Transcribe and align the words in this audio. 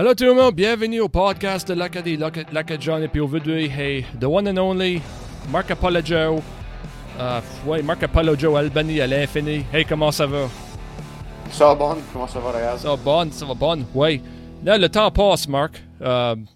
Hello 0.00 0.14
tout 0.14 0.24
le 0.24 0.32
monde, 0.32 0.54
bienvenue 0.54 1.00
au 1.00 1.10
podcast 1.10 1.68
de 1.68 1.74
l'Acadie, 1.74 2.16
l'Acadie 2.16 2.90
et 3.02 3.08
puis 3.08 3.20
aujourd'hui, 3.20 3.66
hey, 3.66 4.02
the 4.18 4.24
one 4.24 4.48
and 4.48 4.56
only, 4.56 5.02
Marc 5.52 5.70
Apollo 5.70 6.00
Uh, 7.18 7.42
ouais, 7.66 7.82
Marc 7.82 8.02
Apollo 8.04 8.34
Joe 8.38 8.56
Albany 8.56 9.02
à 9.02 9.06
l'infini. 9.06 9.62
Hey, 9.70 9.84
comment 9.84 10.10
ça 10.10 10.24
va? 10.24 10.48
Ça 11.50 11.66
va 11.66 11.74
bon, 11.74 11.96
comment 12.14 12.26
ça 12.26 12.40
va, 12.40 12.50
Rayaz? 12.50 12.78
Ça 12.78 12.88
va 12.88 12.96
bon, 12.96 13.30
ça 13.30 13.44
va 13.44 13.52
bon, 13.52 13.84
ouais. 13.94 14.22
Là, 14.64 14.78
le 14.78 14.88
temps 14.88 15.10
passe, 15.10 15.46
Marc. 15.46 15.76
Uh, 16.00 16.46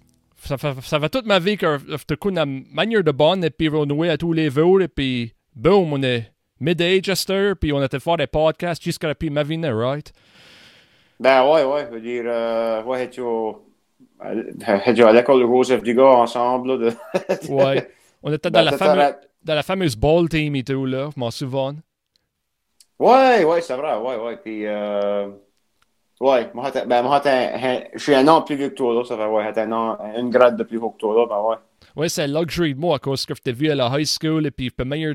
ça, 0.42 0.56
fait, 0.56 0.80
ça 0.80 0.98
fait 0.98 1.10
toute 1.10 1.26
ma 1.26 1.38
vie 1.38 1.58
que 1.58 1.78
je 1.86 2.14
coup 2.14 2.30
la 2.30 2.46
manière 2.46 3.04
de 3.04 3.12
bonne 3.12 3.44
et 3.44 3.50
puis 3.50 3.68
renouer 3.68 4.08
à 4.08 4.16
tous 4.16 4.32
les 4.32 4.48
jours 4.48 4.80
et 4.80 4.88
puis 4.88 5.34
boom, 5.54 5.92
on 5.92 6.02
est 6.02 6.32
mid-age 6.60 7.12
puis 7.60 7.74
on 7.74 7.82
était 7.82 8.00
faire 8.00 8.16
des 8.16 8.26
podcasts 8.26 8.82
jusqu'à 8.82 9.14
puis 9.14 9.28
ma 9.28 9.42
vie, 9.42 9.60
right? 9.66 10.14
Ben 11.20 11.44
ouais, 11.44 11.64
ouais, 11.64 11.86
je 11.86 11.94
veux 11.94 12.00
dire, 12.00 12.24
euh, 12.26 12.82
ouais, 12.82 13.08
tu 13.08 13.22
à 14.20 15.12
l'école 15.12 15.42
de 15.42 15.46
Joseph 15.46 15.82
Dugas 15.82 16.02
ensemble. 16.02 16.78
de... 16.78 16.92
ouais, 17.50 17.90
on 18.22 18.32
était 18.32 18.50
dans, 18.50 18.60
ben, 18.60 18.70
la 18.70 18.76
fameuse, 18.76 19.14
dans 19.42 19.54
la 19.54 19.62
fameuse 19.62 19.96
ball 19.96 20.28
team 20.28 20.56
et 20.56 20.64
tout, 20.64 20.86
là, 20.86 21.10
je 21.14 21.20
m'en 21.20 21.30
souviens. 21.30 21.76
Ouais, 22.98 23.44
ouais, 23.44 23.60
c'est 23.60 23.76
vrai, 23.76 23.96
ouais, 23.98 24.16
ouais. 24.16 24.36
Puis, 24.38 24.66
euh, 24.66 25.28
ouais, 26.20 26.50
moi, 26.54 26.70
ben, 26.86 27.02
moi, 27.02 27.22
je 27.24 27.98
suis 27.98 28.14
un 28.14 28.26
an 28.28 28.42
plus 28.42 28.56
vieux 28.56 28.70
que 28.70 28.74
toi, 28.74 28.94
là, 28.94 29.04
ça 29.04 29.16
fait, 29.16 29.26
ouais, 29.26 29.58
un 29.58 29.72
an, 29.72 29.98
une 30.16 30.30
grade 30.30 30.56
de 30.56 30.64
plus 30.64 30.78
haut 30.78 30.90
que 30.90 30.98
toi, 30.98 31.14
là, 31.14 31.26
ben 31.26 31.40
ouais. 31.42 31.56
Ouais, 31.96 32.08
c'est 32.08 32.26
luxury 32.26 32.74
de 32.74 32.80
moi, 32.80 32.96
à 32.96 32.98
cause 32.98 33.26
que 33.26 33.34
je 33.34 33.42
t'ai 33.42 33.52
vu 33.52 33.70
à 33.70 33.74
la 33.74 33.88
high 33.88 34.06
school 34.06 34.46
et 34.46 34.50
puis 34.50 34.66
je 34.66 34.74
peux 34.74 34.84
meilleur 34.84 35.14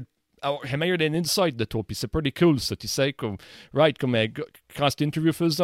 j'ai 0.64 0.78
meilleur 0.78 0.98
d'un 0.98 1.14
insight 1.14 1.56
de 1.56 1.66
toi, 1.66 1.84
puis 1.86 1.96
c'est 1.96 2.08
pretty 2.08 2.32
cool, 2.32 2.60
ça, 2.60 2.76
tu 2.76 2.88
sais, 2.88 3.14
comme, 3.14 3.38
right, 3.74 3.98
comme 3.98 4.16
euh, 4.16 4.28
quand 4.76 4.90
cette 4.90 5.02
interview 5.02 5.34
faisait, 5.34 5.64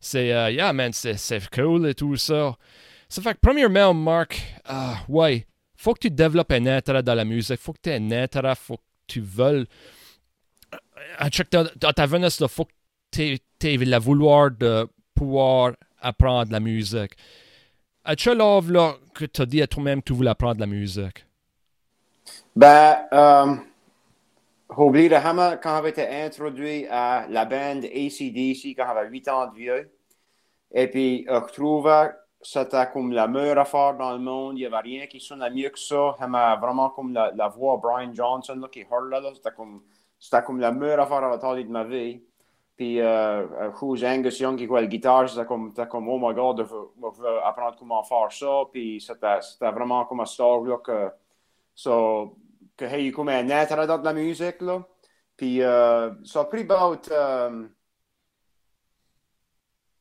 c'est, 0.00 0.28
uh, 0.28 0.52
yeah, 0.52 0.72
man, 0.72 0.92
c'est, 0.92 1.50
cool 1.50 1.88
et 1.88 1.94
tout 1.94 2.16
ça. 2.16 2.56
Ça 3.08 3.20
fait 3.22 3.34
que, 3.34 3.40
premièrement, 3.40 3.92
Marc, 3.92 4.40
uh, 4.68 4.94
ouais, 5.08 5.46
faut 5.76 5.94
que 5.94 6.00
tu 6.00 6.10
développes 6.10 6.52
un 6.52 6.66
intérêt 6.66 7.02
dans 7.02 7.14
la 7.14 7.24
musique, 7.24 7.60
faut 7.60 7.72
que 7.72 7.80
tu 7.82 7.90
aies 7.90 7.96
un 7.96 8.10
intérêt, 8.12 8.54
faut 8.54 8.76
que 8.76 8.82
tu 9.06 9.20
veuilles. 9.20 9.66
Dans 11.76 11.92
ta 11.92 12.06
jeunesse, 12.06 12.38
il 12.40 12.48
faut 12.48 12.64
que 12.64 12.72
tu 13.10 13.40
aies 13.62 13.76
la 13.78 13.98
vouloir 13.98 14.50
de 14.50 14.86
pouvoir 15.14 15.72
apprendre 16.00 16.52
la 16.52 16.60
musique. 16.60 17.12
As-tu 18.04 18.34
là 18.34 18.94
que 19.14 19.24
tu 19.26 19.42
as 19.42 19.46
dit 19.46 19.62
à 19.62 19.66
toi-même 19.66 20.00
que 20.00 20.06
tu 20.06 20.12
voulais 20.14 20.30
apprendre 20.30 20.60
la 20.60 20.66
musique? 20.66 21.26
Ben, 22.56 22.96
euh, 23.12 23.56
Hammer 24.76 25.56
quand 25.62 25.76
j'avais 25.76 25.90
été 25.90 26.06
introduit 26.06 26.86
à 26.88 27.26
la 27.28 27.44
bande 27.44 27.84
ACDC 27.84 28.76
quand 28.76 28.86
j'avais 28.86 29.08
8 29.08 29.28
ans 29.28 29.46
de 29.48 29.54
vieux. 29.54 29.92
Et 30.72 30.88
puis, 30.88 31.26
je 31.28 31.52
trouvais 31.52 32.10
c'était 32.42 32.90
comme 32.90 33.12
la 33.12 33.28
meilleure 33.28 33.58
affaire 33.58 33.96
dans 33.96 34.12
le 34.12 34.18
monde. 34.18 34.56
Il 34.56 34.60
n'y 34.60 34.66
avait 34.66 34.78
rien 34.78 35.06
qui 35.06 35.20
sonnait 35.20 35.50
mieux 35.50 35.68
que 35.68 35.78
ça. 35.78 36.14
J'aimais 36.18 36.56
vraiment 36.56 36.90
comme 36.90 37.12
la, 37.12 37.32
la 37.32 37.48
voix 37.48 37.76
de 37.76 37.82
Brian 37.82 38.14
Johnson 38.14 38.58
là, 38.60 38.68
qui 38.68 38.80
hurlait. 38.90 39.34
C'était, 39.34 39.50
comme, 39.54 39.82
comme 40.46 40.60
la 40.60 40.72
meilleure 40.72 41.00
affaire 41.00 41.22
à 41.22 41.34
entendu 41.34 41.64
de 41.64 41.70
ma 41.70 41.84
vie. 41.84 42.22
Puis, 42.76 42.98
euh, 43.00 43.46
euh 43.60 44.06
Angus 44.06 44.40
Young 44.40 44.56
qui 44.56 44.66
jouait 44.66 44.80
la 44.80 44.86
guitare, 44.86 45.28
c'était 45.28 45.44
comme, 45.44 45.74
comme, 45.74 46.08
oh 46.08 46.18
my 46.18 46.34
god, 46.34 46.58
je 46.58 46.62
veux, 46.62 47.38
apprendre 47.44 47.76
comment 47.78 48.02
faire 48.02 48.32
ça. 48.32 48.62
Puis, 48.72 49.04
c'était, 49.06 49.70
vraiment 49.70 50.06
comme 50.06 50.20
un 50.20 50.24
story 50.24 50.70
là, 50.70 50.78
que. 50.78 51.10
So, 51.74 52.36
que 52.80 52.88
j'ai 52.88 53.06
eu 53.06 53.12
comme 53.12 53.28
un 53.28 53.50
intérêt 53.50 53.86
dans 53.86 54.00
la 54.00 54.12
musique. 54.14 54.60
Là. 54.62 54.82
Puis 55.36 55.62
euh, 55.62 56.10
ça 56.24 56.40
a 56.40 56.44
pris 56.46 56.62
about, 56.62 57.02
euh, 57.10 57.68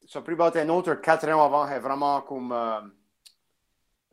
ça 0.07 0.19
a 0.19 0.21
pris 0.21 0.33
about 0.33 0.57
un 0.57 0.69
autre 0.69 0.95
quatre 0.95 1.27
ans 1.27 1.43
avant, 1.43 1.67
j'ai 1.67 1.79
vraiment 1.79 2.21
comme 2.21 2.53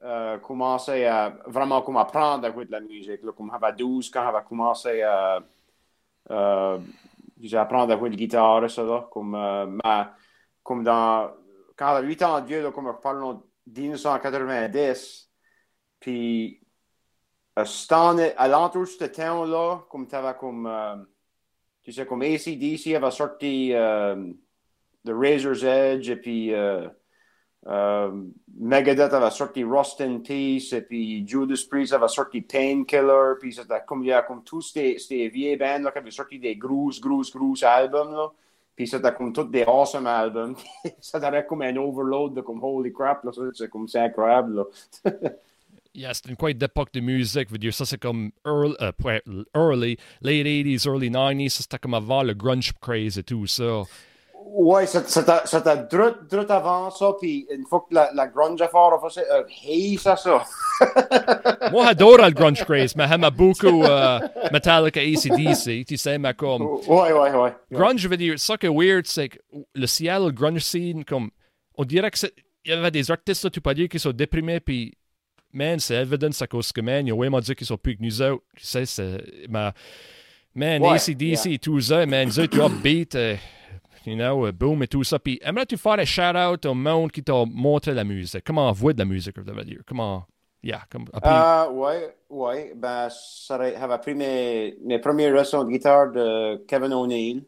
euh, 0.02 0.38
commencé 0.38 1.04
à 1.04 1.36
vraiment 1.46 1.80
comme 1.82 1.96
apprendre 1.96 2.44
à 2.46 2.52
jouer 2.52 2.64
de 2.64 2.72
la 2.72 2.80
musique. 2.80 3.22
Là, 3.22 3.32
comme 3.32 3.50
j'avais 3.52 3.72
12 3.74 4.10
quand 4.10 4.24
j'avais 4.24 4.44
commencé 4.44 5.02
à 5.02 5.40
euh, 6.30 6.78
apprendre 7.52 7.92
à 7.92 7.98
jouer 7.98 8.10
de 8.10 8.16
guitare, 8.16 8.68
ça 8.68 8.82
là, 8.82 9.08
comme, 9.12 9.30
ma, 9.84 10.14
comme 10.64 10.82
dans 10.82 11.30
quand 11.76 11.94
j'avais 11.94 12.08
8 12.08 12.22
ans 12.22 12.40
de 12.40 12.46
vieux, 12.46 12.62
là, 12.62 12.72
comme 12.72 12.88
je 12.88 13.00
parle 13.00 13.38
de 13.66 13.80
1990, 13.80 15.30
puis 16.00 16.65
à 17.56 18.48
l'entour 18.48 18.82
de 18.82 18.86
ce 18.86 19.04
temps-là, 19.04 19.80
comme 19.88 20.06
tu 20.06 20.14
avais 20.14 20.36
comme, 20.38 20.66
euh, 20.66 20.96
tu 21.82 21.92
sais, 21.92 22.04
comme 22.04 22.22
ACDC 22.22 22.94
avait 22.94 23.10
sorti 23.10 23.72
euh, 23.72 24.30
The 25.04 25.12
Razor's 25.12 25.62
Edge, 25.64 26.10
et 26.10 26.16
puis 26.16 26.52
euh, 26.52 26.88
Megadeth 28.58 29.12
avait 29.12 29.30
sorti 29.30 29.64
Rust 29.64 30.02
in 30.02 30.18
Peace, 30.18 30.72
et 30.74 30.82
puis 30.82 31.26
Judas 31.26 31.64
Priest 31.70 31.94
avait 31.94 32.08
sorti 32.08 32.42
Painkiller, 32.42 33.34
puis 33.40 33.54
c'était 33.54 33.82
comme, 33.86 34.04
il 34.04 34.24
comme 34.28 34.44
tous 34.44 34.72
ces, 34.72 34.98
ces 34.98 35.28
vieilles 35.28 35.56
bands 35.56 35.90
qui 35.90 35.98
avaient 35.98 36.10
sorti 36.10 36.38
des 36.38 36.56
gros, 36.56 36.90
gros, 37.00 37.22
gros 37.34 37.64
albums, 37.64 38.12
là. 38.12 38.30
Puis 38.74 38.86
c'était 38.86 39.14
comme 39.14 39.32
tous 39.32 39.44
des 39.44 39.62
awesome 39.62 40.06
albums. 40.06 40.54
ça 41.00 41.16
avait 41.16 41.46
comme 41.46 41.62
un 41.62 41.74
overload 41.76 42.34
de 42.34 42.42
comme 42.42 42.62
holy 42.62 42.92
crap, 42.92 43.24
là, 43.24 43.30
c'est 43.54 43.70
comme 43.70 43.88
c'est 43.88 44.00
incroyable. 44.00 44.66
yeah, 45.96 46.12
c'est 46.14 46.28
une 46.28 46.36
quite 46.36 46.58
d'époque 46.58 46.92
de 46.92 47.00
musique. 47.00 47.50
Veux 47.50 47.58
dire, 47.58 47.74
ça, 47.74 47.84
c'est 47.84 47.98
comme 47.98 48.30
early, 48.46 48.74
uh, 48.80 49.42
early, 49.54 49.98
late 50.20 50.46
80s, 50.46 50.86
early 50.86 51.10
90s. 51.10 51.50
C'était 51.50 51.78
comme 51.78 51.94
avant 51.94 52.22
le 52.22 52.34
grunge 52.34 52.72
craze 52.80 53.18
et 53.18 53.22
tout 53.22 53.46
ça. 53.46 53.82
Ouais, 54.48 54.86
c'était 54.86 55.76
drut, 55.90 56.28
drut 56.30 56.48
avant 56.50 56.88
ça, 56.90 57.12
puis 57.20 57.48
une 57.50 57.66
fois 57.66 57.84
que 57.88 57.94
la, 57.94 58.12
la 58.14 58.28
grunge 58.28 58.62
a 58.62 58.68
fait, 58.68 59.26
euh, 59.28 59.42
hey, 59.64 59.96
ça, 59.96 60.16
ça. 60.16 60.44
Moi, 61.72 61.84
j'adore 61.84 62.18
le 62.18 62.30
grunge 62.30 62.64
craze, 62.64 62.94
mais 62.94 63.08
j'aime 63.08 63.28
beaucoup 63.36 63.82
uh, 63.82 64.20
Metallica, 64.52 65.00
ACDC, 65.00 65.84
tu 65.84 65.96
sais, 65.96 66.16
mais 66.18 66.32
comme... 66.34 66.62
Ouais, 66.62 67.12
ouais, 67.12 67.32
ouais. 67.32 67.54
Grunge, 67.72 67.98
je 67.98 68.08
veux 68.08 68.16
dire, 68.16 68.38
ça 68.38 68.56
qui 68.56 68.66
est 68.66 68.72
weird, 68.72 69.06
c'est 69.06 69.30
que 69.30 69.38
le 69.74 69.86
Seattle 69.88 70.32
grunge 70.32 70.62
scene, 70.62 71.04
comme, 71.04 71.30
on 71.76 71.84
dirait 71.84 72.12
que 72.12 72.18
il 72.64 72.70
y 72.70 72.72
avait 72.72 72.92
des 72.92 73.10
artistes, 73.10 73.50
tu 73.50 73.60
peux 73.60 73.74
dire, 73.74 73.88
qui 73.88 73.98
sont 73.98 74.12
déprimés, 74.12 74.60
puis 74.60 74.96
man, 75.56 75.80
c'est 75.80 75.96
évident 75.96 76.28
à 76.38 76.46
cause 76.46 76.70
que, 76.70 76.80
man, 76.80 77.06
il 77.06 77.08
y 77.08 77.12
a 77.12 77.16
vraiment 77.16 77.40
dit 77.40 77.54
qu'ils 77.54 77.66
sont 77.66 77.78
plus 77.78 77.96
que 77.96 78.02
nous 78.02 78.22
autres. 78.22 78.44
Tu 78.56 78.66
sais, 78.66 78.86
c'est. 78.86 79.48
Ma, 79.48 79.72
man, 80.54 80.82
ouais, 80.82 80.90
ACDC 80.90 81.46
et 81.46 81.58
tout 81.58 81.80
ça, 81.80 82.04
man, 82.06 82.28
ils 82.28 82.40
ont 82.40 82.66
upbeat, 82.66 83.14
uh, 83.14 83.36
you 84.04 84.14
know, 84.14 84.46
uh, 84.46 84.52
boom 84.52 84.82
et 84.82 84.88
tout 84.88 85.02
ça. 85.02 85.18
Puis, 85.18 85.40
aimerais-tu 85.42 85.76
faire 85.76 85.98
un 85.98 86.04
shout-out 86.04 86.66
au 86.66 86.74
monde 86.74 87.10
qui 87.10 87.22
t'a 87.22 87.44
montré 87.46 87.94
la 87.94 88.04
musique? 88.04 88.44
Comment 88.44 88.70
voir 88.72 88.94
de 88.94 88.98
la 89.00 89.04
musique, 89.06 89.34
je 89.36 89.50
veux 89.50 89.64
dire? 89.64 89.80
Comment. 89.86 90.24
Yeah, 90.62 90.82
comme, 90.90 91.04
uh, 91.14 91.70
ouais, 91.70 92.16
ouais. 92.28 92.72
Ben, 92.74 93.08
j'avais 93.46 93.98
pris 93.98 94.14
mes, 94.14 94.76
mes 94.84 94.98
premières 94.98 95.32
leçons 95.32 95.62
de 95.62 95.70
guitare 95.70 96.10
de 96.10 96.64
Kevin 96.66 96.92
O'Neill. 96.92 97.44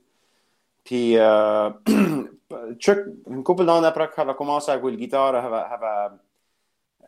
Puis, 0.85 1.19
euh, 1.19 1.71
une 1.89 3.43
couple 3.43 3.65
d'années 3.67 3.89
après 3.89 4.07
que 4.07 4.15
j'avais 4.17 4.35
commencé 4.35 4.71
à 4.71 4.79
jouer 4.79 4.93
la 4.93 4.97
guitare, 4.97 5.33
j'avais 5.33 6.17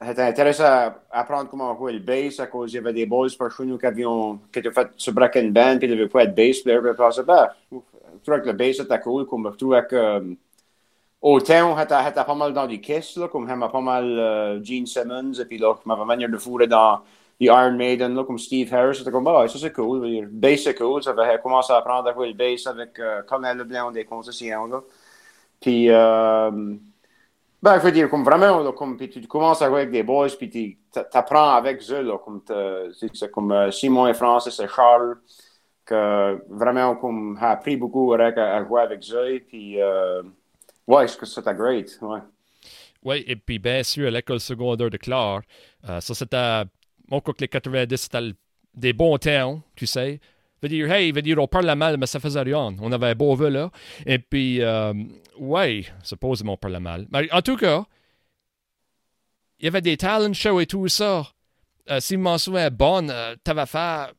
J'étais 0.03 0.22
intéressé 0.22 0.62
à 0.62 1.03
apprendre 1.11 1.50
comment 1.50 1.77
jouer 1.77 1.93
le 1.93 1.99
bass 1.99 2.41
à 2.41 2.47
cause 2.47 2.72
il 2.72 2.77
y 2.77 2.78
avait 2.78 2.94
des 2.94 3.05
boys 3.05 3.28
par 3.38 3.50
chez 3.55 3.66
nous 3.66 3.77
qui, 3.77 3.84
avaient, 3.84 4.05
qui 4.50 4.59
étaient 4.59 4.72
fait 4.72 4.88
sur 4.97 5.12
Brack 5.12 5.37
Band, 5.53 5.77
puis 5.78 5.88
ils 5.88 5.91
devaient 5.91 6.09
pas 6.09 6.25
être 6.25 6.34
bass 6.34 6.61
player. 6.61 6.81
Puis 6.81 7.05
je 7.16 7.22
bah, 7.22 7.55
je 7.71 7.77
trouvais 8.22 8.41
que 8.41 8.47
le 8.47 8.53
bass 8.55 8.81
était 8.81 9.00
cool. 9.00 9.27
Comme 9.27 9.50
je 9.53 9.59
trouvais 9.59 9.84
que 9.87 9.97
euh, 9.97 10.34
autant 11.21 11.77
j'étais 11.77 12.25
pas 12.25 12.34
mal 12.34 12.55
dans 12.55 12.66
du 12.66 12.81
Kiss, 12.81 13.16
là, 13.19 13.28
comme 13.28 13.47
j'aimais 13.47 13.69
pas 13.69 13.81
mal 13.83 14.05
euh, 14.06 14.65
Gene 14.65 14.87
Simmons, 14.87 15.34
et 15.34 15.44
puis 15.44 15.59
là, 15.59 15.75
m'avais 15.84 16.06
manière 16.06 16.31
de 16.31 16.38
fourrer 16.38 16.67
dans 16.67 17.00
les 17.38 17.49
Iron 17.49 17.72
Maiden, 17.72 18.25
comme 18.25 18.38
Steve 18.38 18.72
Harris. 18.72 18.97
C'était 18.97 19.11
comme, 19.11 19.25
bah, 19.25 19.47
ça 19.49 19.59
c'est 19.59 19.72
cool. 19.72 20.06
Le 20.06 20.27
bass 20.27 20.62
c'est 20.65 20.75
cool. 20.75 21.03
Ça 21.03 21.11
avait 21.11 21.38
commencé 21.43 21.75
à 21.75 21.77
apprendre 21.77 22.09
à 22.09 22.15
jouer 22.15 22.28
le 22.28 22.34
bass 22.34 22.67
avec 22.67 22.99
euh, 22.99 23.21
Leblanc 23.55 23.91
des 23.91 24.06
concessions. 24.06 24.67
Là. 24.67 24.81
Puis, 25.61 25.91
euh, 25.91 26.75
ben, 27.62 27.78
je 27.78 27.84
veux 27.84 27.93
dire, 27.93 28.09
comme 28.09 28.25
vraiment, 28.25 28.61
là, 28.61 28.73
comme, 28.73 28.96
puis 28.96 29.11
tu 29.11 29.26
commences 29.26 29.62
avec 29.62 29.90
des 29.90 30.02
boys, 30.02 30.29
puis 30.29 30.49
tu 30.49 30.79
apprends 31.12 31.50
avec 31.50 31.82
eux, 31.90 32.02
là, 32.02 32.19
comme, 32.19 32.43
c'est 32.94 33.31
comme 33.31 33.52
euh, 33.52 33.70
Simon 33.70 34.06
et 34.06 34.14
Francis 34.14 34.58
et 34.61 34.69
Charles, 34.69 35.19
que 35.84 36.43
vraiment, 36.49 36.96
comme, 36.96 37.38
a 37.40 37.50
appris 37.50 37.76
beaucoup 37.76 38.14
à, 38.14 38.19
à 38.19 38.64
jouer 38.64 38.81
avec 38.81 39.00
eux, 39.12 39.40
puis, 39.46 39.81
euh, 39.81 40.23
ouais, 40.87 41.06
c'était 41.08 41.55
great, 41.55 41.99
ouais. 42.02 42.20
Oui, 43.02 43.25
et 43.26 43.37
puis 43.37 43.58
bien 43.58 43.82
sûr, 43.82 44.08
à 44.08 44.11
l'école 44.11 44.40
secondaire 44.40 44.90
de 44.90 44.99
Clare, 44.99 45.40
euh, 45.88 46.00
ça 46.00 46.14
c'était, 46.14 46.64
mon 47.11 47.20
que 47.20 47.32
les 47.40 47.49
90, 47.49 47.96
c'était 47.96 48.32
des 48.75 48.93
bons 48.93 49.17
temps, 49.17 49.61
tu 49.75 49.87
sais 49.87 50.20
veut 50.62 50.68
dire, 50.68 50.90
hey, 50.90 51.12
veut 51.12 51.22
dire, 51.22 51.38
on 51.38 51.46
parle 51.46 51.72
mal, 51.74 51.96
mais 51.96 52.06
ça 52.06 52.20
faisait 52.20 52.40
rien. 52.40 52.74
On 52.80 52.92
avait 52.92 53.08
un 53.08 53.14
beau 53.14 53.34
vœu 53.34 53.48
là. 53.48 53.70
Et 54.06 54.18
puis, 54.18 54.62
euh, 54.62 54.92
ouais, 55.38 55.84
supposément 56.02 56.54
on 56.54 56.56
parle 56.56 56.78
mal. 56.78 57.06
Mais 57.12 57.30
en 57.32 57.42
tout 57.42 57.56
cas, 57.56 57.84
il 59.58 59.64
y 59.64 59.68
avait 59.68 59.82
des 59.82 59.96
talent 59.96 60.32
shows 60.32 60.60
et 60.60 60.66
tout 60.66 60.88
ça. 60.88 61.26
Euh, 61.90 62.00
si 62.00 62.14
je 62.14 62.18
m'en 62.18 62.38
souviens 62.38 62.70
bon, 62.70 63.10
euh, 63.10 63.34
t'avais 63.42 63.66
fait 63.66 64.12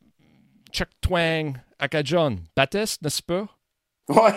Chuck 0.72 0.90
Twang 1.00 1.58
à 1.80 1.88
John. 2.04 2.40
Baptiste, 2.56 3.02
n'est-ce 3.02 3.22
pas? 3.24 3.48
Ouais. 4.10 4.34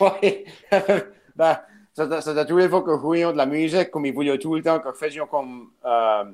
ouais. 0.00 0.44
ben, 1.36 1.58
c'était 1.94 2.46
tous 2.46 2.58
les 2.58 2.68
fois 2.68 2.82
que 2.82 3.32
de 3.32 3.36
la 3.36 3.46
musique, 3.46 3.90
comme 3.90 4.06
ils 4.06 4.14
voulaient 4.14 4.38
tout 4.38 4.54
le 4.54 4.62
temps, 4.62 4.80
que 4.80 4.92
faisions 4.92 5.26
comme. 5.26 5.70
Euh, 5.84 6.24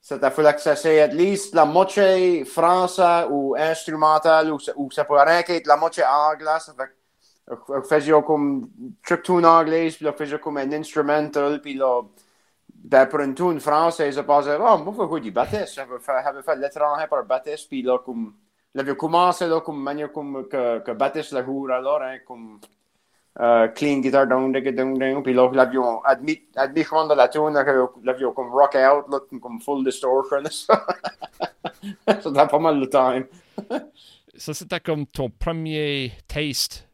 c'était 0.00 0.30
fallait 0.30 0.54
que 0.54 0.60
ça 0.60 0.76
soit 0.76 1.02
at 1.02 1.08
least 1.08 1.54
la 1.54 1.64
moitié 1.64 2.44
français 2.44 3.26
ou 3.30 3.54
instrumental, 3.58 4.52
ou, 4.52 4.58
ou 4.76 4.90
ça 4.90 5.04
pourrait 5.04 5.24
rien 5.24 5.42
qu'être 5.42 5.66
la 5.66 5.76
moitié 5.76 6.04
anglais. 6.04 6.58
Ça 6.60 6.72
fait 6.74 6.88
que 7.66 7.80
faisions 7.82 8.22
comme 8.22 8.70
truc 9.04 9.22
tout 9.22 9.34
en 9.38 9.44
anglais, 9.44 9.90
puis 9.90 10.04
là, 10.04 10.12
faisions 10.12 10.38
comme 10.38 10.58
un 10.58 10.72
instrumental, 10.72 11.60
puis 11.60 11.74
là, 11.74 12.02
ben, 12.68 13.06
pour 13.06 13.20
une 13.20 13.34
tune 13.34 13.60
française, 13.60 14.14
je 14.14 14.20
pensais, 14.20 14.56
oh, 14.58 14.78
moi, 14.78 14.94
faut 14.94 15.18
du 15.18 15.30
Baptiste. 15.30 15.74
J'avais 15.74 15.98
fait, 15.98 16.12
j'avais 16.24 16.42
fait 16.42 16.56
l'étranger 16.56 17.06
par 17.08 17.24
Baptiste, 17.24 17.68
puis 17.68 17.82
là, 17.82 17.98
comme, 17.98 18.34
j'avais 18.74 18.96
commencé 18.96 19.46
là, 19.46 19.60
comme 19.60 19.82
manière 19.82 20.12
comme 20.12 20.46
que, 20.48 20.78
que 20.80 20.92
Baptiste 20.92 21.32
la 21.32 21.44
joue 21.44 21.68
alors, 21.70 22.02
hein, 22.02 22.18
comme, 22.26 22.60
uh, 23.38 23.68
clean 23.74 24.00
guitar 24.00 24.26
down, 24.26 24.52
down, 24.52 24.98
down. 24.98 25.22
Puis 25.22 25.32
là, 25.32 25.50
l'avion, 25.52 26.02
admis, 26.04 26.42
admis 26.56 26.82
de 26.82 27.14
la 27.14 27.28
tune, 27.28 27.54
l'avion 28.04 28.32
comme 28.32 28.50
rock 28.50 28.74
out, 28.76 29.06
là, 29.10 29.20
comme 29.40 29.60
full 29.60 29.84
distortion. 29.84 30.44
ça 32.06 32.20
ça 32.20 32.46
pas 32.46 32.58
mal 32.58 32.80
de 32.80 32.86
temps. 32.86 33.14
ça, 34.36 34.54
c'était 34.54 34.80
comme 34.80 35.06
ton 35.06 35.30
premier 35.30 36.12
taste 36.26 36.88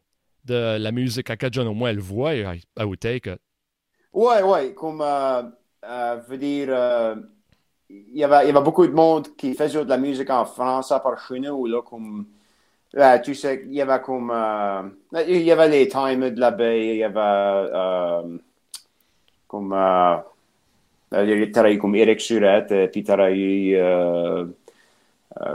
de 0.45 0.77
la 0.77 0.91
musique 0.91 1.29
à 1.29 1.37
Cajun, 1.37 1.67
au 1.67 1.73
moins, 1.73 1.89
elle 1.89 1.99
voit 1.99 2.33
à 2.77 2.85
Outtake. 2.87 3.29
Ouais, 4.13 4.41
ouais, 4.43 4.73
comme, 4.73 5.01
euh, 5.01 5.43
euh, 5.83 6.15
veut 6.27 6.37
dire, 6.37 6.67
euh, 6.69 7.15
il 7.89 8.17
y, 8.17 8.23
avait, 8.23 8.45
il 8.45 8.47
y 8.47 8.55
avait 8.55 8.63
beaucoup 8.63 8.87
de 8.87 8.93
monde 8.93 9.35
qui 9.35 9.53
faisait 9.53 9.83
de 9.83 9.89
la 9.89 9.97
musique 9.97 10.29
en 10.29 10.45
français 10.45 10.95
par 11.03 11.19
chez 11.27 11.39
nous, 11.39 11.65
là, 11.65 11.81
comme, 11.81 12.27
euh, 12.97 13.19
tu 13.19 13.35
sais, 13.35 13.63
il 13.65 13.73
y 13.73 13.81
avait 13.81 14.01
comme, 14.01 14.31
euh, 14.33 14.83
il 15.27 15.41
y 15.41 15.51
avait 15.51 15.69
les 15.69 15.87
Times 15.87 16.29
de 16.29 16.39
la 16.39 16.51
baie, 16.51 16.95
il 16.95 16.97
y 16.97 17.03
avait, 17.03 17.19
euh, 17.19 18.37
comme, 19.47 19.73
euh, 19.73 20.17
il 21.23 21.29
y 21.29 21.57
avait 21.57 21.77
comme 21.77 21.95
Eric 21.95 22.19
Surette, 22.19 22.91
puis 22.91 23.01
il 23.01 23.67
y 23.69 23.75
avait 23.75 24.53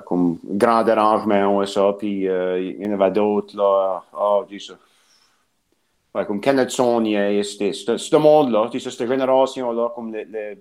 comme 0.04 0.38
Grand 0.44 0.86
Arrangement 0.86 1.62
et 1.62 1.66
ça, 1.66 1.94
puis 1.98 2.24
il 2.24 2.76
y 2.78 2.86
en 2.86 2.92
avait 3.00 3.10
d'autres, 3.10 3.56
là, 3.56 4.02
oh, 4.18 4.44
dis 4.48 4.60
ça. 4.60 4.74
Ouais, 6.14 6.26
comme 6.26 6.40
Kenneth 6.40 6.70
Saunier, 6.70 7.42
ce 7.42 8.16
monde-là, 8.16 8.68
cette 8.72 9.06
génération-là, 9.08 9.92
comme 9.94 10.12
le, 10.12 10.24
le, 10.24 10.56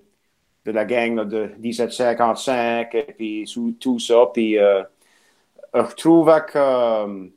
de 0.64 0.70
la 0.72 0.84
gang 0.84 1.16
là, 1.16 1.24
de 1.24 1.50
1755, 1.58 2.94
et 2.94 3.02
puis 3.16 3.50
tout 3.80 3.98
ça, 3.98 4.26
puis 4.32 4.58
euh, 4.58 4.82
je 5.74 5.94
trouvais 5.94 6.44
que. 6.46 7.30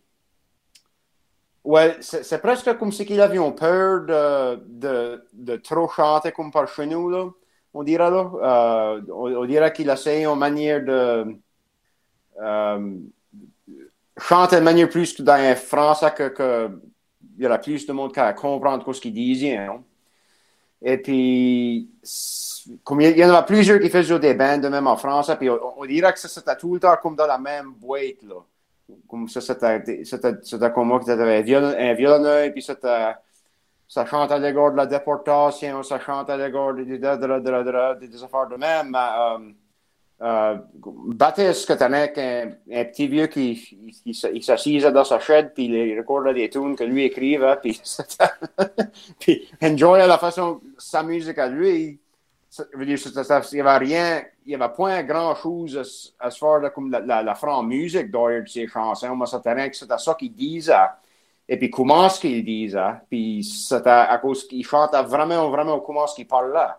Ouais, 1.64 1.96
c'est 2.02 2.42
presque 2.42 2.78
comme 2.78 2.92
si 2.92 3.06
qu'ils 3.06 3.22
avaient 3.22 3.40
peur 3.54 4.02
de, 4.02 4.56
de, 4.68 5.26
de, 5.32 5.56
trop 5.56 5.88
chanter 5.88 6.34
comme 6.34 6.52
par 6.52 6.68
chez 6.68 6.86
nous, 6.86 7.34
on 7.74 7.84
dirait. 7.84 8.12
Là. 8.12 8.32
Euh, 8.44 9.02
on, 9.10 9.34
on, 9.34 9.46
dirait 9.46 9.72
qu'ils 9.72 9.90
essaient 9.90 10.26
une 10.26 10.38
manière 10.38 10.84
de. 10.84 11.38
Euh, 12.42 12.98
chanter 14.18 14.58
de 14.58 14.62
manière 14.62 14.90
plus 14.90 15.14
que 15.14 15.24
dans 15.24 15.34
un 15.34 15.56
français 15.56 16.14
que, 16.16 16.28
que 16.30 16.82
il 17.38 17.44
y 17.44 17.48
aura 17.48 17.58
plus 17.58 17.86
de 17.86 17.94
monde 17.94 18.14
qui 18.14 18.20
va 18.20 18.34
comprendre 18.34 18.92
ce 18.94 19.02
qu'ils 19.02 19.14
disaient. 19.14 19.58
Hein. 19.58 19.84
Et 20.82 20.98
puis, 20.98 21.90
comme 22.84 23.02
il 23.02 23.18
y 23.18 23.26
en 23.26 23.34
a 23.34 23.44
plusieurs 23.44 23.80
qui 23.80 23.90
faisaient 23.90 24.20
des 24.20 24.34
bandes 24.34 24.66
même 24.70 24.88
en 24.88 24.98
France, 24.98 25.32
puis 25.38 25.50
on, 25.50 25.86
dirait 25.86 26.14
que 26.14 26.20
c'était 26.20 26.56
tout 26.56 26.74
le 26.74 26.80
temps 26.80 26.96
comme 27.02 27.16
dans 27.16 27.28
la 27.28 27.38
même 27.38 27.74
boîte. 27.74 28.24
Là. 28.24 28.36
Comme 29.08 29.28
ça, 29.28 29.42
c'était 29.42 30.72
comme 30.74 30.88
moi 30.88 31.00
qui 31.00 31.12
avait 31.12 31.38
un, 31.38 31.94
violon, 31.94 32.52
puis 32.52 32.62
ça 32.62 34.06
chante 34.06 34.32
à 34.32 34.40
l'égard 34.40 34.72
de 34.72 34.78
la 34.78 34.86
déportation, 34.86 35.84
ça 35.84 36.00
chante 36.00 36.30
à 36.30 36.38
l'égard 36.38 36.74
des, 36.74 36.86
des, 36.86 36.98
des, 36.98 38.24
affaires 38.24 38.48
de 38.48 38.56
même. 38.58 38.90
Mais, 38.92 38.98
euh, 38.98 39.52
euh, 40.22 40.58
Baptiste, 41.08 41.70
un, 41.72 41.94
un 41.94 42.86
petit 42.86 43.08
vieux 43.08 43.28
qui 43.28 44.02
il, 44.06 44.44
s'assisait 44.44 44.92
dans 44.92 45.04
sa 45.04 45.20
chaise, 45.20 45.52
puis 45.54 45.66
il 45.66 45.98
recordait 45.98 46.34
des 46.34 46.50
tunes 46.50 46.76
que 46.76 46.84
lui 46.84 47.06
écrivait, 47.06 47.58
puis, 47.62 47.82
puis 49.20 49.50
enjoyait 49.62 50.08
la 50.08 50.18
façon, 50.18 50.62
sa 50.78 51.04
musique 51.04 51.38
à 51.38 51.48
lui. 51.48 52.00
Je 52.56 52.78
veux 52.78 52.86
dire, 52.86 53.00
il 53.00 53.56
n'y 53.56 53.62
avait 53.62 53.78
rien, 53.78 54.24
il 54.46 54.50
n'y 54.50 54.56
avait 54.56 54.74
point 54.74 55.02
grand-chose 55.04 56.14
à, 56.20 56.30
se 56.30 56.38
faire 56.38 56.72
comme 56.74 56.92
la, 56.92 57.00
la, 57.00 57.24
la 57.24 57.36
franc 57.36 57.64
musique 57.64 58.12
derrière 58.12 58.48
ses 58.48 58.68
chansons, 58.68 59.16
mais 59.16 59.26
c'était 59.26 59.74
c'était 59.74 59.98
ça 59.98 60.14
qu'il 60.14 60.34
disait. 60.34 60.74
Et 61.48 61.58
puis 61.58 61.70
comment 61.70 62.08
ce 62.10 62.20
qu'il 62.20 62.46
disait, 62.46 62.80
puis 63.10 63.44
c'était 63.44 63.90
à 63.90 64.18
cause 64.20 64.48
qu'il 64.48 64.66
chantait 64.66 65.02
vraiment, 65.04 65.50
vraiment 65.50 65.80
comment 65.80 66.08
ce 66.08 66.16
qu'il 66.16 66.28
parlait. 66.28 66.74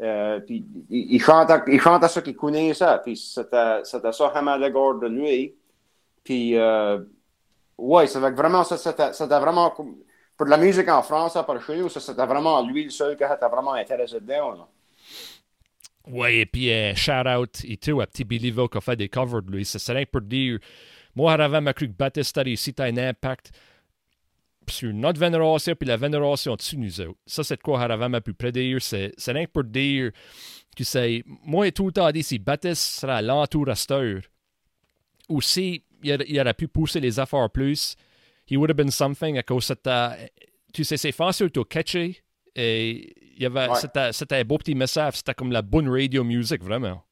Euh, 0.00 0.40
puis 0.40 0.64
il 0.88 1.20
chante, 1.20 1.50
à, 1.50 1.62
il 1.66 1.80
chante 1.80 2.02
à 2.02 2.08
ceux 2.08 2.22
qui 2.22 2.34
connaissent 2.34 2.78
ça. 2.78 2.98
Puis 2.98 3.16
c'était, 3.16 3.84
c'était 3.84 4.12
ça 4.12 4.28
vraiment 4.28 4.56
l'égard 4.56 4.94
de 4.94 5.06
lui. 5.06 5.54
Puis, 6.24 6.56
euh, 6.56 7.00
ouais, 7.78 8.06
c'était 8.06 8.30
vraiment, 8.30 8.64
ça, 8.64 8.76
c'était, 8.76 9.12
c'était 9.12 9.38
vraiment, 9.38 9.70
pour 10.36 10.46
la 10.46 10.56
musique 10.56 10.88
en 10.88 11.02
France, 11.02 11.34
par 11.34 11.60
chez 11.62 11.76
nous, 11.76 11.88
c'était 11.88 12.26
vraiment 12.26 12.62
lui 12.62 12.84
le 12.84 12.90
seul 12.90 13.16
qui 13.16 13.24
était 13.24 13.48
vraiment 13.48 13.74
intéressé 13.74 14.20
dedans. 14.20 14.52
Là. 14.52 14.68
Ouais, 16.10 16.38
et 16.38 16.46
puis 16.46 16.72
euh, 16.72 16.94
shout-out 16.94 17.64
et 17.64 17.76
tout 17.76 18.00
à 18.00 18.06
Petit 18.06 18.24
Billyville 18.24 18.68
qui 18.70 18.78
a 18.78 18.80
fait 18.80 18.96
des 18.96 19.08
covers 19.08 19.42
de 19.42 19.52
lui. 19.52 19.64
Ça 19.64 19.78
serait 19.78 20.06
pour 20.06 20.22
dire, 20.22 20.58
moi, 21.14 21.32
avant, 21.34 21.60
ma 21.60 21.72
cru 21.72 21.88
que 21.88 21.92
Batista 21.92 22.42
a 22.42 22.82
un 22.84 22.96
impact 22.96 23.52
sur 24.68 24.92
notre 24.92 25.18
vénération 25.18 25.74
puis 25.74 25.88
la 25.88 25.96
vénération 25.96 26.54
dessus 26.54 26.76
nous. 26.76 26.90
Ça, 27.26 27.42
c'est 27.42 27.56
de 27.56 27.62
quoi 27.62 27.82
Haravan 27.82 28.08
m'a 28.08 28.20
pu 28.20 28.34
prédire. 28.34 28.80
C'est 28.80 29.12
rien 29.26 29.46
pour 29.46 29.64
dire 29.64 30.12
tu 30.76 30.84
sais, 30.84 31.24
moi, 31.26 31.70
tout 31.72 31.86
le 31.86 31.92
temps 31.92 32.10
si 32.22 32.38
Baptiste 32.38 33.00
sera 33.00 33.20
l'entour 33.20 33.68
à 33.68 33.74
cette 33.74 34.30
ou 35.28 35.40
si 35.40 35.84
il, 36.02 36.40
aurait 36.40 36.54
pu 36.54 36.68
pousser 36.68 37.00
les 37.00 37.18
affaires 37.20 37.50
plus, 37.50 37.96
he 38.46 38.56
would 38.56 38.70
have 38.70 38.76
been 38.76 38.90
something 38.90 39.38
à 39.38 39.42
cause 39.42 39.66
c'était, 39.66 40.30
tu 40.72 40.84
sais, 40.84 40.96
c'est 40.96 41.12
facile 41.12 41.50
de 41.50 41.62
catcher 41.62 42.22
et 42.54 43.14
il 43.29 43.29
y 43.44 43.46
avait, 43.46 43.68
ouais. 43.68 43.74
c'était, 43.76 44.12
c'était 44.12 44.36
un 44.36 44.44
beau 44.44 44.58
petit 44.58 44.74
message, 44.74 45.16
c'était 45.16 45.34
comme 45.34 45.52
la 45.52 45.62
bonne 45.62 45.88
radio 45.88 46.24
music, 46.24 46.62
vraiment. 46.62 47.02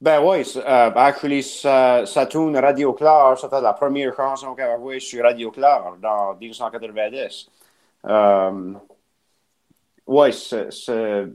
Ben 0.00 0.18
oui, 0.24 0.40
uh, 0.56 0.92
actually, 0.96 1.42
sa 1.42 2.26
tune 2.26 2.56
Radio 2.56 2.94
Claire, 2.94 3.36
c'était 3.38 3.60
la 3.60 3.74
première 3.74 4.14
chanson 4.14 4.54
qu'elle 4.54 4.70
a 4.70 4.78
jouée 4.78 4.98
sur 4.98 5.22
Radio 5.22 5.50
Claire 5.50 5.94
dans 6.00 6.34
1990. 6.36 7.50
Um, 8.04 8.80
oui, 10.06 10.32
c'est, 10.32 10.72
c'est, 10.72 11.26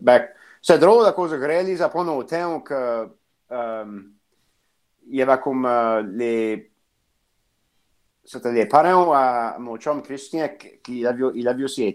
ben, 0.00 0.26
c'est 0.62 0.78
drôle 0.78 1.04
à 1.04 1.12
cause 1.12 1.32
que 1.32 1.38
je 1.38 1.44
réalise 1.44 1.82
après 1.82 2.02
nos 2.02 2.22
temps 2.24 2.60
que 2.60 3.10
um, 3.50 4.12
il 5.06 5.16
y 5.16 5.22
avait 5.22 5.38
comme 5.38 5.66
uh, 5.66 6.02
les 6.16 6.70
c'était 8.24 8.52
les 8.52 8.64
parents 8.66 9.12
à 9.12 9.58
mon 9.58 9.76
chum 9.76 10.00
Christian 10.02 10.48
qui 10.82 11.06
avait, 11.06 11.24
il 11.34 11.46
avait 11.46 11.64
aussi. 11.64 11.94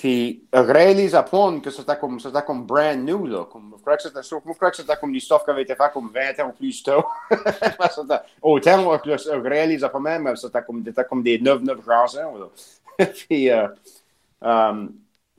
Puis 0.00 0.44
à 0.50 1.22
point 1.24 1.60
que 1.60 1.68
c'était 1.68 1.98
comme, 1.98 2.18
c'était 2.18 2.42
comme 2.42 2.64
brand 2.64 2.98
new, 2.98 3.26
là. 3.26 3.44
Comme, 3.52 3.74
je 3.76 3.82
crois 3.82 3.98
que 3.98 4.02
c'était, 4.02 4.22
je 4.22 4.34
crois 4.34 4.70
que 4.70 4.76
c'était 4.78 4.96
comme 4.96 5.12
qui 5.12 5.30
avait 5.46 5.60
été 5.60 5.74
fait 5.74 5.92
comme 5.92 6.10
20 6.10 6.42
ans 6.42 6.54
plus 6.56 6.82
tôt. 6.82 7.04
Autant 8.42 8.98
que 8.98 9.14
je 9.18 9.30
réalise 9.46 9.86
pas 9.92 10.00
même, 10.00 10.34
c'était 10.36 10.62
comme, 10.62 10.82
c'était 10.82 11.04
comme 11.04 11.22
des 11.22 11.38
9-9 11.38 11.84
chansons, 11.84 12.34
là. 12.38 13.06
Puis, 13.28 13.50
euh, 13.50 13.68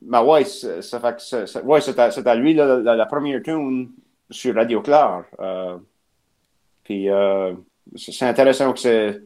mais 0.00 0.18
ouais, 0.18 0.44
ça 0.44 1.00
fait 1.00 1.16
que, 1.16 1.62
ouais, 1.64 1.80
c'était, 1.80 2.12
c'était 2.12 2.36
lui, 2.36 2.54
la, 2.54 2.78
la, 2.78 3.06
première 3.06 3.42
tune 3.42 3.90
sur 4.30 4.54
Radio 4.54 4.80
Claire. 4.80 5.24
Euh, 5.40 5.76
puis, 6.84 7.10
euh, 7.10 7.52
c'est 7.96 8.26
intéressant 8.26 8.72
que 8.72 8.78
c'est, 8.78 9.22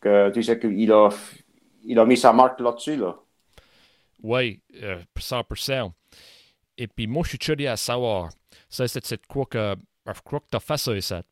que 0.00 0.30
tu 0.30 0.40
sais 0.44 0.56
qu'il 0.56 0.92
a, 0.92 1.08
il 1.84 1.98
a 1.98 2.04
mis 2.04 2.16
sa 2.16 2.32
marque 2.32 2.60
là-dessus, 2.60 2.94
là. 2.94 3.16
Oui, 4.24 4.62
euh, 4.82 5.02
100%. 5.18 5.92
Et 6.78 6.88
puis 6.88 7.06
moi, 7.06 7.22
je 7.24 7.28
suis 7.28 7.38
curieux 7.38 7.68
à 7.68 7.76
savoir, 7.76 8.30
ça, 8.70 8.88
c'est 8.88 9.26
quoi 9.26 9.44
que, 9.44 9.76
je 10.06 10.20
crois 10.22 10.40
que 10.40 10.46
tu 10.50 10.56
as 10.56 10.60
fait 10.60 10.78
ça, 10.78 11.00
ça. 11.02 11.22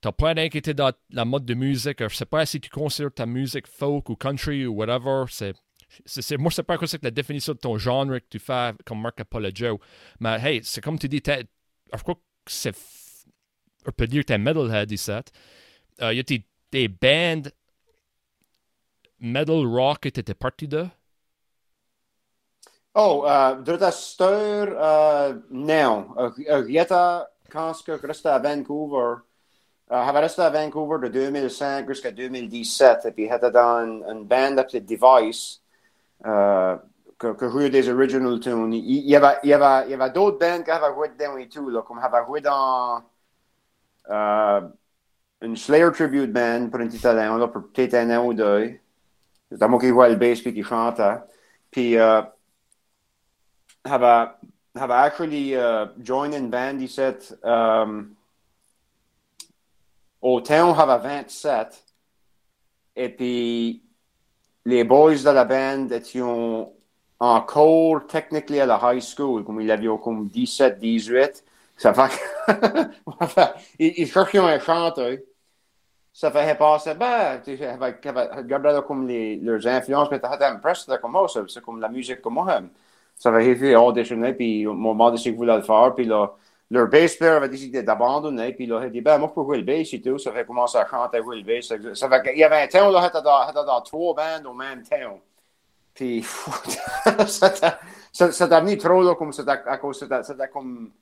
Tu 0.00 0.06
n'as 0.06 0.12
pas 0.12 0.30
inquiété 0.30 0.74
dans 0.74 0.92
la 1.10 1.24
mode 1.24 1.46
de 1.46 1.54
musique. 1.54 2.00
Je 2.00 2.04
ne 2.04 2.08
sais 2.10 2.26
pas 2.26 2.44
si 2.44 2.60
tu 2.60 2.68
considères 2.68 3.14
ta 3.14 3.24
musique 3.24 3.66
folk 3.66 4.10
ou 4.10 4.14
country 4.14 4.66
ou 4.66 4.74
whatever. 4.74 5.24
C'est, 5.30 5.54
c'est, 6.04 6.36
moi, 6.36 6.50
je 6.50 6.56
sais 6.56 6.62
pas 6.62 6.76
c'est 6.86 7.02
la 7.02 7.10
définition 7.10 7.54
de 7.54 7.58
ton 7.58 7.78
genre 7.78 8.06
que 8.06 8.18
tu 8.28 8.38
fais 8.38 8.74
comme 8.84 9.00
Marc 9.00 9.18
Apollo 9.20 9.80
Mais 10.20 10.38
hey, 10.38 10.60
c'est 10.62 10.82
comme 10.82 10.98
tu 10.98 11.08
dis, 11.08 11.22
je 11.24 12.02
crois 12.02 12.14
que 12.14 12.20
c'est. 12.52 12.76
On 13.86 13.90
peut 13.90 14.06
dire 14.06 14.22
que 14.22 14.26
tu 14.26 14.32
es 14.34 14.38
metalhead, 14.38 14.92
il 14.92 15.24
euh, 16.04 16.12
y 16.12 16.20
a 16.20 16.22
des, 16.22 16.44
des 16.70 16.88
bands 16.88 17.50
metal 19.18 19.66
rock 19.66 20.00
que 20.00 20.08
tu 20.10 20.20
étais 20.20 20.34
parti 20.34 20.68
de? 20.68 20.86
Oh, 22.94 23.24
uh, 23.24 23.90
steur, 23.92 24.68
uh, 24.74 25.34
non. 25.50 26.14
Rieta, 26.48 27.30
quand 27.50 27.72
je 27.86 28.06
restais 28.06 28.28
à 28.28 28.38
Vancouver, 28.38 29.22
uh, 29.90 29.94
j'avais 30.06 30.20
resté 30.20 30.42
Vancouver 30.50 31.08
de 31.08 31.12
2005 31.12 31.86
jusqu'à 31.88 32.10
2017, 32.10 33.06
et 33.06 33.10
puis 33.12 33.28
j'étais 33.30 33.50
dans 33.50 34.02
une, 34.08 34.24
band 34.24 34.56
Device, 34.56 35.62
euh, 36.26 36.76
que, 37.18 37.48
jouait 37.48 37.70
des 37.70 37.88
original 37.88 38.40
tunes. 38.40 38.72
Il, 38.72 38.84
il 38.84 39.08
y 39.08 39.16
avait, 39.16 39.38
il 39.44 39.52
avait, 39.52 39.90
il 39.90 39.94
avait 39.94 40.10
d'autres 40.10 40.38
bands 40.38 40.62
qui 40.62 40.70
avaient 40.70 40.94
joué 40.94 41.08
dedans 42.40 43.02
euh, 44.10 44.60
une 45.42 45.56
Slayer 45.56 45.92
tribute 45.92 46.32
band 46.32 46.68
pour 46.70 46.80
un 46.80 46.88
petit 46.88 47.00
talent, 47.00 47.36
là, 47.36 47.48
pour 47.48 47.62
peut-être 47.70 47.94
un 47.94 48.18
an 48.18 48.26
ou 48.26 48.34
deux. 48.34 48.78
Le 49.50 50.14
bass 50.16 50.40
qui 50.42 50.62
chantait. 50.62 51.16
Puis, 51.70 51.96
euh, 53.90 53.94
avait, 53.94 54.30
avait 54.74 54.94
actually 54.94 55.54
uh, 55.54 55.88
joined 56.02 56.34
in 56.34 56.48
band 56.48 56.80
ici. 56.80 57.00
Um, 57.42 58.16
au 60.20 60.40
on 60.40 60.78
avait 60.78 61.08
27. 61.08 61.84
Et 62.96 63.08
puis, 63.10 63.82
les 64.64 64.84
boys 64.84 65.14
de 65.14 65.30
la 65.30 65.44
band 65.44 65.88
étaient 65.90 66.20
encore 67.20 68.06
technically 68.06 68.60
à 68.60 68.66
la 68.66 68.80
high 68.82 69.00
school, 69.00 69.44
comme 69.44 69.60
ils 69.60 69.70
avaient 69.70 69.88
comme 70.02 70.28
17, 70.28 70.78
18. 70.78 71.44
Ça 71.76 71.94
fait 71.94 72.08
que, 72.08 72.90
ils, 73.78 73.94
ils 73.98 74.06
cherchaient 74.08 74.38
un 74.38 74.58
chanteur. 74.58 75.16
Ça 76.12 76.32
fait 76.32 76.58
passer, 76.58 76.94
ben, 76.94 77.40
avec, 77.80 78.04
avec, 78.04 78.86
comme 78.86 79.06
les, 79.06 79.36
leurs 79.36 79.64
influences, 79.68 80.08
mais 80.10 80.18
t'as 80.18 80.50
impressionné 80.50 80.98
comme 81.00 81.12
moi, 81.12 81.28
c'est 81.28 81.62
comme 81.62 81.80
la 81.80 81.88
musique 81.88 82.20
comme 82.20 82.34
moi. 82.34 82.60
Ça 83.18 83.32
fait 83.32 83.54
fait 83.56 83.74
auditionner, 83.74 84.32
puis 84.32 84.66
au 84.66 84.74
moment 84.74 85.10
de 85.10 85.16
ce 85.16 85.30
voulaient 85.30 85.56
le 85.56 85.62
faire, 85.62 85.94
puis 85.94 86.04
leur 86.04 86.88
bass 86.88 87.16
player 87.16 87.32
avait 87.32 87.48
décidé 87.48 87.82
d'abandonner, 87.82 88.52
puis 88.52 88.66
là, 88.66 88.80
il 88.82 88.86
a 88.86 88.90
dit, 88.90 89.00
ben, 89.00 89.18
moi, 89.18 89.32
pour 89.32 89.44
jouer 89.44 89.58
le 89.58 89.64
bass 89.64 89.92
et 89.92 90.00
tout, 90.00 90.18
ça 90.18 90.30
fait 90.32 90.44
commencer 90.44 90.78
à 90.78 90.86
chanter, 90.86 91.18
jouer 91.18 91.40
le 91.40 91.42
bass. 91.42 91.72
Ça 91.94 92.08
fait 92.08 92.22
qu'il 92.22 92.38
y 92.38 92.44
avait 92.44 92.62
un 92.62 92.68
temps, 92.68 92.90
là, 92.90 93.08
était 93.08 93.22
dans, 93.22 93.64
dans 93.64 93.80
trois 93.80 94.14
bandes 94.14 94.46
au 94.46 94.54
même 94.54 94.82
temps. 94.82 95.20
Puis, 95.94 96.22
ça 97.26 97.50
t'a 97.50 98.76
trop, 98.76 99.02
là, 99.02 99.14
comme 99.16 99.32
c'était 99.32 100.48
comme, 100.52 100.92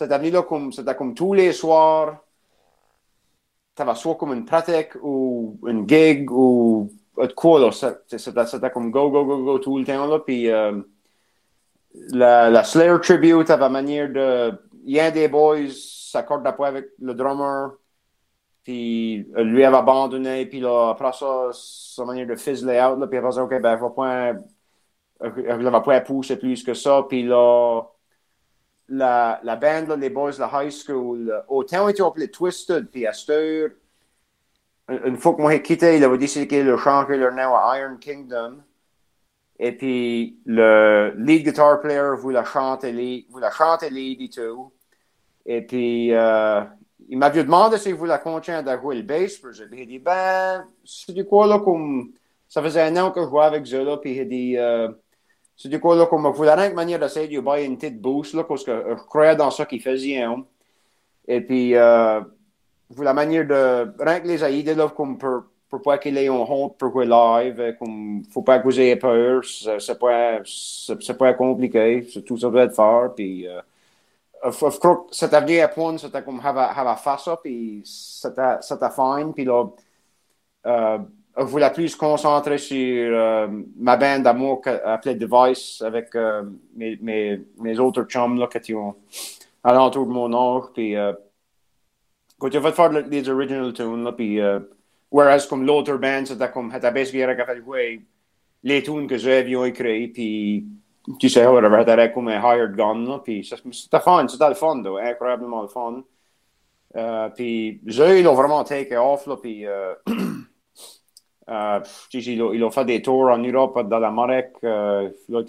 là, 0.00 0.42
comme, 0.42 0.72
comme 0.72 1.14
tous 1.14 1.34
les 1.34 1.52
soirs, 1.52 2.16
t'avais 3.74 3.94
soit 3.94 4.14
comme 4.14 4.32
une 4.32 4.46
pratique 4.46 4.94
ou 5.02 5.58
une 5.66 5.86
gig 5.86 6.30
ou 6.30 6.90
quoi, 7.36 7.60
là, 7.60 7.70
c'était 7.70 8.70
comme 8.70 8.90
go, 8.90 9.10
go, 9.10 9.26
go, 9.26 9.44
go 9.44 9.58
tout 9.58 9.76
le 9.76 9.84
temps, 9.84 10.06
là, 10.06 10.20
puis 10.20 10.50
euh, 10.50 10.80
la, 12.10 12.50
la 12.50 12.64
Slayer 12.64 13.00
Tribute 13.02 13.50
avait 13.50 13.68
manière 13.68 14.08
de 14.10 14.52
il 14.84 14.94
y 14.94 15.00
a 15.00 15.06
un 15.06 15.10
des 15.10 15.28
boys 15.28 15.68
s'accorde 15.70 16.44
d'après 16.44 16.68
avec 16.68 16.86
le 17.00 17.14
drummer, 17.14 17.72
puis 18.62 19.26
lui 19.36 19.64
avait 19.64 19.76
abandonné, 19.76 20.46
puis 20.46 20.60
là, 20.60 20.90
après 20.90 21.12
ça, 21.12 21.50
sa 21.52 22.04
manière 22.04 22.26
de 22.26 22.36
fizzler 22.36 22.80
out, 22.80 22.98
là, 22.98 23.06
puis 23.06 23.18
après 23.18 23.32
ça, 23.32 23.42
OK, 23.42 23.60
ben, 23.60 23.74
il 23.74 23.80
va 23.80 23.90
pas, 23.90 24.32
il 25.36 25.64
va 25.64 25.80
pas 25.80 26.00
pousser 26.00 26.36
plus 26.36 26.62
que 26.62 26.74
ça, 26.74 27.04
puis 27.08 27.24
là, 27.24 27.82
la, 28.88 29.40
la 29.42 29.56
band, 29.56 29.86
là, 29.88 29.96
les 29.96 30.10
boys 30.10 30.32
de 30.32 30.40
la 30.40 30.64
high 30.64 30.70
school, 30.70 31.44
autant 31.48 31.88
ils 31.88 32.02
ont 32.02 32.08
appelé 32.08 32.30
Twisted, 32.30 32.88
puis 32.90 33.06
à 33.06 33.12
cette 33.12 33.76
une 34.88 35.16
fois 35.16 35.34
que 35.34 35.40
moi 35.40 35.50
j'ai 35.52 35.62
quitté, 35.62 35.96
il 35.96 36.04
avait 36.04 36.18
décidé 36.18 36.46
qu'il 36.46 36.60
allait 36.60 36.78
changer 36.78 37.16
leur 37.16 37.32
nom 37.32 37.56
à 37.56 37.78
Iron 37.78 37.96
Kingdom. 37.96 38.58
Et 39.58 39.72
puis, 39.72 40.38
le 40.44 41.14
lead 41.16 41.44
guitar 41.44 41.80
player 41.80 42.16
voulait 42.18 42.44
chanter 42.44 42.92
lead, 42.92 43.26
voulait 43.30 43.50
chanter 43.50 43.90
lead 43.90 44.20
et 44.20 44.28
tout. 44.28 44.72
Et 45.46 45.62
puis, 45.62 46.12
euh, 46.12 46.62
il 47.08 47.18
m'avait 47.18 47.44
demandé 47.44 47.78
s'il 47.78 47.94
voulait 47.94 48.18
continuer 48.18 48.58
à 48.58 48.78
jouer 48.78 48.96
le 48.96 49.02
bass. 49.02 49.36
Puis 49.36 49.52
j'ai 49.52 49.86
dit, 49.86 49.98
ben, 49.98 50.66
c'est 50.84 51.12
du 51.12 51.24
quoi, 51.24 51.46
là, 51.46 51.58
comme, 51.60 52.12
ça 52.48 52.62
faisait 52.62 52.82
un 52.82 52.96
an 52.96 53.10
que 53.10 53.22
je 53.22 53.28
jouais 53.28 53.44
avec 53.44 53.64
Zola, 53.64 53.96
puis 53.96 54.16
il 54.16 54.28
dit, 54.28 54.58
euh, 54.58 54.88
c'est 55.56 55.68
du 55.68 55.80
quoi, 55.80 55.96
là, 55.96 56.06
comme, 56.06 56.26
je 56.32 56.36
voulais 56.36 56.54
rien 56.54 56.72
manière 56.72 56.98
d'essayer 56.98 57.28
de 57.28 57.40
bailler 57.40 57.66
une 57.66 57.78
petite 57.78 58.00
boost, 58.00 58.34
là, 58.34 58.44
parce 58.44 58.64
que 58.64 58.84
je 58.90 59.02
croyais 59.04 59.36
dans 59.36 59.50
ça 59.50 59.64
qu'il 59.64 59.80
faisait, 59.80 60.22
hein. 60.22 60.44
Et 61.28 61.40
puis, 61.40 61.74
euh, 61.74 62.20
je 62.90 62.96
voulais 62.96 63.06
la 63.06 63.14
manière 63.14 63.46
de, 63.46 64.02
rien 64.02 64.20
que 64.20 64.28
les 64.28 64.44
aider, 64.44 64.74
là, 64.74 64.88
comme, 64.88 65.18
pour, 65.18 65.44
pour 65.68 65.82
pas 65.82 65.98
qu'il 65.98 66.16
ait 66.18 66.28
honte 66.30 66.78
pour 66.78 66.92
jouer 66.92 67.06
live, 67.06 67.76
comme, 67.78 68.22
faut 68.30 68.42
pas 68.42 68.58
que 68.58 68.64
vous 68.64 68.80
ayez 68.80 68.96
peur, 68.96 69.42
c'est 69.44 69.98
pas, 69.98 70.40
c'est 70.44 71.18
pas 71.18 71.34
compliqué, 71.34 72.06
tout 72.26 72.38
ça 72.38 72.50
doit 72.50 72.64
être 72.64 72.74
fort, 72.74 73.14
puis, 73.14 73.46
euh, 73.48 73.60
of 74.42 74.78
course, 74.78 75.06
c'était 75.10 75.40
venu 75.40 75.58
à 75.60 75.68
point, 75.68 75.98
c'était 75.98 76.22
comme 76.22 76.40
avoir 76.44 77.00
face 77.00 77.28
up, 77.28 77.40
puis 77.42 77.82
c'était, 77.84 78.56
c'était 78.60 78.90
fine, 78.90 79.32
puis 79.34 79.44
là, 79.44 79.64
euh, 80.66 80.98
je 81.38 81.42
voulais 81.44 81.70
plus 81.70 81.94
concentrer 81.96 82.58
sur 82.58 82.76
euh, 82.78 83.48
ma 83.76 83.96
bande 83.96 84.22
d'amour 84.22 84.62
appelée 84.84 85.14
Device 85.16 85.82
avec 85.82 86.14
euh, 86.14 86.44
mes, 86.74 86.96
mes, 87.02 87.44
mes, 87.58 87.78
autres 87.78 88.04
chums 88.04 88.38
là, 88.38 88.46
qui 88.46 88.56
étaient 88.56 88.74
alentour 89.62 90.06
de 90.06 90.12
mon 90.12 90.32
âge, 90.32 90.70
puis 90.72 90.96
euh, 90.96 91.12
quand 92.38 92.48
tu 92.48 92.58
vas 92.58 92.72
faire 92.72 92.90
les 92.90 93.28
original 93.28 93.72
tunes, 93.72 94.12
puis 94.16 94.40
euh, 94.40 94.60
whereas 95.10 95.46
comme 95.46 95.64
l'autre 95.64 95.96
band, 95.96 96.24
c'était 96.26 96.50
comme, 96.50 96.70
c'était 96.72 96.90
basically 96.90 97.20
fait 97.20 97.56
jouer 97.62 98.00
les 98.62 98.82
tunes 98.82 99.06
que 99.06 99.16
j'avais 99.16 99.68
écrites, 99.68 100.12
puis 100.12 100.66
tu 101.20 101.28
sais, 101.28 101.46
whatever, 101.46 101.84
t'avais 101.84 102.12
comme 102.12 102.28
un 102.28 102.40
hired 102.40 102.74
gun, 102.74 103.06
là, 103.06 103.20
puis 103.22 103.44
c'était 103.44 104.00
fun, 104.00 104.26
c'était 104.28 104.48
le 104.48 104.54
fun, 104.54 104.82
là, 104.82 104.98
incroyablement 105.02 105.62
le 105.62 105.68
fun. 105.68 106.02
Puis, 107.34 107.80
ils 107.84 108.28
ont 108.28 108.34
vraiment 108.34 108.64
take 108.64 108.96
off, 108.96 109.26
là, 109.26 109.36
puis, 109.36 109.66
euh, 109.66 109.94
ils, 112.12 112.42
ont, 112.42 112.66
ont 112.66 112.70
fait 112.70 112.84
des 112.84 113.02
tours 113.02 113.28
en 113.30 113.38
Europe, 113.38 113.88
dans 113.88 113.98
l'Amérique, 113.98 114.56
euh, 114.64 115.10
ils 115.28 115.36
ont. 115.36 115.44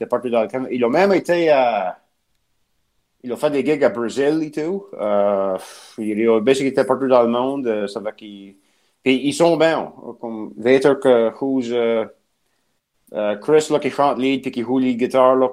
Ils 0.69 0.85
ont 0.85 0.89
même 0.89 1.13
été. 1.13 1.51
Ils 3.23 3.33
ont 3.33 3.35
fait 3.35 3.49
des 3.49 3.65
gigs 3.65 3.83
à 3.83 3.89
Brésil 3.89 4.43
et 4.43 4.51
ils 5.97 6.29
ont 6.29 6.39
basically 6.39 6.69
été 6.69 6.83
partout 6.83 7.07
dans 7.07 7.23
le 7.23 7.29
monde. 7.29 7.87
Ça 7.87 7.99
va 7.99 8.11
qu'ils. 8.11 8.55
Puis 9.03 9.15
ils 9.27 9.33
sont 9.33 9.57
bien. 9.57 9.93
Comme 10.19 10.53
Vater 10.57 10.95
que 11.01 11.31
who's 11.39 11.71
euh, 13.13 13.37
Chris 13.37 13.67
là, 13.69 13.79
qui 13.79 13.89
chante 13.89 14.17
lead 14.17 14.41
puis 14.41 14.51
qui 14.51 14.61
joue 14.61 14.79
lead 14.79 14.97
guitare, 14.97 15.35
là, 15.35 15.49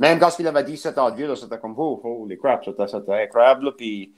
même 0.00 0.18
quand 0.18 0.30
il 0.38 0.46
avait 0.46 0.64
17 0.64 0.98
ans 0.98 1.14
vieux, 1.14 1.34
c'était 1.34 1.58
comme, 1.58 1.74
oh, 1.78 2.00
holy 2.04 2.36
crap, 2.36 2.64
c'était 2.64 3.22
incroyable. 3.22 3.74
Puis 3.76 4.12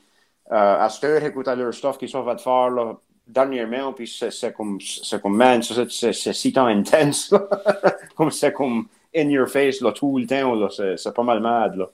euh, 0.50 0.54
à 0.80 0.88
cette 0.88 1.04
heure, 1.04 1.24
écouter 1.24 1.54
leur 1.54 1.72
stuff 1.72 1.98
qu'ils 1.98 2.08
sont 2.08 2.24
fait 2.24 2.40
faire 2.40 2.70
là, 2.70 2.94
dernièrement, 3.26 3.92
puis 3.92 4.08
c'est 4.08 4.52
comme, 4.52 4.80
c'est 4.80 5.20
comme, 5.20 5.36
man, 5.36 5.62
c'est 5.62 6.12
si 6.12 6.52
intense, 6.56 7.34
comme 8.16 8.30
c'est 8.30 8.52
comme 8.52 8.88
in 9.14 9.28
your 9.28 9.48
face 9.48 9.80
là, 9.80 9.92
tout 9.92 10.18
le 10.18 10.26
temps, 10.26 10.68
c'est 10.70 11.14
pas 11.14 11.22
mal 11.22 11.40
mad. 11.40 11.76
Là. 11.76 11.90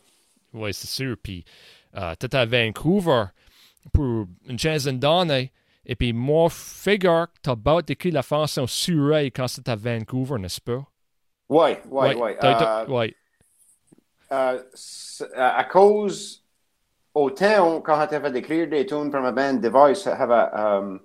Oui, 0.53 0.73
c'est 0.75 0.89
sûr. 0.89 1.17
Puis, 1.23 1.45
euh, 1.97 2.15
tu 2.19 2.37
à 2.37 2.45
Vancouver 2.45 3.25
pour 3.93 4.27
une 4.49 4.57
quinzaine 4.57 4.99
d'années. 4.99 5.51
Et 5.85 5.97
puis, 5.97 6.13
moi, 6.13 6.49
figure 6.49 7.27
que 7.35 7.41
tu 7.43 7.51
as 7.51 7.55
about 7.55 7.81
écrit 7.89 8.13
la 8.13 8.23
chanson 8.23 8.67
Surrey 8.67 9.31
quand 9.31 9.49
c'était 9.49 9.73
à 9.73 9.77
Vancouver, 9.77 10.39
n'est-ce 10.39 10.61
pas? 10.61 10.85
Oui, 11.49 11.71
oui, 11.91 12.09
oui. 12.17 12.33
Oui. 12.89 13.15
À 14.31 15.65
cause, 15.65 16.45
au 17.13 17.31
temps, 17.31 17.81
quand 17.81 18.07
tu 18.07 18.15
avais 18.15 18.39
écrit 18.39 18.69
des 18.69 18.87
tunes 18.87 19.11
pour 19.11 19.21
ma 19.21 19.33
band 19.33 19.55
Device, 19.55 20.05
j'avais 20.05 20.49
um, 20.55 21.01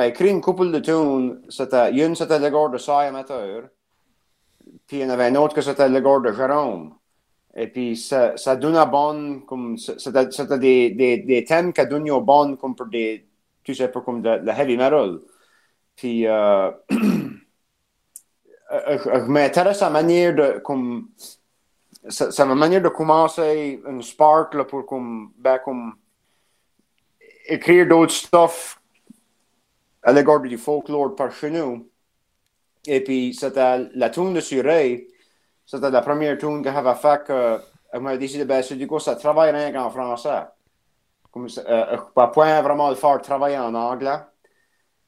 écrit 0.00 0.28
une 0.28 0.40
couple 0.40 0.70
de 0.70 0.78
tunes. 0.78 1.42
C'était, 1.48 1.90
une, 1.92 2.14
c'était 2.14 2.38
le 2.38 2.50
gars 2.50 2.68
de 2.68 2.78
Sai 2.78 3.06
Amateur. 3.06 3.64
Puis 4.86 4.98
il 4.98 5.00
y 5.00 5.04
en 5.04 5.10
avait 5.10 5.26
un 5.26 5.34
autre 5.36 5.54
que 5.54 5.62
c'était 5.62 5.88
le 5.88 6.00
gars 6.00 6.20
de 6.20 6.32
Jérôme. 6.36 6.94
Et 7.54 7.66
puis, 7.66 7.96
ça, 7.96 8.36
ça 8.36 8.54
donnait 8.54 8.86
bonne, 8.86 9.44
comme, 9.44 9.76
c'était, 9.76 10.30
c'était 10.30 10.58
des, 10.58 10.90
des, 10.90 11.18
des 11.18 11.44
thèmes 11.44 11.72
qui 11.72 11.86
donnaient 11.86 12.20
bonne, 12.20 12.56
comme 12.56 12.76
pour 12.76 12.86
des, 12.86 13.26
tu 13.64 13.74
sais, 13.74 13.88
pour 13.88 14.04
comme 14.04 14.22
le 14.22 14.50
heavy 14.50 14.76
metal. 14.76 15.20
Puis, 15.96 16.26
euh, 16.26 16.70
je 18.70 19.30
m'intéresse 19.30 19.82
à 19.82 19.86
la 19.86 19.90
manière 19.90 20.34
de, 20.34 20.58
comme, 20.60 21.10
c'est 22.08 22.38
ma 22.40 22.54
manière 22.54 22.82
de 22.82 22.88
commencer 22.88 23.80
un 23.86 24.00
spark 24.00 24.54
là, 24.54 24.64
pour 24.64 24.86
comme, 24.86 25.32
ben, 25.38 25.58
comme, 25.58 25.94
écrire 27.46 27.86
d'autres 27.86 28.12
stuff 28.12 28.80
à 30.02 30.12
l'égard 30.12 30.40
du 30.40 30.58
folklore 30.58 31.14
par 31.14 31.32
chez 31.32 31.50
nous. 31.50 31.88
Et 32.86 33.02
puis, 33.04 33.34
c'était 33.34 33.88
la 33.94 34.10
tune 34.10 34.34
de 34.34 34.40
Surrey, 34.40 35.06
c'était 35.64 35.90
la 35.90 36.02
première 36.02 36.36
tune 36.38 36.62
que 36.62 36.72
j'avais 36.72 36.94
fait 36.94 37.24
que, 37.24 37.60
je 37.94 37.98
m'avais 37.98 38.18
décidé, 38.18 38.44
ben, 38.44 38.62
c'est 38.62 38.76
du 38.76 38.86
coup, 38.86 38.98
ça 38.98 39.14
travaille 39.14 39.52
rien 39.52 39.70
qu'en 39.72 39.90
français 39.90 40.46
comme 41.32 41.48
euh, 41.58 41.96
pas 42.14 42.28
point 42.28 42.62
vraiment 42.62 42.90
le 42.90 42.94
faire 42.94 43.20
travailler 43.22 43.58
en 43.58 43.74
anglais. 43.74 44.20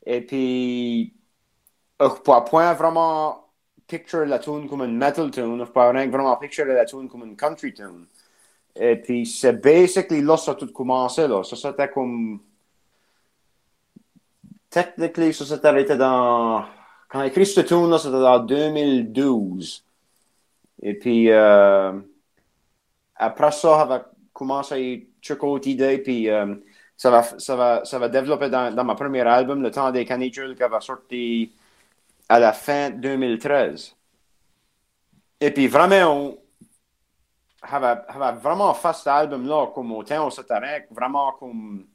Et 0.07 0.21
puis, 0.21 1.14
pas 2.25 2.40
point 2.43 2.75
vraiment 2.75 3.49
picture 3.87 4.26
la 4.26 4.38
tune 4.38 4.69
comme 4.69 4.83
une 4.83 4.97
metal 4.97 5.31
tune, 5.31 5.64
pas 5.66 5.93
vraiment 5.93 6.37
picture 6.37 6.66
la 6.66 6.85
tune 6.85 7.09
comme 7.09 7.25
une 7.25 7.37
country 7.37 7.73
tune. 7.75 8.07
Et 8.76 8.97
puis, 8.97 9.26
c'est 9.26 9.52
basically 9.52 10.23
là 10.23 10.37
ça 10.37 10.52
a 10.52 10.54
tout 10.57 10.73
commencé, 10.73 11.28
là. 11.28 11.45
Ça, 11.45 11.57
c'était 11.57 11.90
comme. 11.90 12.40
Technically, 14.71 15.33
ça 15.33 15.45
s'est 15.47 15.64
arrêté 15.66 15.97
dans 15.97 16.64
quand 17.14 17.21
j'ai 17.21 17.28
écrit 17.28 17.47
ce 17.47 17.61
tune-là, 17.61 17.99
c'était 17.99 18.16
en 18.16 18.40
2012. 18.40 19.85
Et 20.83 20.95
puis, 20.99 21.31
euh, 21.31 21.93
après 23.14 23.52
ça, 23.52 23.78
j'avais 23.78 24.02
commencé 24.33 25.09
autre 25.45 25.69
idée, 25.69 25.99
puis 25.99 26.28
euh, 26.31 26.54
ça, 26.97 27.11
va, 27.11 27.23
ça, 27.38 27.57
va, 27.57 27.85
ça 27.85 27.99
va 27.99 28.09
développer 28.09 28.49
dans, 28.50 28.75
dans 28.75 28.85
ma 28.85 28.95
premier 28.95 29.21
album, 29.23 29.62
Le 29.62 29.71
temps 29.71 29.90
des 29.93 30.04
canicules, 30.04 30.54
qui 30.57 30.62
va 30.62 30.81
sortir 30.81 31.49
à 32.28 32.38
la 32.40 32.52
fin 32.52 32.90
2013. 32.90 33.97
Et 35.40 35.50
puis, 35.52 35.66
vraiment, 35.69 36.37
j'avais, 37.69 38.00
j'avais 38.12 38.38
vraiment 38.38 38.73
fait 38.75 38.93
cet 38.95 39.07
album-là 39.09 39.69
comme 39.75 39.93
au 39.93 40.02
temps 40.04 40.26
où 40.26 40.31
c'était 40.31 40.87
vraiment 40.90 41.33
comme 41.33 41.87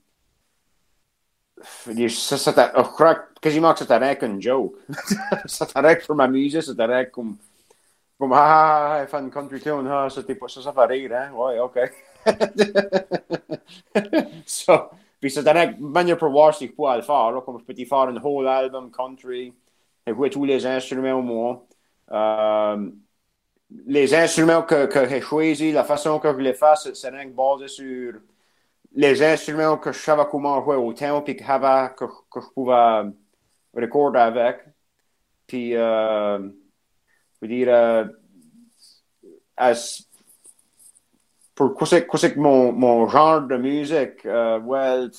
ça, 2.09 2.37
je 2.37 2.81
crois 2.83 3.15
quasiment 3.41 3.73
que 3.73 3.79
c'était 3.79 4.17
qu'un 4.17 4.39
joke. 4.39 4.75
c'était 5.45 5.97
pour 6.05 6.15
m'amuser, 6.15 6.61
c'était 6.61 7.09
comme, 7.11 7.37
comme, 8.19 8.33
ah, 8.33 9.01
ah, 9.01 9.07
ah, 9.11 9.19
une 9.19 9.31
country 9.31 9.59
tune, 9.61 9.87
ah, 9.89 10.07
pas 10.39 10.47
ça, 10.47 10.61
ça 10.61 10.73
fait 10.73 10.85
rire, 10.85 11.11
hein, 11.13 11.31
ouais, 11.33 11.59
ok. 11.59 11.79
So, 14.45 14.89
puis 15.19 15.31
c'était 15.31 15.51
une 15.51 15.79
manière 15.79 16.17
pour 16.17 16.29
voir 16.29 16.53
je 16.53 16.67
pouvais 16.67 16.97
le 16.97 17.01
faire, 17.01 17.31
là, 17.31 17.41
comme 17.41 17.59
je 17.59 17.65
peux 17.65 17.85
faire 17.85 17.97
un 17.99 18.17
whole 18.17 18.47
album 18.47 18.91
country, 18.91 19.53
jouer 20.07 20.29
tous 20.29 20.45
les 20.45 20.65
instruments 20.65 21.19
au 21.19 21.21
moins. 21.21 21.61
Euh, 22.11 22.89
les 23.85 24.15
instruments 24.15 24.63
que, 24.63 24.87
que 24.87 25.07
j'ai 25.07 25.21
choisis, 25.21 25.73
la 25.73 25.83
façon 25.83 26.19
que 26.19 26.31
je 26.31 26.37
les 26.37 26.53
fais, 26.53 26.73
c'est 26.75 27.35
basé 27.35 27.67
sur 27.67 28.13
les 28.93 29.21
instruments 29.21 29.77
que 29.77 29.91
je 29.91 29.99
savais 29.99 30.23
comment 30.29 30.63
jouer 30.63 30.75
au 30.75 30.93
temps, 30.93 31.21
puis 31.21 31.35
que, 31.35 31.43
que, 31.43 32.05
que 32.05 32.41
je 32.41 32.47
pouvais 32.53 33.11
recorder 33.73 34.19
avec. 34.19 34.65
Puis, 35.45 35.75
euh, 35.75 36.49
dire, 37.41 37.67
euh, 37.69 38.05
as, 39.57 40.08
pour 41.59 41.73
quoi 41.73 41.85
c'est 41.85 42.37
mon, 42.37 42.71
mon 42.71 43.05
genre 43.09 43.41
de 43.41 43.57
musique, 43.57 44.25
euh, 44.25 44.59
well, 44.63 45.11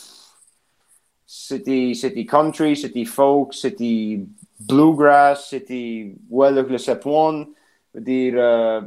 c'était, 1.26 1.92
c'était 1.94 2.24
country, 2.24 2.74
c'était 2.78 3.04
folk, 3.04 3.52
c'était 3.52 4.20
bluegrass, 4.58 5.50
c'était, 5.50 6.14
well, 6.30 6.54
le 6.54 6.62
veux 6.62 8.00
dire, 8.00 8.34
euh, 8.38 8.80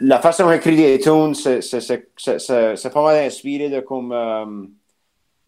la 0.00 0.18
façon 0.18 0.48
d'écrire 0.48 0.76
des 0.76 0.98
tunes, 0.98 1.34
c'est 1.34 2.90
pas 2.90 3.04
mal 3.04 3.26
inspiré 3.26 3.68
de 3.68 3.80
comme 3.80 4.12
euh, 4.12 4.64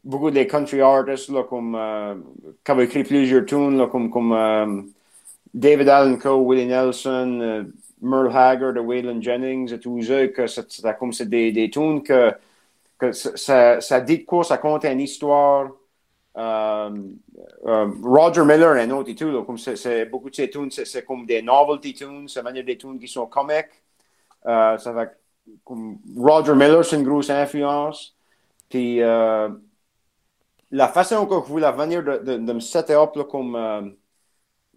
beaucoup 0.04 0.30
de 0.30 0.42
country 0.42 0.82
artists, 0.82 1.30
là, 1.30 1.44
comme, 1.44 1.74
euh, 1.74 2.16
qui 2.62 2.70
ont 2.70 2.80
écrit 2.80 3.02
plusieurs 3.02 3.46
tunes, 3.46 3.78
là, 3.78 3.86
comme, 3.86 4.10
comme 4.10 4.32
euh, 4.34 4.82
David 5.54 5.88
Allen 5.88 6.18
Coe, 6.18 6.36
Willie 6.46 6.66
Nelson, 6.66 7.40
euh, 7.40 7.64
Merle 8.00 8.30
Haggard, 8.36 8.76
Waylon 8.84 9.20
Jennings, 9.22 9.72
et 9.72 9.80
tout 9.80 10.00
ça, 10.02 10.26
que 10.28 10.46
c'est 10.46 10.98
comme 10.98 11.12
c'est 11.12 11.28
des, 11.28 11.52
des 11.52 11.70
tunes 11.70 12.02
que, 12.02 12.32
que 12.98 13.12
ça, 13.12 13.80
ça 13.80 14.00
dit 14.00 14.24
quoi, 14.24 14.44
ça 14.44 14.58
compte 14.58 14.84
une 14.84 15.00
histoire. 15.00 15.70
Euh, 16.36 16.90
euh, 17.66 17.90
Roger 18.02 18.44
Miller, 18.44 18.72
un 18.72 18.90
autre 18.90 19.10
et 19.10 19.14
tout, 19.14 19.30
là, 19.30 19.42
comme 19.44 19.58
c'est 19.58 20.06
beaucoup 20.06 20.30
de 20.30 20.34
ces 20.34 20.50
tunes, 20.50 20.70
c'est 20.70 21.04
comme 21.04 21.26
des 21.26 21.42
novelty 21.42 21.94
tunes, 21.94 22.28
c'est 22.28 22.42
manière 22.42 22.64
des 22.64 22.78
tunes 22.78 22.98
qui 23.00 23.08
sont 23.08 23.26
comiques. 23.26 23.66
Euh, 24.46 24.78
ça 24.78 24.92
va 24.92 25.06
comme 25.64 25.98
Roger 26.16 26.54
Miller, 26.54 26.84
c'est 26.84 26.96
une 26.96 27.04
grosse 27.04 27.30
influence. 27.30 28.16
Puis 28.68 29.00
la 30.70 30.88
façon 30.88 31.26
que 31.26 31.34
je 31.34 31.40
voulais 31.52 31.72
venir 31.72 32.02
de, 32.02 32.18
de, 32.18 32.36
de 32.38 32.52
me 32.52 32.60
setter 32.60 32.94
up 32.94 33.16
là, 33.16 33.24
comme 33.24 33.96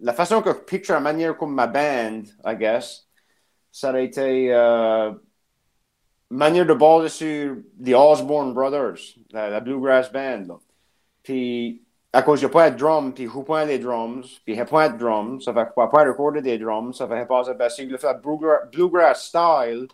la 0.02 0.14
façon 0.14 0.42
que 0.42 0.52
je 0.52 0.56
picture 0.58 0.96
la 0.96 1.02
manière 1.02 1.38
comme 1.38 1.54
ma 1.54 1.68
band, 1.68 2.24
I 2.46 2.56
guess, 2.58 3.09
ça 3.72 3.90
aurait 3.90 4.06
été 4.06 4.54
euh, 4.54 5.12
manière 6.30 6.66
de 6.66 6.74
baser 6.74 7.10
sur 7.10 7.56
The 7.84 7.94
Osborne 7.96 8.54
Brothers, 8.54 9.00
la, 9.32 9.60
Bluegrass 9.60 10.12
Band. 10.12 10.46
Là. 10.48 10.60
Puis 11.24 11.84
à 12.12 12.22
cause 12.24 12.44
a 12.44 12.50
pas 12.50 12.72
de 12.72 12.78
drums, 12.78 13.14
puis 13.14 13.28
je 13.28 13.40
pas 13.42 13.66
les 13.66 13.80
drums, 13.80 14.42
puis 14.44 14.60
a 14.60 14.66
pas 14.66 14.90
de 14.90 14.98
drums, 14.98 15.44
ça 15.44 15.54
fait 15.54 15.66
que 15.66 15.70
je 15.70 15.90
pas 15.90 16.04
recorder 16.06 16.42
des 16.42 16.58
drums, 16.58 16.96
ça 16.96 17.08
fait 17.08 17.26
pas 17.26 17.44
ça 17.44 17.70
si 17.70 17.86
le 17.86 17.98
fait 17.98 18.18
bluegrass 18.72 19.28
style, 19.28 19.88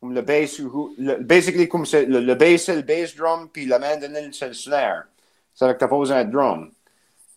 comme 0.00 0.14
le 0.14 0.22
bass, 0.22 0.58
le, 0.58 1.22
basically 1.22 1.68
comme 1.68 1.86
c'est 1.86 2.04
le, 2.04 2.20
le 2.20 2.34
bass 2.34 2.64
c'est 2.64 2.76
le 2.76 2.82
bass 2.82 3.14
drum, 3.16 3.48
puis 3.50 3.66
la 3.66 3.78
mandoline 3.78 4.32
c'est 4.32 4.48
le 4.48 4.54
snare. 4.54 5.04
Ça 5.54 5.66
fait 5.68 5.74
que 5.74 5.80
t'as 5.80 5.88
besoin 5.88 6.24
de 6.24 6.30
drum. 6.30 6.70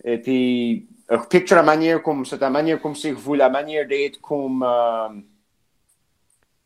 Et 0.04 0.20
puis, 0.20 0.88
je 1.10 1.28
picture 1.28 1.56
la 1.56 1.64
manière 1.64 2.02
comme, 2.04 2.26
c'est 2.26 2.40
la 2.40 2.50
manière 2.50 2.82
comme 2.82 2.96
si 2.96 3.12
vous, 3.12 3.34
la 3.34 3.50
manière 3.50 3.88
d'être 3.88 4.22
comme, 4.22 4.64
euh, 4.64 5.10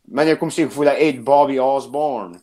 manière 0.08 0.38
comme 0.40 0.52
si 0.52 0.64
vous 0.64 0.72
voulez 0.72 0.96
être 0.98 1.24
Bobby 1.24 1.60
Osborne. 1.60 2.40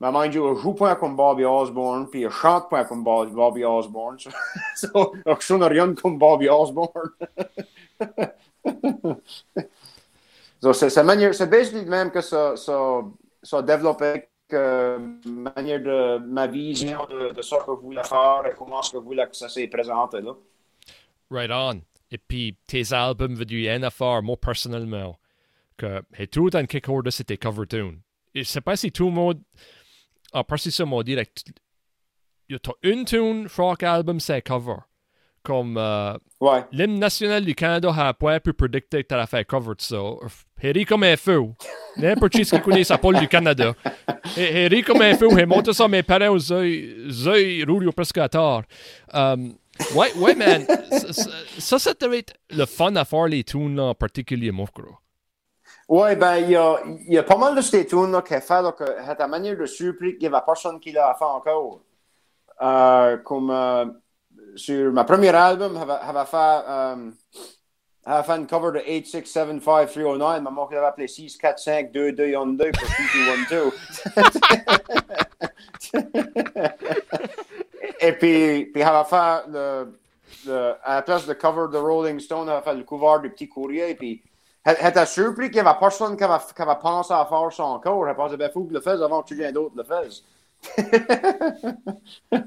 Mais 0.00 0.10
mind 0.12 0.34
you, 0.34 0.54
je 0.54 0.60
joue 0.60 0.74
pas 0.74 0.94
comme 0.96 1.16
Bobby 1.16 1.44
Osborne, 1.44 2.08
puis 2.10 2.24
je 2.24 2.28
chante 2.28 2.68
pas 2.68 2.84
comme 2.84 3.02
Bobby 3.02 3.64
Osborne. 3.64 4.18
so, 4.76 5.14
je 5.26 5.34
sonne 5.40 5.62
rien 5.62 5.94
comme 5.94 6.18
Bobby 6.18 6.48
Osborne. 6.48 7.10
so, 10.60 10.72
c'est 10.74 11.02
manière, 11.02 11.34
c'est 11.34 11.48
basically 11.48 11.86
même 11.86 12.10
que 12.10 12.20
ça, 12.20 12.56
ça, 12.56 13.02
ça 13.42 13.62
développé 13.62 14.28
que 14.48 14.98
manière 15.24 15.80
de 15.80 16.18
ma 16.18 16.46
vision 16.46 17.06
de, 17.06 17.32
de 17.32 17.42
ce 17.42 17.54
que 17.54 17.62
je 17.66 17.80
voulais 17.80 18.04
faire 18.04 18.42
et 18.46 18.54
comment 18.56 18.82
ce 18.82 18.92
que 18.92 18.98
je 18.98 19.02
voulais 19.02 19.26
que 19.26 19.34
ça 19.34 19.48
s'est 19.48 19.66
présenté 19.66 20.20
là. 20.20 20.34
Right 21.30 21.50
on. 21.50 21.80
Et 22.10 22.18
puis 22.18 22.56
tes 22.66 22.92
albums 22.92 23.34
du 23.44 23.66
NFR, 23.66 24.22
moi 24.22 24.36
personnellement, 24.36 25.18
que 25.76 26.24
tout 26.26 26.50
un 26.54 26.66
kick 26.66 26.88
order 26.88 27.10
c'était 27.10 27.36
cover 27.36 27.66
tune. 27.66 28.00
Je 28.34 28.42
sais 28.42 28.60
pas 28.60 28.76
si 28.76 28.92
tout 28.92 29.06
le 29.06 29.12
monde 29.12 29.40
a 30.32 30.44
parti 30.44 30.70
ça 30.70 30.84
il 32.48 32.54
y 32.54 32.54
a 32.54 32.72
une 32.82 33.04
tune 33.04 33.48
rock 33.56 33.82
album 33.82 34.20
c'est 34.20 34.42
cover. 34.42 34.76
Comme 35.42 35.76
euh, 35.78 36.14
ouais. 36.40 36.64
l'hymne 36.72 36.98
national 36.98 37.44
du 37.44 37.54
Canada 37.54 37.92
a 37.96 38.12
pas 38.14 38.40
pu 38.40 38.52
prédicter 38.52 39.04
que 39.04 39.08
t'allais 39.08 39.28
faire 39.28 39.46
cover 39.46 39.74
de 39.76 39.80
ça. 39.80 39.96
Harry 40.60 40.84
comme 40.84 41.04
un 41.04 41.16
feu. 41.16 41.40
N'importe 41.96 42.32
qui 42.32 42.44
qui 42.44 42.60
connaît 42.60 42.82
sa 42.82 42.98
pole 42.98 43.20
du 43.20 43.28
Canada. 43.28 43.74
Harry 44.36 44.82
comme 44.82 45.02
un 45.02 45.16
feu 45.16 45.28
il 45.38 45.46
monte 45.46 45.72
ça 45.72 45.86
mes 45.86 46.02
parents 46.02 46.30
aux 46.30 46.38
yeux 46.38 47.08
yeux 47.08 47.64
roulent 47.64 47.92
presque 47.92 48.18
à 48.18 48.28
tard 48.28 48.64
um, 49.12 49.54
ouais 49.94 50.12
ouais 50.16 50.34
man. 50.34 50.66
Ça 50.90 51.78
ça 51.78 51.78
ça 51.78 51.92
être 52.12 52.34
le 52.50 52.66
fun 52.66 52.96
à 52.96 53.04
faire 53.04 53.26
les 53.26 53.44
tunes 53.44 53.78
en 53.78 53.94
particulier 53.94 54.50
mon 54.50 54.64
gros 54.64 54.96
oui, 55.88 56.16
ben, 56.16 56.36
il 56.38 56.50
y 56.50 56.56
a, 56.56 56.80
a 57.20 57.22
pas 57.22 57.36
mal 57.36 57.54
de 57.54 57.60
ces 57.60 57.86
tunes 57.86 58.20
qui 58.22 58.34
fait 58.34 58.74
que 58.76 58.84
c'est 58.84 59.18
la 59.18 59.28
manière 59.28 59.56
de 59.56 59.66
surpris 59.66 60.18
qu'il 60.18 60.28
n'y 60.28 60.34
a 60.34 60.40
personne 60.40 60.80
qui 60.80 60.90
l'a 60.90 61.14
fait 61.14 61.24
encore. 61.24 61.80
Euh, 62.60 63.18
comme 63.18 63.50
euh, 63.50 63.84
sur 64.56 64.92
ma 64.92 65.04
premier 65.04 65.28
album, 65.28 65.78
j'avais 65.78 66.24
fait, 66.24 66.64
euh, 66.68 67.12
fait 68.22 68.36
une 68.36 68.46
cover 68.46 68.80
de 68.80 68.84
8675309, 68.84 70.40
ma 70.40 70.50
mère 70.50 70.64
avait 70.64 70.78
appelé 70.78 71.06
6452212 71.06 72.72
pour 72.72 72.88
2212. 73.50 73.72
Et 78.00 78.12
puis, 78.12 78.66
puis 78.66 78.82
j'avais 78.82 79.08
fait 79.08 79.46
le, 79.50 79.98
le, 80.46 80.74
à 80.82 80.96
la 80.96 81.02
place 81.02 81.26
de 81.26 81.34
cover 81.34 81.70
de 81.70 81.78
Rolling 81.78 82.18
Stone, 82.18 82.48
j'avais 82.48 82.64
fait 82.64 82.74
le 82.74 82.84
couvert 82.84 83.20
du 83.20 83.30
petit 83.30 83.48
courrier, 83.48 83.94
puis 83.94 84.22
Hätte 84.66 85.06
surpris 85.06 85.50
qu'il 85.50 85.62
n'y 85.62 85.68
avait 85.68 85.78
personne 85.78 86.16
qui 86.16 86.24
avait, 86.24 86.42
qui 86.44 86.62
pensé 86.82 87.12
à 87.12 87.24
faire 87.24 87.52
ça 87.52 87.64
encore. 87.64 88.06
Je 88.08 88.12
pensais, 88.14 88.36
ben, 88.36 88.50
faut 88.52 88.64
que 88.64 88.74
le 88.74 88.80
fasse 88.80 89.00
avant 89.00 89.22
que 89.22 89.28
quelqu'un 89.28 89.52
d'autre 89.52 89.74
le 89.76 89.84
fasse. 89.84 90.24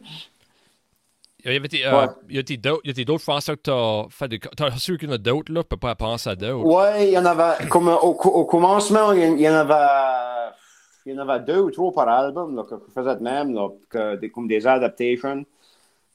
Il 1.46 1.54
y 1.54 1.56
avait 1.56 1.70
euh, 1.86 2.08
ouais. 2.08 3.06
d'autres 3.06 3.24
Français 3.24 3.56
que 3.56 3.62
tu 3.62 3.72
as 3.72 4.08
fait 4.10 4.28
des. 4.28 4.40
Tu 4.40 4.64
as 4.64 4.78
sûr 4.78 4.98
qu'il 4.98 5.08
y 5.08 5.12
en 5.12 5.16
a 5.16 5.18
d'autres, 5.18 5.54
là, 5.54 5.64
tu 5.64 5.70
peux 5.70 5.78
pas 5.78 5.96
penser 5.96 6.30
à 6.30 6.36
d'autres. 6.36 6.66
Oui, 6.66 7.06
il 7.06 7.12
y 7.12 7.18
en 7.18 7.26
avait. 7.26 7.66
Comme 7.70 7.88
au, 7.88 8.12
au 8.12 8.46
commencement, 8.46 9.14
il 9.14 9.40
y 9.40 9.50
en 9.50 9.54
avait. 9.54 10.52
Il 11.06 11.14
y 11.14 11.20
en 11.20 11.28
avait 11.28 11.40
deux 11.46 11.60
ou 11.60 11.72
trois 11.72 11.94
par 11.94 12.10
album 12.10 12.58
là, 12.58 12.64
que 12.64 12.76
je 12.76 12.92
faisais 12.92 13.16
de 13.16 13.24
même, 13.24 13.54
là, 13.54 13.70
que, 13.90 14.18
des, 14.18 14.30
comme 14.30 14.48
des 14.48 14.68
adaptations. 14.68 15.46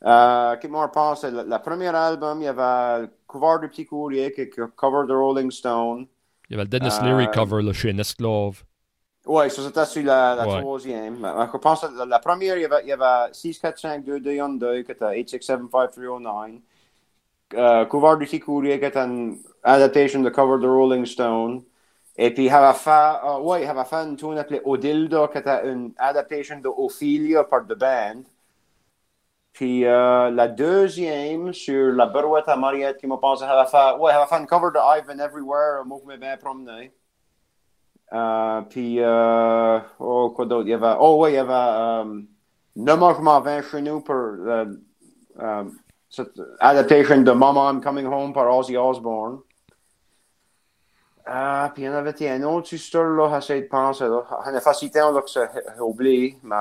Euh, 0.04 0.56
Qu'est-ce 0.60 0.72
que 0.72 0.78
je 0.78 0.92
pense? 0.92 1.24
Le, 1.24 1.42
le 1.42 1.58
premier 1.62 1.88
album, 1.88 2.42
il 2.42 2.44
y 2.44 2.48
avait 2.48 3.08
cover 3.34 3.60
du 3.60 3.68
petit 3.68 3.84
courrier, 3.84 4.32
qui 4.32 4.48
cover 4.76 5.06
de 5.06 5.14
Rolling 5.14 5.50
Stone. 5.50 6.06
Il 6.48 6.52
y 6.52 6.54
avait 6.54 6.64
le 6.64 6.68
Dennis 6.68 6.94
Leary 7.02 7.24
euh, 7.24 7.30
cover 7.30 7.62
là, 7.62 7.72
chez 7.72 7.92
Nestlove. 7.92 8.62
Oui, 9.26 9.50
ça 9.50 9.62
c'était 9.62 9.86
sur 9.86 10.04
la, 10.04 10.34
la 10.34 10.46
ouais. 10.46 10.60
troisième. 10.60 11.16
Je 11.16 11.56
pense 11.56 11.80
que 11.80 11.98
la, 11.98 12.04
la, 12.04 12.18
première, 12.18 12.56
il 12.56 12.62
y 12.62 12.64
avait, 12.66 12.82
il 12.82 12.88
y 12.88 12.92
avait 12.92 13.32
6, 13.32 13.58
4, 13.58 13.78
5, 13.78 14.04
2, 14.04 14.20
2, 14.20 14.40
1, 14.40 14.48
2, 14.50 14.82
qui 14.82 14.92
était 14.92 15.14
8, 15.16 15.28
6, 15.30 15.40
7, 15.40 15.60
5, 15.72 15.90
3, 15.90 16.20
9. 16.20 16.50
Uh, 17.52 17.88
cover 17.88 18.18
du 18.18 18.26
petit 18.26 18.40
courrier, 18.40 18.78
qui 18.78 18.86
était 18.86 18.98
une 18.98 19.38
adaptation 19.62 20.20
de 20.20 20.28
cover 20.28 20.62
de 20.62 20.68
Rolling 20.68 21.06
Stone. 21.06 21.62
Et 22.16 22.32
puis, 22.32 22.44
il 22.44 22.50
avait 22.50 22.76
fait, 22.76 23.14
uh, 23.24 23.40
ouais, 23.40 23.62
il 23.62 23.68
avait 23.68 23.84
fait 23.84 23.96
une 23.96 24.16
tune 24.16 24.36
appelée 24.38 24.60
Odilda, 24.64 25.28
qui 25.28 25.38
était 25.38 25.70
une 25.70 25.92
adaptation 25.96 26.60
de 26.60 26.68
Ophelia 26.68 27.44
par 27.44 27.66
The 27.66 27.78
Band. 27.78 28.22
Puis 29.54 29.86
euh, 29.86 30.30
la 30.30 30.48
deuxième, 30.48 31.52
sur 31.52 31.92
la 31.92 32.06
Barouette 32.06 32.48
à 32.48 32.56
Mariette, 32.56 32.98
qui 32.98 33.06
m'a 33.06 33.18
pensé, 33.18 33.44
elle 33.44 33.50
va 33.50 33.66
faire, 33.66 34.00
ouais, 34.00 34.10
elle 34.12 34.18
va 34.18 34.26
faire 34.26 34.40
une 34.40 34.48
cover 34.48 34.72
de 34.74 34.78
Ivan 34.78 35.24
Everywhere, 35.24 35.84
moi 35.86 36.00
m'ai 36.04 36.18
bien 36.18 36.36
promené. 36.36 36.92
Euh, 38.12 38.60
puis, 38.62 38.96
euh, 39.00 39.78
oh, 40.00 40.30
quoi 40.30 40.46
d'autre? 40.46 40.66
Il 40.66 40.70
y 40.70 40.74
avait, 40.74 40.96
oh, 40.98 41.18
ouais, 41.18 41.32
il 41.32 41.34
y 41.36 41.38
avait 41.38 42.04
Ne 42.74 42.94
mange 42.94 43.20
m'en 43.20 43.40
vin 43.40 43.62
chez 43.62 43.80
nous 43.80 44.00
pour 44.00 44.34
cette 46.10 46.40
adaptation 46.58 47.22
de 47.22 47.30
Mama 47.30 47.70
I'm 47.70 47.80
Coming 47.80 48.06
Home 48.06 48.32
par 48.32 48.52
Ozzy 48.56 48.76
Osbourne. 48.76 49.38
Puis 51.24 51.82
il 51.82 51.84
y 51.84 51.88
en 51.88 51.92
avait 51.92 52.28
un 52.28 52.42
autre 52.42 52.72
histoire, 52.72 53.04
là, 53.04 53.38
j'essaie 53.40 53.62
de 53.62 53.68
penser, 53.68 54.08
là. 54.08 54.24
On 54.44 54.52
a 54.52 54.60
facilité, 54.60 54.98
que 54.98 55.30
j'ai 55.30 55.80
oublié, 55.80 56.38
mais... 56.42 56.56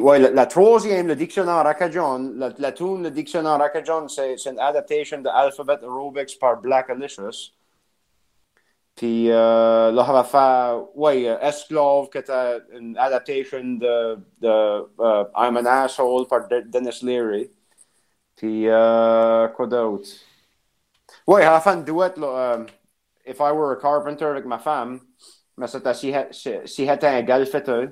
Ouais, 0.00 0.18
la, 0.18 0.30
troisième, 0.46 1.08
le 1.08 1.16
dictionnaire 1.16 1.62
Rakajon, 1.64 2.32
la, 2.36 2.50
le 3.02 3.10
dictionnaire 3.10 3.58
c'est 4.08 4.34
une 4.46 4.58
adaptation 4.58 5.20
de 5.20 5.28
Alphabet 5.28 5.78
Aerobics 5.82 6.38
par 6.38 6.58
Black 6.60 6.88
Alicious. 6.90 7.52
Puis, 8.96 9.30
euh, 9.30 9.92
là, 9.92 10.02
euh, 11.28 11.38
Esclave, 11.40 12.08
une 12.72 12.96
adaptation 12.98 13.62
de, 13.78 14.18
euh, 15.00 15.24
I'm 15.36 15.56
an 15.56 15.66
Asshole 15.66 16.26
par 16.26 16.48
De- 16.48 16.62
Dennis 16.62 17.02
Leary. 17.02 17.50
Puis, 18.36 18.68
euh, 18.68 19.48
quoi 19.48 19.66
d'autre? 19.66 20.08
Ouais, 21.26 21.46
on 21.46 21.50
va 21.50 21.60
faire 21.60 21.74
une 21.74 21.84
euh, 22.36 22.64
If 23.26 23.38
I 23.40 23.52
Were 23.52 23.72
a 23.72 23.76
Carpenter 23.80 24.24
avec 24.26 24.44
ma 24.46 24.58
femme, 24.58 25.00
mais 25.56 25.66
c'était 25.68 25.94
si, 25.94 26.12
si, 26.32 26.52
si. 26.66 27.88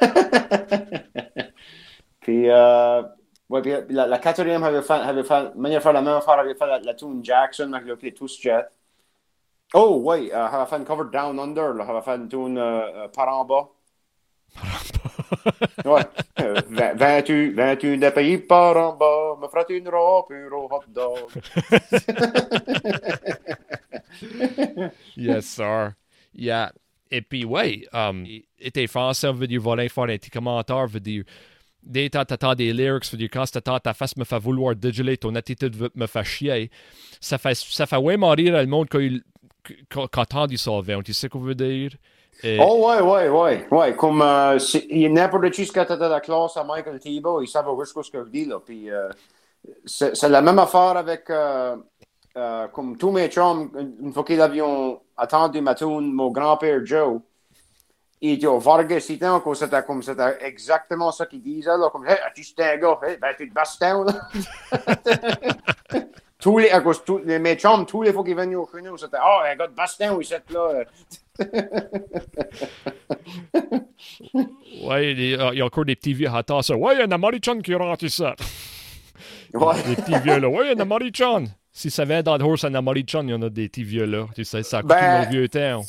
puis, 2.20 2.48
euh, 2.50 3.02
ouais, 3.48 3.62
puis 3.62 3.72
la, 3.90 4.06
la 4.06 4.18
quatrième 4.18 4.62
avait 4.64 4.82
fait, 4.82 4.92
avait 4.94 5.24
fait, 5.24 5.54
manière 5.56 5.80
de 5.80 5.82
faire 5.82 5.92
la 5.92 6.02
même 6.02 6.14
affaire, 6.16 6.34
avait 6.38 6.54
fait 6.54 6.66
la, 6.66 6.78
la 6.80 6.94
tune 6.94 7.24
Jackson, 7.24 7.72
avec 7.72 8.02
les 8.02 8.14
tous 8.14 8.40
jet. 8.40 8.66
Oh, 9.74 10.00
ouais, 10.02 10.30
euh, 10.32 10.48
elle 10.48 10.54
avait 10.54 10.66
fait 10.66 10.76
une 10.76 10.84
cover 10.84 11.10
Down 11.10 11.38
Under, 11.38 11.72
là, 11.74 11.84
elle 11.88 11.96
avait 11.96 12.02
fait 12.04 12.16
une 12.16 12.28
tune 12.28 12.58
euh, 12.58 13.04
euh, 13.04 13.08
par 13.08 13.28
en 13.28 13.44
bas. 13.44 13.68
ouais, 15.84 16.02
euh, 16.40 16.62
vingt- 16.68 16.94
28, 16.96 17.50
21 17.52 17.96
des 17.98 18.10
pays 18.10 18.38
par 18.38 18.76
en 18.76 18.92
bas, 18.96 19.36
me 19.40 19.48
feras 19.48 19.64
une 19.70 19.88
robe, 19.88 20.26
un 20.32 20.48
hot 20.52 20.84
dog. 20.88 21.30
Yes, 25.14 25.46
sir. 25.46 25.96
Yeah. 26.32 26.70
Et 27.14 27.20
puis, 27.20 27.44
ouais, 27.44 27.86
um, 27.92 28.24
tes 28.72 28.86
français, 28.86 29.30
veut 29.30 29.46
dire, 29.46 29.60
voilà, 29.60 29.86
faire 29.90 30.04
un 30.04 30.16
petit 30.16 30.30
commentaire, 30.30 30.86
veut 30.86 30.98
dire, 30.98 31.24
dès 31.82 32.08
que 32.08 32.22
t'attends 32.22 32.54
des 32.54 32.72
lyrics, 32.72 33.10
veut 33.12 33.18
dire, 33.18 33.28
quand 33.30 33.44
t'attends 33.44 33.78
ta 33.78 33.92
face 33.92 34.16
me 34.16 34.24
fait 34.24 34.38
vouloir 34.38 34.74
dégeler, 34.74 35.18
ton 35.18 35.34
attitude 35.34 35.76
me 35.94 36.06
fait 36.06 36.24
chier, 36.24 36.70
ça 37.20 37.36
fait, 37.36 37.54
ça 37.54 37.84
fait 37.84 38.00
vraiment 38.00 38.30
rire 38.30 38.56
le 38.56 38.66
monde 38.66 38.88
quand 38.90 38.98
il, 38.98 39.22
quand, 39.90 40.08
quand 40.08 40.24
t'entend 40.24 40.46
du 40.46 40.56
solvant, 40.56 41.02
tu 41.02 41.12
sais 41.12 41.26
ce 41.26 41.26
qu'on 41.26 41.40
veut 41.40 41.54
dire? 41.54 41.90
Oh, 42.58 42.88
ouais, 42.88 43.02
ouais, 43.02 43.28
ouais, 43.28 43.66
ouais, 43.70 43.94
comme, 43.94 44.22
euh, 44.22 44.58
n'importe 44.90 45.50
qui 45.50 45.66
qui 45.66 45.78
était 45.78 45.96
dans 45.98 46.08
la 46.08 46.20
classe 46.20 46.56
à 46.56 46.64
Michael 46.64 46.98
Thibault, 46.98 47.42
il 47.42 47.46
savait 47.46 47.70
juste 47.78 48.02
ce 48.02 48.10
que 48.10 48.24
je 48.24 48.30
dis, 48.30 48.46
là, 48.46 48.58
puis 48.58 48.90
euh, 48.90 49.10
c'est 49.84 50.28
la 50.30 50.40
même 50.40 50.58
affaire 50.58 50.96
avec, 50.96 51.28
euh, 51.28 51.76
euh, 52.38 52.68
comme 52.68 52.96
tous 52.96 53.10
mes 53.10 53.28
chums, 53.28 53.70
une 54.00 54.12
fois 54.12 54.24
qu'ils 54.24 54.40
avaient 54.40 54.62
attendu 55.22 55.60
ma 55.60 55.74
tune, 55.74 56.12
mon 56.12 56.30
grand-père 56.30 56.84
Joe, 56.84 57.20
il 58.20 58.38
dit, 58.38 58.46
oh, 58.46 58.58
Vargas, 58.58 59.00
c'était 59.00 59.26
comme 59.42 59.54
c'était 59.54 59.82
comme 59.82 60.02
c'était 60.02 60.38
exactement 60.42 61.10
ça 61.10 61.26
qu'il 61.26 61.42
disait, 61.42 61.76
là, 61.76 61.88
comme, 61.90 62.06
hey, 62.06 62.16
tu 62.34 62.42
es 62.58 62.62
un 62.62 62.76
gars, 62.76 62.98
hey, 63.02 63.16
ben, 63.20 63.34
tu 63.36 63.48
te 63.48 63.54
basses 63.54 63.78
down, 63.78 64.06
là. 64.06 64.28
tous 66.38 66.58
les, 66.58 66.70
à 66.70 66.80
cause, 66.80 67.02
tous 67.04 67.18
les, 67.18 67.38
mes 67.38 67.56
chums, 67.56 67.86
tous 67.86 68.02
les 68.02 68.12
fois 68.12 68.24
qu'ils 68.24 68.36
venaient 68.36 68.54
au 68.54 68.68
chez 68.72 68.82
nous, 68.82 68.96
c'était, 68.96 69.18
oh, 69.20 69.40
un 69.44 69.56
gars 69.56 69.66
de 69.66 69.74
Bastin, 69.74 70.16
il 70.20 70.32
est 70.32 70.50
là. 70.50 70.84
Ouais, 74.84 75.12
il 75.12 75.30
y 75.30 75.36
a 75.36 75.52
il 75.52 75.58
y 75.58 75.62
a 75.62 75.64
encore 75.64 75.84
des 75.84 75.94
petits 75.94 76.12
vieux 76.12 76.28
à 76.28 76.42
ça. 76.62 76.76
Ouais, 76.76 76.94
il 76.94 76.98
y 76.98 77.02
a 77.02 77.52
un 77.52 77.60
qui 77.60 77.74
rentre 77.74 78.08
ça. 78.08 78.34
Ouais. 79.54 79.82
Des 79.86 79.96
petits 79.96 80.18
vieux 80.18 80.40
là. 80.40 80.48
Ouais, 80.48 80.72
il 80.72 80.78
y 80.78 81.22
a 81.22 81.28
un. 81.28 81.44
Si 81.72 81.90
ça 81.90 82.04
vient 82.04 82.22
dans 82.22 82.36
le 82.36 82.44
horse, 82.44 82.64
un 82.64 82.74
Amari-chan, 82.74 83.22
il 83.22 83.30
y 83.30 83.34
en 83.34 83.42
a 83.42 83.48
des 83.48 83.68
petits 83.68 83.82
vieux 83.82 84.04
là. 84.04 84.26
Tu 84.34 84.44
sais, 84.44 84.62
ça 84.62 84.78
a 84.78 84.82
coûté 84.82 84.94
Ben- 84.94 85.24
nos 85.24 85.30
vieux 85.30 85.48
temps. 85.48 85.82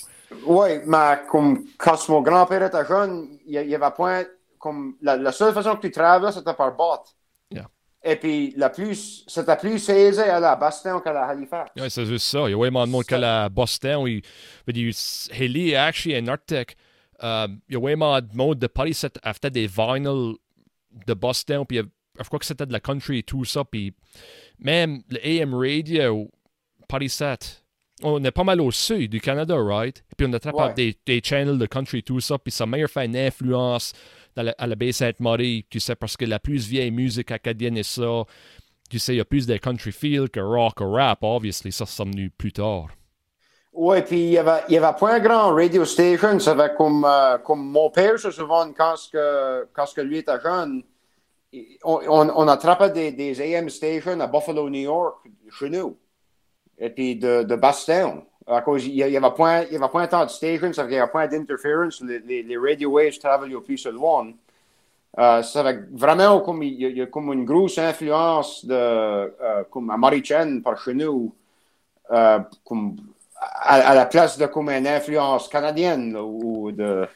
Oui, 0.45 0.69
mais 0.85 1.19
comme 1.29 1.65
quand 1.77 2.09
mon 2.09 2.21
grand-père 2.21 2.63
était 2.63 2.85
jeune, 2.85 3.37
il 3.45 3.59
y 3.61 3.65
y 3.69 3.75
avait 3.75 3.91
point 3.95 4.23
comme 4.57 4.95
la, 5.01 5.17
la 5.17 5.31
seule 5.31 5.53
façon 5.53 5.75
que 5.75 5.81
tu 5.81 5.91
travailles, 5.91 6.31
c'était 6.31 6.53
par 6.53 6.73
botte. 6.75 7.13
Yeah. 7.51 7.67
Et 8.01 8.15
puis 8.15 8.53
la 8.55 8.69
plus 8.69 9.25
c'était 9.27 9.57
plus 9.57 9.89
aisé 9.89 10.23
à 10.23 10.39
la 10.39 10.55
Boston 10.55 11.01
qu'à 11.03 11.11
la 11.11 11.25
Halifax. 11.25 11.71
Ouais, 11.79 11.89
c'est 11.89 12.05
juste 12.05 12.27
ça. 12.27 12.47
Il 12.47 12.51
y 12.51 12.53
a 12.53 12.57
vraiment 12.57 12.85
de 12.87 12.91
monde 12.91 13.03
qui 13.03 13.13
à 13.13 13.49
Boston. 13.49 14.07
Il 14.07 14.21
veut 14.65 14.73
dire, 14.73 14.93
Haley, 15.37 15.75
actually, 15.75 16.17
en 16.17 16.27
Arctic, 16.27 16.77
euh, 17.21 17.47
il 17.67 17.73
y 17.73 17.77
a 17.77 17.79
vraiment 17.79 18.19
de 18.19 18.35
monde 18.35 18.57
de 18.57 18.67
Paris 18.67 18.93
qui 18.93 19.07
a 19.21 19.33
fait 19.33 19.51
des 19.51 19.67
vinyles 19.67 20.35
de 21.07 21.13
Boston. 21.13 21.65
Puis, 21.67 21.81
je 22.19 22.23
crois 22.27 22.39
que 22.39 22.45
c'était 22.45 22.65
de 22.65 22.73
la 22.73 22.79
country 22.79 23.19
et 23.19 23.23
tout 23.23 23.45
ça. 23.45 23.63
Puis, 23.63 23.93
même 24.59 25.01
le 25.09 25.19
AM 25.41 25.53
Radio, 25.55 26.29
Paris 26.87 27.09
7, 27.09 27.63
on 28.03 28.23
est 28.23 28.31
pas 28.31 28.43
mal 28.43 28.59
au 28.61 28.71
sud 28.71 29.09
du 29.11 29.21
Canada, 29.21 29.55
right? 29.57 30.03
Puis, 30.17 30.27
on 30.29 30.33
attrape 30.33 30.55
Ouais. 30.55 30.73
des, 30.73 30.97
des 31.05 31.21
channels 31.23 31.57
de 31.57 31.65
country 31.65 31.99
et 31.99 32.03
tout 32.03 32.19
ça. 32.19 32.37
Puis, 32.37 32.51
ça 32.51 32.65
m'a 32.65 32.85
fait 32.87 33.05
une 33.05 33.17
influence 33.17 33.93
dans 34.35 34.43
la- 34.43 34.55
à 34.57 34.67
la 34.67 34.75
baie 34.75 34.91
Sainte-Marie, 34.91 35.65
tu 35.69 35.79
sais, 35.79 35.95
parce 35.95 36.17
que 36.17 36.25
la 36.25 36.39
plus 36.39 36.67
vieille 36.67 36.91
musique 36.91 37.31
acadienne 37.31 37.77
est 37.77 37.83
ça. 37.83 38.23
Tu 38.89 38.99
sais, 38.99 39.13
il 39.13 39.17
y 39.17 39.21
a 39.21 39.25
plus 39.25 39.47
de 39.47 39.57
country 39.57 39.91
feel 39.91 40.29
que 40.29 40.39
rock 40.39 40.81
ou 40.81 40.91
rap, 40.91 41.19
obviously. 41.23 41.71
Ça, 41.71 41.85
c'est 41.85 42.03
venu 42.03 42.29
plus 42.29 42.51
tard. 42.51 42.87
Oui, 43.75 44.01
puis 44.03 44.19
il 44.19 44.29
y 44.33 44.37
avait, 44.37 44.61
y 44.69 44.77
avait 44.77 44.95
pas 44.99 45.15
un 45.15 45.19
grand 45.19 45.51
radio 45.55 45.83
station, 45.83 46.37
ça 46.39 46.51
avait 46.51 46.75
comme, 46.75 47.03
euh, 47.05 47.39
comme 47.39 47.65
mon 47.65 47.89
père 47.89 48.19
se 48.19 48.29
souvent 48.29 48.71
quand 48.71 48.93
que, 49.11 49.67
quand 49.73 49.85
que 49.95 50.01
lui 50.01 50.19
était 50.19 50.39
jeune, 50.43 50.83
on, 51.83 52.29
on, 52.29 52.47
attrapait 52.47 53.11
des, 53.11 53.55
AM 53.55 53.69
stations 53.69 54.19
à 54.19 54.27
Buffalo, 54.27 54.69
New 54.69 54.81
York, 54.81 55.27
chez 55.51 55.69
nous. 55.69 55.97
Et 56.77 56.89
puis 56.89 57.15
de, 57.15 57.43
de 57.43 57.55
Boston. 57.55 58.23
À 58.45 58.61
cause, 58.61 58.85
il 58.87 58.95
y 58.95 59.03
avait 59.03 59.15
avait 59.15 59.31
point 59.31 59.63
de 59.63 60.29
stations, 60.29 60.73
ça 60.73 60.83
fait 60.83 60.89
qu'il 60.89 60.97
y 60.97 60.99
avait 60.99 61.11
point 61.11 61.27
d'interference, 61.27 62.01
les, 62.01 62.43
les, 62.43 62.57
radio 62.57 62.89
waves 62.89 63.17
travaillent 63.17 63.55
au 63.55 63.61
plus 63.61 63.85
loin. 63.87 64.33
Ça 65.15 65.63
fait 65.63 65.79
vraiment 65.93 66.41
comme, 66.41 66.61
y 66.63 67.01
a, 67.01 67.05
comme 67.05 67.31
une 67.31 67.45
grosse 67.45 67.77
influence 67.77 68.65
de, 68.65 68.73
euh, 68.73 69.63
comme 69.69 69.89
à 69.91 69.97
Marichen 69.97 70.61
par 70.61 70.77
chez 70.77 70.93
nous, 70.93 71.33
euh, 72.11 72.39
comme, 72.65 72.97
à, 73.39 73.95
la 73.95 74.05
place 74.07 74.37
de 74.37 74.45
comme 74.47 74.69
une 74.69 74.87
influence 74.87 75.47
canadienne, 75.47 76.17
ou 76.17 76.71
de, 76.71 77.07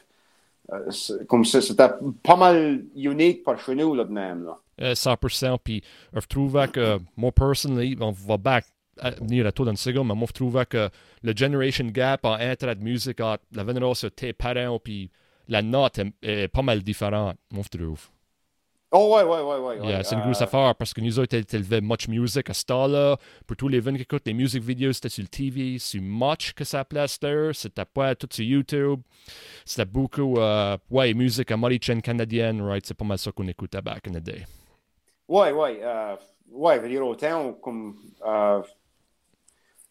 comme 1.28 1.44
ça, 1.44 1.60
c'était 1.60 1.88
pas 2.22 2.36
mal 2.36 2.84
unique 2.94 3.42
par 3.42 3.58
chez 3.58 3.74
nous, 3.74 3.94
là, 3.94 4.04
de 4.04 4.12
même, 4.12 4.44
là. 4.44 4.58
Euh, 4.80 4.94
100%. 4.94 5.58
Puis, 5.62 5.82
je 6.12 6.26
trouve 6.26 6.66
que, 6.68 6.98
moi, 7.16 7.32
personnally, 7.32 7.96
on 8.00 8.12
va 8.12 8.36
back 8.36 8.64
à 9.00 9.10
venir 9.10 9.46
à 9.46 9.52
toi 9.52 9.66
dans 9.66 9.72
une 9.72 9.76
seconde, 9.76 10.08
mais 10.08 10.14
moi, 10.14 10.26
je 10.28 10.34
trouve 10.34 10.64
que 10.66 10.88
le 11.22 11.36
generation 11.36 11.86
gap 11.86 12.24
en 12.24 12.34
entre 12.34 12.66
la 12.66 12.74
musique, 12.74 13.20
entre 13.20 13.44
la 13.52 13.64
vénération 13.64 14.08
de 14.08 14.12
tes 14.12 14.32
parents, 14.32 14.78
puis 14.78 15.10
la 15.48 15.62
note 15.62 15.98
est, 15.98 16.12
est 16.22 16.48
pas 16.48 16.62
mal 16.62 16.82
différente, 16.82 17.36
moi, 17.50 17.64
je 17.72 17.78
trouve. 17.78 18.08
Oh, 18.90 19.14
ouais, 19.14 19.22
ouais, 19.22 19.42
ouais, 19.42 19.58
ouais. 19.58 19.76
Yeah, 19.86 19.98
ouais, 19.98 20.04
c'est 20.04 20.14
une 20.14 20.22
euh, 20.22 20.24
grosse 20.24 20.40
affaire 20.40 20.74
parce 20.74 20.94
que 20.94 21.02
nous 21.02 21.18
autres, 21.18 21.34
élevé 21.36 21.80
much 21.82 22.08
music 22.08 22.48
à 22.48 22.54
ce 22.54 22.64
temps-là. 22.64 23.18
Pour 23.46 23.56
tous 23.56 23.68
les 23.68 23.82
jeunes 23.82 23.96
qui 23.96 24.02
écoutent 24.02 24.26
les 24.26 24.32
music 24.32 24.62
videos, 24.62 24.94
c'était 24.94 25.10
sur 25.10 25.22
le 25.22 25.28
TV, 25.28 25.78
sur 25.78 26.00
Much 26.02 26.54
que 26.54 26.64
ça 26.64 26.86
place 26.86 27.18
there. 27.20 27.52
C'était 27.52 27.84
pas 27.84 28.14
tout 28.14 28.28
sur 28.30 28.44
YouTube. 28.44 29.00
C'était 29.66 29.84
beaucoup, 29.84 30.38
euh, 30.38 30.78
ouais, 30.90 31.12
musique 31.12 31.50
américaine, 31.50 32.00
canadienne, 32.00 32.62
right? 32.62 32.86
C'est 32.86 32.96
pas 32.96 33.04
mal 33.04 33.18
ça 33.18 33.30
qu'on 33.30 33.46
écoutait 33.46 33.82
back 33.82 34.08
in 34.08 34.12
the 34.12 34.22
day. 34.22 34.46
Ouais, 35.28 35.52
ouais, 35.52 35.80
euh, 35.82 36.16
ouais, 36.50 36.76
je 36.76 36.80
veux 36.80 36.88
dire, 36.88 37.06
autant 37.06 37.52
comme, 37.60 37.94
euh, 38.26 38.62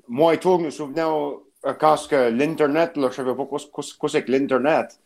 moi 0.07 0.33
et 0.33 0.39
toi, 0.39 0.57
nous 0.57 0.71
souvenons 0.71 1.41
euh, 1.65 1.73
quand 1.73 2.11
l'Internet, 2.11 2.97
là, 2.97 3.09
je 3.11 3.15
savais 3.15 3.35
pas 3.35 3.45
quoi, 3.45 3.59
c'est 4.09 4.25
que 4.25 4.31
l'Internet. 4.31 4.99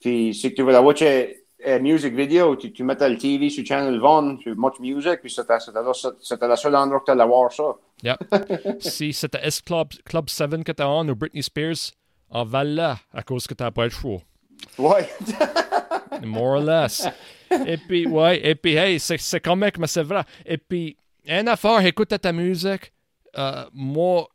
Puis, 0.00 0.34
c'est 0.34 0.50
que 0.50 0.56
tu 0.56 0.62
voulais 0.62 0.78
watcher 0.78 1.43
une 1.66 1.82
music 1.82 2.14
video, 2.14 2.56
tu, 2.56 2.72
tu 2.72 2.84
mettais 2.84 3.08
le 3.08 3.16
TV 3.16 3.50
sur 3.50 3.64
Channel 3.64 4.00
1, 4.02 4.38
sur 4.42 4.54
Much 4.56 4.78
Music, 4.80 5.20
puis 5.20 5.30
c'était, 5.30 5.54
le 6.48 6.56
seul 6.56 6.76
endroit 6.76 7.00
que 7.00 7.06
tu 7.06 7.10
allais 7.10 7.26
voir 7.26 7.52
ça. 7.52 7.76
Yeah. 8.02 8.18
si 8.80 9.12
c'était 9.12 9.40
S 9.42 9.60
Club, 9.60 9.88
Club 10.04 10.28
7 10.28 10.62
que 10.64 10.72
t'as 10.72 10.86
on 10.86 11.08
ou 11.08 11.14
Britney 11.14 11.42
Spears, 11.42 11.92
en 12.30 12.44
là 12.44 12.98
à 13.12 13.22
cause 13.22 13.46
que 13.46 13.54
t'as 13.54 13.70
pas 13.70 13.84
le 13.84 13.90
choix. 13.90 14.20
Ouais. 14.78 15.08
More 16.24 16.56
or 16.56 16.60
less. 16.60 17.08
Et 17.66 17.76
puis, 17.76 18.06
ouais, 18.06 18.40
et 18.46 18.54
puis, 18.54 18.74
hey, 18.74 18.98
c'est, 18.98 19.40
comique, 19.40 19.78
mais 19.78 19.86
c'est 19.86 20.02
vrai. 20.02 20.24
Et 20.44 20.58
puis, 20.58 20.96
une 21.26 21.48
affaire, 21.48 21.84
écoute 21.84 22.08
ta 22.08 22.32
musique. 22.32 22.92
Euh, 23.36 23.64
moi, 23.72 24.28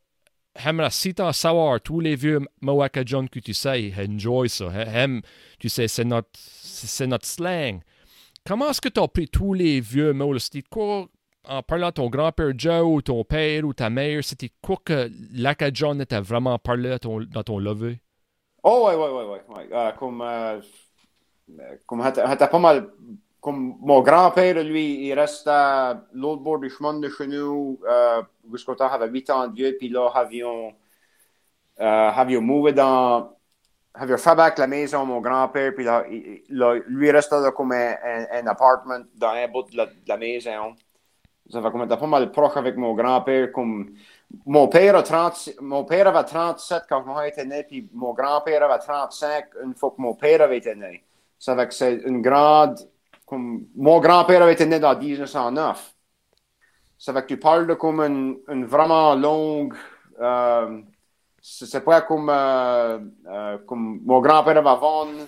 si 0.89 1.13
t'en 1.13 1.31
savoir 1.31 1.81
tous 1.81 1.99
les 1.99 2.15
vieux 2.15 2.39
Mawaka 2.61 3.03
John 3.05 3.29
que 3.29 3.39
tu 3.39 3.53
sais, 3.53 3.93
enjoy 3.97 4.49
ça. 4.49 4.65
Aime, 4.73 5.21
tu 5.59 5.69
sais, 5.69 5.87
c'est 5.87 6.05
notre, 6.05 6.29
c'est, 6.33 7.07
notre 7.07 7.25
slang. 7.25 7.81
comment 8.45 8.69
est-ce 8.69 8.81
que 8.81 8.89
tu 8.89 8.99
as 8.99 9.07
pris 9.07 9.27
tous 9.27 9.53
les 9.53 9.79
vieux 9.79 10.13
mots? 10.13 10.37
C'était 10.39 10.63
quoi, 10.63 11.07
en 11.47 11.63
parlant 11.63 11.87
de 11.87 11.93
ton 11.93 12.09
grand-père 12.09 12.51
Joe 12.57 12.83
ou 12.83 13.01
ton 13.01 13.23
père 13.23 13.63
ou 13.65 13.73
ta 13.73 13.89
mère, 13.89 14.23
c'était 14.23 14.51
quoi 14.61 14.77
que 14.83 15.09
l'Acadian 15.33 15.99
était 15.99 16.21
vraiment 16.21 16.57
parlé 16.59 16.97
dans 17.01 17.43
ton 17.43 17.59
lever? 17.59 17.99
Oh, 18.63 18.87
oui, 18.87 18.95
oui, 18.95 19.23
oui. 19.25 19.55
Ouais. 19.55 19.67
Uh, 19.71 19.97
comme, 19.97 20.21
uh, 20.21 20.61
comme 21.85 22.01
t'as 22.13 22.47
pas 22.47 22.59
mal. 22.59 22.89
Comme 23.41 23.75
mon 23.79 24.01
grand-père, 24.01 24.61
lui, 24.63 25.07
il 25.07 25.13
reste 25.13 25.47
à 25.47 26.03
l'autre 26.13 26.41
bord 26.41 26.59
du 26.59 26.69
chemin 26.69 26.99
de 26.99 27.07
chez 27.09 27.27
nous, 27.27 27.79
uh, 27.87 28.21
jusqu'au 28.51 28.75
temps, 28.75 28.89
avait 28.89 29.07
8 29.07 29.29
ans 29.29 29.47
de 29.47 29.55
vieux, 29.55 29.75
puis 29.79 29.87
là, 29.89 30.09
avions, 30.13 30.73
uh, 31.79 31.83
avions 31.83 32.41
mouvé 32.41 32.73
dans. 32.73 33.33
Avions 33.93 34.17
fabriqué 34.17 34.61
la 34.61 34.67
maison, 34.67 35.05
mon 35.05 35.19
grand-père, 35.19 35.73
puis 35.73 35.83
là, 35.83 36.05
il, 36.09 36.43
là, 36.49 36.75
lui, 36.87 37.11
restait 37.11 37.35
comme 37.55 37.71
un, 37.71 37.95
un, 38.31 38.47
appartement 38.47 38.99
dans 39.15 39.29
un 39.29 39.47
bout 39.47 39.63
de 39.71 39.77
la, 40.07 40.17
maison. 40.17 40.75
Ça 41.49 41.59
va 41.59 41.71
comme 41.71 41.87
pas 41.87 42.07
mal 42.07 42.31
proche 42.31 42.55
avec 42.55 42.77
mon 42.77 42.93
grand-père, 42.93 43.51
comme 43.51 43.91
mon 44.45 44.67
père, 44.67 44.95
a 44.95 45.03
30, 45.03 45.49
mon 45.61 45.83
père 45.85 46.07
avait 46.07 46.23
37 46.23 46.83
quand 46.87 47.03
moi 47.03 47.25
j'étais 47.25 47.45
né, 47.45 47.63
puis 47.63 47.89
mon 47.93 48.13
grand-père 48.13 48.63
avait 48.63 48.79
35 48.79 49.45
une 49.63 49.75
fois 49.75 49.91
que 49.91 50.01
mon 50.01 50.13
père 50.13 50.41
avait 50.41 50.57
été 50.57 50.75
né. 50.75 51.03
Ça 51.39 51.55
fait 51.55 51.67
que 51.67 51.73
c'est 51.73 51.95
une 52.05 52.21
grande. 52.21 52.79
Comme, 53.29 53.67
mon 53.75 53.99
grand-père 53.99 54.41
avait 54.41 54.53
été 54.53 54.65
né 54.65 54.79
dans 54.79 54.97
1909. 54.97 55.93
Ça 56.97 57.13
fait 57.13 57.21
que 57.21 57.27
tu 57.27 57.37
parles 57.37 57.67
de 57.67 57.75
comme 57.75 58.01
une, 58.01 58.65
vraiment 58.65 59.13
longue. 59.13 59.75
Euh, 60.19 60.81
c'est 61.39 61.83
pas 61.83 62.01
comme, 62.01 62.29
euh, 62.29 62.97
euh, 63.27 63.57
comme 63.59 64.01
mon 64.03 64.19
grand-père 64.19 64.57
avait 64.57 64.79
vendu 64.79 65.21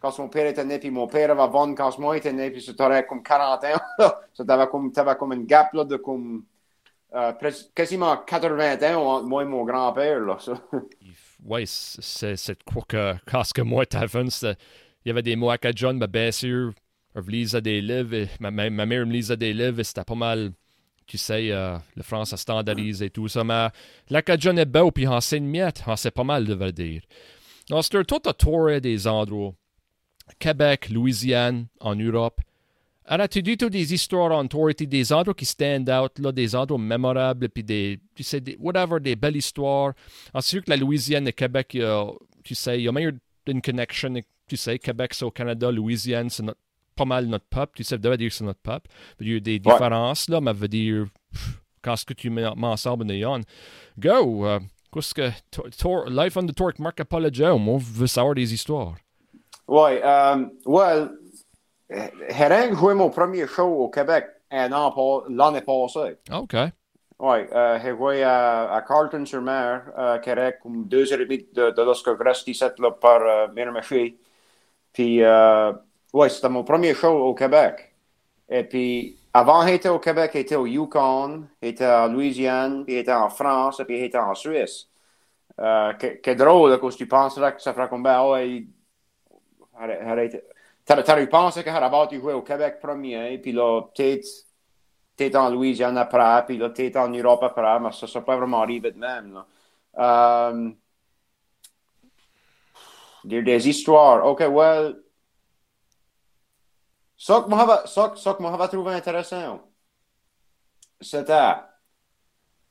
quand 0.00 0.12
son 0.12 0.28
père 0.28 0.46
était 0.46 0.64
né, 0.64 0.78
puis 0.78 0.90
mon 0.90 1.08
père 1.08 1.32
avait 1.32 1.50
vendu 1.50 1.74
quand 1.74 1.98
moi 1.98 2.14
j'étais 2.14 2.32
né, 2.32 2.50
puis 2.50 2.62
c'était 2.62 3.04
comme 3.04 3.22
40 3.22 3.64
ans. 3.64 3.68
ça 4.32 4.44
t'avait 4.44 4.68
comme, 4.68 4.92
comme 4.92 5.32
une 5.32 5.44
gap 5.44 5.72
là, 5.72 5.84
de 5.84 5.96
comme 5.96 6.44
euh, 7.14 7.32
quasiment 7.74 8.16
80 8.18 8.94
ans 8.94 9.16
entre 9.16 9.26
moi 9.26 9.42
et 9.42 9.46
mon 9.46 9.64
grand-père. 9.64 10.20
Oui, 11.44 11.64
c'est 11.66 12.64
quoi 12.64 12.82
que 12.88 13.14
quand 13.24 13.42
que 13.54 13.62
moi, 13.62 13.86
t'avais, 13.86 14.24
il 14.24 14.56
y 15.06 15.10
avait 15.10 15.22
des 15.22 15.36
mots 15.36 15.50
à 15.50 15.56
John, 15.72 15.96
mais 15.96 16.08
bien 16.08 16.32
sûr, 16.32 16.72
je 17.20 17.30
lisais 17.30 17.60
des 17.62 17.82
ma, 18.40 18.50
mère 18.50 19.06
me 19.06 19.12
lisait 19.12 19.36
des 19.36 19.52
livres, 19.52 19.80
et 19.80 19.84
c'était 19.84 20.04
pas 20.04 20.14
mal, 20.14 20.52
tu 21.06 21.18
sais, 21.18 21.50
euh, 21.50 21.78
le 21.96 22.02
français 22.02 22.36
standardisé 22.36 23.06
et 23.06 23.10
tout 23.10 23.28
ça, 23.28 23.44
mais 23.44 23.68
la 24.10 24.22
John 24.38 24.58
est 24.58 24.66
beau, 24.66 24.90
puis 24.90 25.06
enseigne 25.06 25.44
miette, 25.44 25.82
c'est 25.96 26.10
pas 26.10 26.24
mal, 26.24 26.44
de 26.44 26.70
dire. 26.70 27.02
Donc, 27.70 27.84
c'est 27.84 28.06
tout 28.06 28.20
tour 28.32 28.80
des 28.80 29.06
endroits. 29.06 29.54
Québec, 30.38 30.90
Louisiane, 30.90 31.66
en 31.80 31.94
Europe, 31.94 32.40
alors, 33.10 33.26
tu 33.26 33.40
dis 33.40 33.56
toutes 33.56 33.72
des 33.72 33.94
histoires 33.94 34.32
en 34.32 34.46
toi, 34.46 34.70
des 34.74 35.12
endroits 35.14 35.32
qui 35.32 35.46
stand 35.46 35.88
out, 35.88 36.18
là, 36.18 36.30
des 36.30 36.54
endroits 36.54 36.78
mémorables, 36.78 37.48
puis 37.48 37.64
des, 37.64 37.98
tu 38.14 38.22
sais, 38.22 38.42
whatever, 38.58 39.00
des 39.00 39.16
belles 39.16 39.36
histoires. 39.36 39.94
Ensuite, 40.34 40.66
que 40.66 40.70
la 40.70 40.76
Louisiane 40.76 41.26
et 41.26 41.32
Québec, 41.32 41.68
tu 42.44 42.54
sais, 42.54 42.78
il 42.78 42.84
y 42.84 42.88
a 42.88 42.92
même 42.92 43.18
une 43.46 43.62
connection, 43.62 44.14
tu 44.46 44.58
sais, 44.58 44.78
Québec, 44.78 45.14
c'est 45.14 45.24
au 45.24 45.30
Canada, 45.30 45.70
Louisiane, 45.70 46.28
c'est 46.28 46.44
pas 46.98 47.04
mal 47.04 47.26
notre 47.26 47.46
peuple, 47.46 47.72
tu 47.76 47.84
sais, 47.84 47.96
devait 47.96 48.16
dire 48.16 48.28
que 48.28 48.34
c'est 48.34 48.44
notre 48.44 48.60
peuple. 48.60 48.90
Il 49.20 49.32
y 49.32 49.36
a 49.36 49.40
des 49.40 49.58
différences, 49.58 50.28
là, 50.28 50.40
mais 50.40 50.52
veut 50.52 50.68
dire, 50.68 51.06
quand 51.82 51.96
ce 51.96 52.04
que 52.04 52.14
tu 52.14 52.28
mets 52.28 52.44
ensemble, 52.46 53.04
néon, 53.04 53.40
go! 53.98 54.44
Uh, 54.46 54.58
Qu'est-ce 54.90 55.12
que, 55.12 56.08
Life 56.08 56.36
on 56.38 56.46
the 56.46 56.54
Torque 56.54 56.78
marque 56.78 57.04
pas 57.04 57.20
le 57.20 57.30
jeu, 57.32 57.44
je 57.44 58.00
veux 58.00 58.06
savoir 58.06 58.34
des 58.34 58.54
histoires. 58.54 58.94
Oui, 59.66 60.00
um, 60.02 60.50
well, 60.64 61.10
Herring 61.90 62.74
mon 62.74 63.10
premier 63.10 63.46
show 63.46 63.66
au 63.66 63.90
Québec 63.90 64.26
l'année 64.50 65.60
passée. 65.60 66.16
OK. 66.32 66.56
Oui, 67.20 67.38
euh, 67.52 67.78
j'ai 67.82 67.90
joué 67.90 68.22
à, 68.22 68.72
à 68.72 68.82
Carleton-sur-Mer, 68.82 69.92
euh, 69.98 70.18
Québec, 70.20 70.58
comme 70.62 70.86
deux 70.86 71.12
heures 71.12 71.20
et 71.20 71.26
demie 71.26 71.46
de, 71.52 71.70
de 71.70 71.92
je 71.92 72.22
reste 72.22 72.46
ici 72.46 72.64
là, 72.78 72.90
par 72.92 73.20
euh, 73.22 73.48
Miramachi. 73.54 74.16
Puis, 74.92 75.22
euh, 75.22 75.72
oui, 76.12 76.30
c'était 76.30 76.48
mon 76.48 76.64
premier 76.64 76.94
show 76.94 77.08
au 77.08 77.34
Québec. 77.34 77.94
Et 78.48 78.64
puis, 78.64 79.18
avant, 79.32 79.66
j'étais 79.66 79.88
au 79.88 79.98
Québec, 79.98 80.30
j'étais 80.34 80.56
au 80.56 80.66
Yukon, 80.66 81.44
j'étais 81.62 81.86
en 81.86 82.08
Louisiane, 82.08 82.84
puis 82.84 82.94
j'étais 82.94 83.12
en 83.12 83.28
France, 83.28 83.80
et 83.80 83.84
puis 83.84 83.98
j'étais 83.98 84.18
en 84.18 84.34
Suisse. 84.34 84.88
Euh, 85.60 85.92
que, 85.94 86.34
drôle, 86.34 86.78
quand 86.78 86.90
tu 86.90 87.06
penserais 87.06 87.54
que 87.54 87.60
ça 87.62 87.74
ferait 87.74 87.88
ben, 87.98 88.30
ouais, 88.30 88.64
arrête, 89.76 90.44
T'aurais 90.86 91.26
pensé 91.28 91.62
que 91.62 91.68
Harabat 91.68 92.08
jouait 92.12 92.32
au 92.32 92.40
Québec 92.42 92.78
premier, 92.80 93.36
puis 93.38 93.52
là, 93.52 93.82
peut-être 93.94 94.26
t'es 95.16 95.36
en 95.36 95.50
Louisiane 95.50 95.98
après, 95.98 96.46
puis 96.46 96.56
là, 96.56 96.70
t'es 96.70 96.96
en 96.96 97.08
Europe 97.08 97.42
après, 97.42 97.78
mais 97.80 97.92
ça 97.92 98.06
ne 98.06 98.24
pas 98.24 98.36
vraiment 98.36 98.62
arrivé 98.62 98.90
de 98.92 98.98
même. 98.98 99.34
Là. 99.34 100.48
Um, 100.50 100.76
dire 103.24 103.42
des 103.44 103.68
histoires. 103.68 104.24
OK, 104.24 104.40
well. 104.48 104.96
Ce 107.18 107.32
que 107.32 107.48
moi, 107.48 107.84
j'avais 107.86 108.68
trouvé 108.68 108.94
intéressant, 108.94 109.60
c'était 111.00 111.54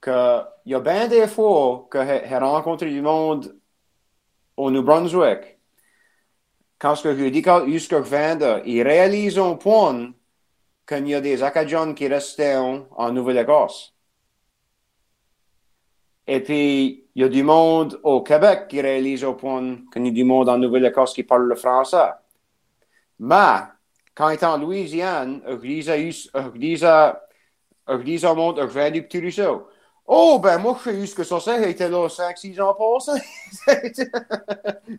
qu'il 0.02 0.46
y 0.66 0.76
a 0.76 0.80
bien 0.80 1.08
des 1.08 1.28
fois 1.28 1.88
que 1.92 2.04
j'ai 2.06 2.38
rencontré 2.38 2.90
du 2.90 3.02
monde 3.02 3.60
au 4.56 4.72
New 4.72 4.84
Brunswick 4.84 5.58
quand 6.80 7.02
que 7.02 7.16
je 7.16 7.30
dis 7.30 7.44
jusqu'à 7.72 8.00
vendre, 8.00 8.62
ils 8.66 8.84
réalisent 8.84 9.40
un 9.40 9.56
point 9.56 10.14
qu'il 10.88 11.08
y 11.08 11.16
a 11.16 11.22
des 11.22 11.44
Acadiens 11.44 11.94
qui 11.94 12.08
restaient 12.08 12.56
en 12.56 13.12
Nouvelle-Écosse. 13.12 13.96
Et 16.28 16.42
puis, 16.44 17.08
il 17.16 17.22
y 17.22 17.26
a 17.26 17.30
du 17.30 17.42
monde 17.44 18.00
au 18.04 18.22
Québec 18.22 18.68
qui 18.68 18.82
réalise 18.82 19.24
au 19.24 19.34
point 19.34 19.78
qu'il 19.92 20.06
y 20.06 20.10
a 20.10 20.12
du 20.12 20.24
monde 20.24 20.50
en 20.50 20.58
Nouvelle-Écosse 20.58 21.14
qui 21.14 21.24
parle 21.24 21.48
le 21.48 21.56
français. 21.56 22.12
Mais, 23.20 23.62
quand 24.18 24.32
j'étais 24.32 24.48
en 24.48 24.58
Louisiane, 24.58 25.42
monde, 28.36 28.60
je 28.60 28.66
viens 28.66 28.90
du 28.90 29.04
Petit 29.04 29.20
Ruisseau. 29.20 29.68
Oh, 30.08 30.40
ben 30.42 30.58
moi, 30.58 30.76
je 30.84 30.90
sais 30.90 31.06
ce 31.06 31.16
que 31.16 31.24
ça 31.24 31.40
c'est, 31.40 31.64
j'étais 31.64 31.88
là 31.88 32.08
5-6 32.08 32.60
ans 32.60 32.74
passés. 32.74 33.22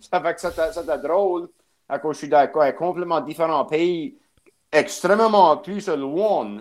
ça 0.01 0.21
fait 0.21 0.35
que 0.35 0.41
c'était 0.41 0.99
drôle 0.99 1.49
à 1.89 1.99
cause 1.99 2.17
je 2.17 2.19
suis 2.19 2.29
d'accord, 2.29 2.63
un 2.63 2.73
complètement 2.73 3.21
différent 3.21 3.65
pays, 3.65 4.17
extrêmement 4.71 5.57
plus 5.57 5.89
loin 5.89 6.59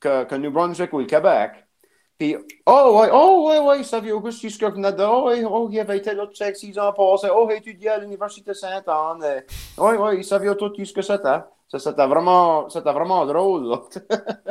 que, 0.00 0.24
que 0.24 0.34
New 0.34 0.50
Brunswick 0.50 0.92
ou 0.92 1.00
le 1.00 1.04
Québec. 1.04 1.52
Puis, 2.18 2.34
oh, 2.66 2.98
ouais, 3.00 3.10
oh, 3.12 3.48
ouais, 3.48 3.58
ouais, 3.60 3.84
ça 3.84 4.00
vient 4.00 4.14
Auguste 4.14 4.48
ce 4.48 4.58
que 4.58 4.66
venait 4.66 4.92
de, 4.92 5.04
oh, 5.04 5.26
ouais, 5.28 5.44
oh, 5.44 5.68
il 5.70 5.78
avait 5.78 5.98
été 5.98 6.14
là 6.14 6.26
5-6 6.26 6.80
ans 6.80 6.92
passés, 6.92 7.28
oh, 7.32 7.46
il 7.50 7.56
étudié 7.56 7.90
à 7.90 7.98
l'Université 7.98 8.54
Sainte-Anne. 8.54 9.44
Oui, 9.78 9.94
oui, 9.98 10.16
il 10.18 10.24
savait 10.24 10.54
tout 10.56 10.72
ce 10.84 10.92
que 10.92 11.02
c'était. 11.02 11.40
Ça, 11.72 11.78
c'était 11.78 12.06
vraiment, 12.06 12.68
c'était 12.68 12.92
vraiment 12.92 13.24
drôle, 13.24 13.78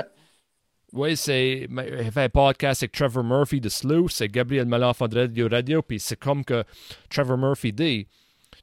Oui, 0.94 1.16
c'est. 1.16 1.68
Il 1.70 2.12
fait 2.12 2.24
un 2.24 2.30
podcast 2.30 2.82
avec 2.82 2.94
Trevor 2.94 3.24
Murphy 3.24 3.62
de 3.62 3.70
Slew, 3.70 4.10
c'est 4.10 4.28
Gabriel 4.28 4.66
Malenfant 4.66 5.08
de 5.08 5.20
Radio 5.20 5.48
Radio, 5.48 5.84
puis 5.84 6.00
c'est 6.00 6.20
comme 6.20 6.44
que 6.44 6.64
Trevor 7.12 7.38
Murphy 7.38 7.72
dit 7.72 8.08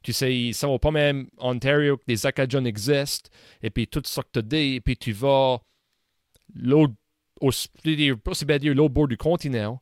tu 0.03 0.11
sais, 0.11 0.35
ils 0.35 0.53
savent 0.53 0.77
pas 0.77 0.91
même 0.91 1.27
Ontario 1.39 1.97
que 1.97 2.03
des 2.05 2.25
Acadiens 2.25 2.65
existent, 2.65 3.29
et 3.63 3.69
puis 3.69 3.87
tout 3.87 4.01
ça 4.05 4.21
que 4.23 4.39
tu 4.39 4.43
dis, 4.43 4.75
et 4.75 4.81
puis 4.81 4.97
tu 4.97 5.13
vas 5.13 5.61
l'autre, 6.53 6.93
bien 7.85 8.57
dire 8.59 8.75
l'autre 8.75 8.93
bord 8.93 9.07
du 9.07 9.17
continent, 9.17 9.81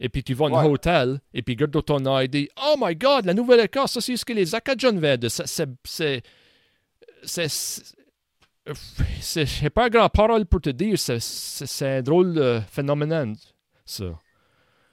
et 0.00 0.08
puis 0.08 0.24
tu 0.24 0.34
vas 0.34 0.46
à 0.46 0.60
un 0.60 0.66
hôtel, 0.66 1.20
et 1.32 1.42
puis 1.42 1.54
regarde 1.54 1.84
ton 1.84 2.04
œil 2.06 2.28
et 2.32 2.50
Oh 2.60 2.74
my 2.78 2.94
god, 2.96 3.24
la 3.24 3.34
Nouvelle-Écosse, 3.34 3.92
ça 3.92 4.00
c'est 4.00 4.16
ce 4.16 4.24
que 4.24 4.32
les 4.32 4.52
Acadiens 4.52 4.92
vendent. 4.98 5.28
C'est. 5.28 6.22
J'ai 9.20 9.70
pas 9.70 9.88
grand 9.88 10.08
parole 10.08 10.46
pour 10.46 10.60
te 10.60 10.70
dire, 10.70 10.98
c'est 10.98 11.86
un 11.86 12.02
drôle 12.02 12.62
phénomène, 12.70 13.36
ça. 13.84 14.06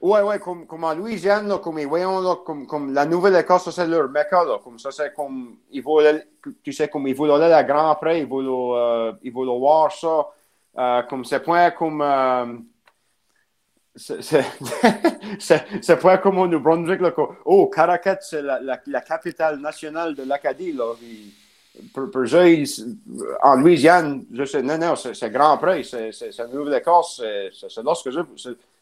Ouais, 0.03 0.21
ouais, 0.21 0.38
comme, 0.38 0.67
comme 0.67 0.83
en 0.83 0.93
Louisiane, 0.93 1.47
là, 1.47 1.59
comme, 1.59 1.81
voyons, 1.86 2.19
là, 2.19 2.36
comme, 2.45 2.67
comme 2.67 2.93
la 2.93 3.05
Nouvelle-Écosse, 3.05 3.69
c'est 3.69 3.88
leur 3.88 4.09
mecca, 4.09 4.43
là, 4.43 4.59
comme 4.62 4.77
ça, 4.77 4.91
c'est 4.91 5.13
comme, 5.13 5.59
ils 5.71 5.81
veulent, 5.81 6.25
tu 6.62 6.73
sais, 6.73 6.89
comme 6.89 7.07
ils 7.07 7.15
veulent 7.15 7.31
aller 7.31 7.53
à 7.53 7.63
Grand 7.63 7.95
Prix, 7.95 8.19
ils 8.19 8.27
veulent, 8.27 8.49
euh, 8.49 9.13
ils 9.23 9.33
veulent 9.33 9.57
voir 9.57 9.93
ça, 9.93 10.27
euh, 10.77 11.03
comme 11.03 11.23
c'est 11.23 11.39
point 11.39 11.71
comme, 11.71 12.01
euh, 12.01 12.57
c'est 13.95 14.41
point 16.01 16.17
comme 16.17 16.38
au 16.38 16.47
New 16.47 16.59
Brunswick, 16.59 16.99
là, 16.99 17.13
oh, 17.45 17.67
Caracat, 17.73 18.17
c'est 18.19 18.41
la, 18.41 18.59
la, 18.59 18.81
la, 18.86 18.99
capitale 18.99 19.57
nationale 19.62 20.15
de 20.15 20.23
l'Acadie, 20.23 20.73
là, 20.73 20.95
en 23.41 23.55
Louisiane, 23.55 24.25
je 24.31 24.45
sais, 24.45 24.62
non, 24.62 24.77
non, 24.77 24.95
c'est 24.95 25.29
Grand 25.31 25.57
Prix, 25.57 25.86
c'est 25.86 26.53
Nouvelle-Écosse, 26.53 27.21
c'est 27.51 27.83
lorsque 27.83 28.12
je, 28.12 28.19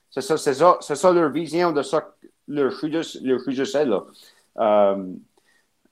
c'est 0.09 0.21
ça, 0.21 0.37
c'est 0.37 0.53
ça, 0.53 0.77
ça 0.81 1.11
leur 1.11 1.29
vision 1.31 1.71
de 1.71 1.83
ça, 1.83 2.13
leur 2.47 2.73
sujet, 2.73 3.01
leur 3.23 3.85
là. 3.85 4.03
Euh, 4.59 5.13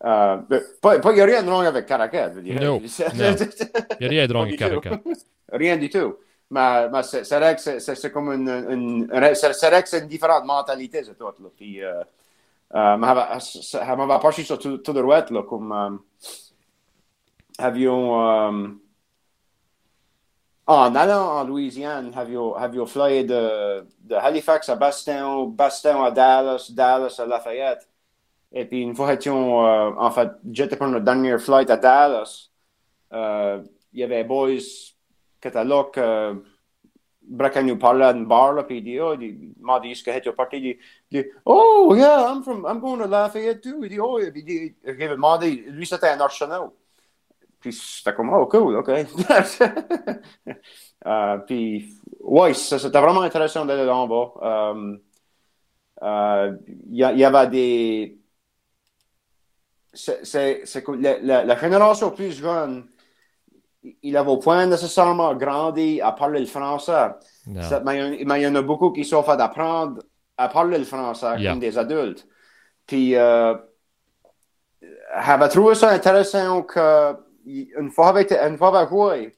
Euh, 0.06 0.38
pas, 0.82 0.96
il 0.96 1.16
n'y 1.16 1.22
a 1.22 1.26
rien 1.26 1.44
de 1.44 1.50
wrong 1.50 1.66
avec 1.66 1.86
Caracat. 1.86 2.30
Non, 2.30 2.82
il 2.84 4.00
n'y 4.00 4.06
a 4.06 4.10
rien 4.10 4.28
de 4.28 4.34
wrong 4.34 4.48
avec 4.48 4.60
Caracat. 4.60 5.02
Rien 5.52 5.78
du 5.78 5.90
tout. 5.90 6.16
Mais, 6.52 6.90
mais 6.90 7.04
c'est 7.04 7.38
vrai 7.38 7.56
que 7.56 7.80
c'est 7.80 8.12
comme 8.12 8.32
une, 8.32 8.50
une 8.70 9.36
c'est 9.36 9.68
vrai 9.68 9.82
que 9.84 9.90
c'est 9.90 10.00
une 10.00 10.08
différente 10.08 10.46
mentalité, 10.46 11.04
c'est 11.04 11.18
tout. 11.18 11.26
Là. 11.26 11.50
Puis, 11.58 11.84
euh, 11.84 12.04
euh, 12.76 12.98
mais 12.98 13.40
ça 13.40 13.96
m'a 13.96 14.20
pas 14.20 14.32
sur 14.32 14.58
tout, 14.60 14.78
tout 14.78 14.94
droit, 14.94 15.26
là, 15.32 15.44
comme 15.44 15.72
euh, 15.72 15.90
avions 17.60 18.80
en 20.70 20.94
allant 20.94 21.40
en 21.40 21.44
Louisiane, 21.46 22.12
avions, 22.16 22.54
avions 22.56 22.86
flyé 22.86 23.24
de, 23.24 23.84
de 24.02 24.14
Halifax 24.14 24.70
à 24.70 24.76
Baston, 24.76 25.48
Baston 25.48 26.04
à 26.04 26.12
Dallas, 26.12 26.70
Dallas 26.72 27.16
à 27.18 27.26
Lafayette. 27.26 27.90
Et 28.52 28.66
puis 28.66 28.82
une 28.82 28.96
fois 28.96 29.14
étions, 29.14 29.66
euh, 29.66 29.92
en 29.98 30.12
fait, 30.12 30.30
j'étais 30.52 30.78
pour 30.78 30.88
notre 30.88 31.06
dernière 31.06 31.42
flight 31.42 31.72
à 31.72 31.78
Dallas. 31.78 32.50
Euh, 33.14 33.64
il 33.94 34.00
y 34.02 34.04
avait 34.04 34.24
boys 34.24 34.62
catalogue 35.42 35.98
euh, 35.98 36.36
Bracken 37.24 37.66
nous 37.66 37.78
parlait 37.78 38.06
à 38.06 38.14
bar 38.14 38.54
là, 38.54 38.64
puis 38.64 38.78
il 38.78 38.84
dit, 38.84 39.00
oh, 39.00 39.16
il 39.20 39.54
m'a 39.60 39.80
dit, 39.80 39.96
ce 39.96 40.04
que 40.04 40.20
tu 40.20 40.32
parti, 40.34 40.58
il 40.58 40.78
dit, 41.12 41.30
oh, 41.46 41.96
yeah, 41.96 42.32
I'm 42.32 42.44
from, 42.44 42.68
I'm 42.68 42.80
going 42.80 43.00
to 43.00 43.08
Lafayette 43.08 43.62
too. 43.62 43.84
Il 43.84 43.90
dit, 43.90 44.00
oh, 44.00 44.20
il 44.20 44.32
dit, 44.32 44.76
il 44.86 44.98
m'a 44.98 45.08
demandé, 45.08 45.64
lui, 45.68 45.88
c'était 45.88 46.10
un 46.10 46.20
arsenal. 46.20 46.70
Puis 47.60 47.74
c'était 47.74 48.14
comme, 48.14 48.32
oh, 48.34 48.46
cool, 48.48 48.78
OK. 48.78 48.90
euh, 51.06 51.38
puis, 51.40 51.94
ouais, 52.22 52.54
c'était 52.54 53.02
vraiment 53.02 53.22
intéressant 53.22 53.66
d'aller 53.66 53.86
là-bas. 53.86 54.32
Euh, 54.42 54.98
euh, 56.02 56.58
il 56.90 56.96
y, 56.96 57.00
y, 57.00 57.26
avait 57.26 57.48
des. 57.48 58.18
C'est 59.94 60.84
que 60.84 60.92
la, 60.92 61.20
la, 61.20 61.44
la, 61.44 61.58
génération 61.60 62.12
plus 62.12 62.32
jeune, 62.32 62.88
il 64.02 64.16
avait 64.16 64.38
point 64.40 64.66
nécessairement 64.66 65.36
grandi 65.36 66.00
à 66.00 66.14
parler 66.14 66.40
le 66.40 66.46
français. 66.46 67.10
mais, 67.48 68.18
il 68.22 68.42
y 68.42 68.48
en 68.48 68.56
a 68.56 68.62
beaucoup 68.62 68.92
qui 68.92 69.04
sont 69.04 69.24
fait 69.24 69.36
d'apprendre 69.36 70.02
à 70.38 70.48
parler 70.48 70.78
le 70.78 70.86
français 70.86 71.38
yeah. 71.40 71.52
comme 71.52 71.60
des 71.60 71.78
adultes. 71.78 72.26
Puis, 72.86 73.16
euh, 73.16 73.56
j'avais 75.26 75.50
trouvé 75.50 75.76
ça 75.76 75.90
intéressant 75.90 76.64
que 76.64 77.16
une 77.78 77.92
fois 77.92 78.10
avec 78.10 78.32
joué, 78.90 79.36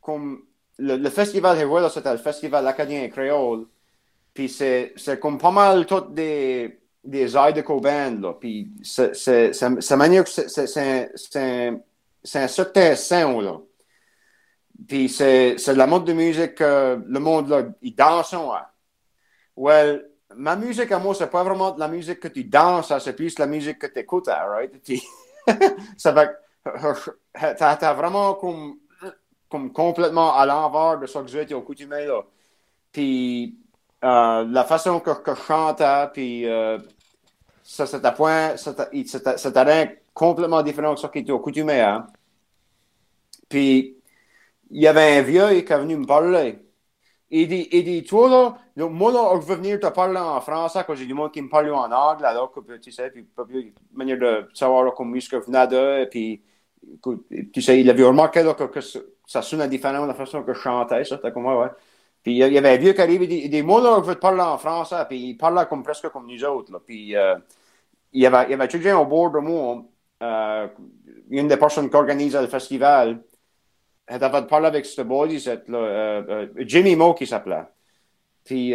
comme 0.00 0.44
le, 0.78 0.96
le 0.96 1.10
festival 1.10 1.58
joué, 1.60 1.88
c'était 1.92 2.12
le 2.12 2.18
festival 2.18 2.66
acadien 2.66 3.08
créole. 3.08 3.66
Puis 4.32 4.48
c'est, 4.48 4.94
comme 5.20 5.38
pas 5.38 5.50
mal 5.50 5.84
toutes 5.86 6.14
des, 6.14 6.78
des 7.02 7.26
de 7.26 8.20
là. 8.20 8.34
Puis 8.34 8.70
c'est, 8.82 9.52
manière 9.96 10.24
que 10.24 10.30
c'est, 10.30 11.80
un 12.34 12.48
certain 12.48 12.94
son. 12.94 13.66
Puis 14.86 15.08
c'est, 15.08 15.56
la 15.74 15.86
mode 15.86 16.04
de 16.04 16.12
musique 16.12 16.54
que 16.54 17.02
le 17.04 17.20
monde, 17.20 17.48
là, 17.48 17.64
ils 17.82 17.94
dansent, 17.94 18.34
hein. 18.34 18.64
Well, 19.56 20.08
ma 20.36 20.54
musique 20.54 20.92
à 20.92 21.00
moi, 21.00 21.16
c'est 21.16 21.30
pas 21.30 21.42
vraiment 21.42 21.72
de 21.72 21.80
la 21.80 21.88
musique 21.88 22.20
que 22.20 22.28
tu 22.28 22.44
danses, 22.44 22.92
c'est 23.00 23.16
plus 23.16 23.38
la 23.40 23.46
musique 23.46 23.80
que 23.80 23.88
tu 23.88 23.98
écoutes, 23.98 24.28
hein, 24.28 24.44
right? 24.48 24.72
Ça 25.96 26.12
t'as 27.34 27.94
vraiment 27.94 28.34
comme, 28.34 28.78
comme 29.48 29.72
complètement 29.72 30.34
à 30.34 30.46
l'envers 30.46 30.98
de 30.98 31.06
ce 31.06 31.18
que 31.18 31.26
j'ai 31.28 31.54
au 31.54 31.62
coutumier 31.62 32.06
là. 32.06 32.22
Puis 32.92 33.58
euh, 34.04 34.44
la 34.48 34.64
façon 34.64 35.00
que, 35.00 35.10
que 35.22 35.34
je 35.34 35.40
chante, 35.40 35.82
puis 36.12 36.46
euh, 36.46 36.78
ça 37.62 37.84
à 38.02 38.12
point, 38.12 38.56
c'est 38.56 39.56
un 39.56 39.88
complètement 40.14 40.62
différent 40.62 40.94
de 40.94 40.98
ce 40.98 41.06
qui 41.08 41.18
était 41.20 41.32
au 41.32 41.40
coutumier. 41.40 41.80
Hein. 41.80 42.06
Puis 43.48 43.96
il 44.70 44.82
y 44.82 44.86
avait 44.86 45.18
un 45.18 45.22
vieux 45.22 45.48
qui 45.62 45.72
est 45.72 45.78
venu 45.78 45.96
me 45.96 46.06
parler. 46.06 46.58
Il 47.30 47.48
dit, 47.48 47.68
il 47.72 47.84
dit, 47.84 48.04
toi 48.04 48.58
là, 48.76 48.88
moi 48.88 49.12
là, 49.12 49.38
je 49.40 49.46
veux 49.46 49.56
venir 49.56 49.78
te 49.78 49.86
parler 49.88 50.18
en 50.18 50.40
français, 50.40 50.82
quand 50.86 50.94
j'ai 50.94 51.04
du 51.04 51.12
monde 51.12 51.30
qui 51.30 51.42
me 51.42 51.48
parle 51.48 51.70
en 51.72 51.90
anglais, 51.90 52.26
alors 52.26 52.50
que 52.50 52.60
tu 52.78 52.90
sais, 52.90 53.10
puis 53.10 53.26
manière 53.92 54.18
de 54.18 54.48
savoir 54.54 54.94
comment 54.94 55.20
ce 55.20 55.28
que 55.28 55.40
je 55.40 55.44
venais 55.44 55.66
de, 55.66 56.02
et 56.02 56.06
puis 56.06 56.42
tu 57.52 57.62
sais, 57.62 57.80
il 57.80 57.90
avait 57.90 58.04
remarqué 58.04 58.42
là, 58.42 58.54
que, 58.54 58.64
que, 58.64 58.80
ça 59.26 59.42
sonnait 59.42 59.68
différemment 59.68 60.04
de 60.04 60.12
la 60.12 60.14
façon 60.14 60.42
que 60.42 60.54
je 60.54 60.60
chantais, 60.60 61.04
ça, 61.04 61.18
comme 61.18 61.42
moi, 61.42 61.60
ouais. 61.60 61.70
Puis 62.22 62.32
il 62.32 62.52
y 62.52 62.58
avait 62.58 62.70
un 62.74 62.76
vieux 62.76 62.92
qui 62.92 63.18
dit, 63.26 63.42
il 63.44 63.50
dit 63.50 63.62
moi, 63.62 63.80
là, 63.80 64.00
je 64.02 64.08
veux 64.08 64.14
parler 64.16 64.40
en 64.40 64.58
français, 64.58 65.04
puis 65.08 65.30
il 65.30 65.36
parlait 65.36 65.66
comme, 65.66 65.82
presque 65.82 66.08
comme 66.10 66.26
nous 66.26 66.44
autres, 66.44 66.72
là. 66.72 66.80
Puis 66.84 67.16
euh, 67.16 67.36
il 68.12 68.22
y 68.22 68.26
avait, 68.26 68.46
il 68.50 68.50
y 68.50 68.54
avait 68.54 68.92
au 68.92 69.06
bord 69.06 69.30
de 69.30 69.38
moi, 69.38 69.84
euh, 70.22 70.68
une 71.30 71.48
des 71.48 71.56
personnes 71.56 71.90
qui 71.90 71.96
organisait 71.96 72.40
le 72.40 72.48
festival, 72.48 73.22
elle 74.06 74.24
avait 74.24 74.46
parlé 74.46 74.66
avec 74.66 74.86
ce 74.86 75.02
boy, 75.02 75.38
là, 75.38 75.58
euh, 75.68 76.24
euh, 76.28 76.48
Jimmy 76.58 76.96
Mo 76.96 77.14
qui 77.14 77.26
s'appelait. 77.26 77.64
Puis 78.44 78.72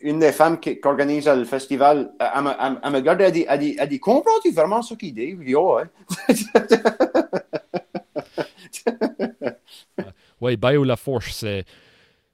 une 0.00 0.18
des 0.18 0.32
femmes 0.32 0.58
qui, 0.60 0.80
qui 0.80 0.86
organise 0.86 1.28
le 1.28 1.44
festival, 1.44 2.12
elle, 2.18 2.30
elle, 2.34 2.56
elle, 2.60 2.80
elle 2.82 2.90
me 2.90 2.96
regarde, 2.96 3.20
elle 3.20 3.32
dit, 3.32 3.46
elle 3.48 3.58
dit, 3.58 3.76
elle 3.78 3.88
dit 3.88 4.00
comprends-tu 4.00 4.50
vraiment 4.52 4.82
ce 4.82 4.94
qu'il 4.94 5.14
dit? 5.14 5.36
Je 5.38 5.44
dis, 5.44 5.54
oh, 5.54 5.76
ouais. 5.76 5.84
ouais, 10.40 10.56
Bio 10.56 10.84
La 10.84 10.96
Force, 10.96 11.32
c'est. 11.32 11.64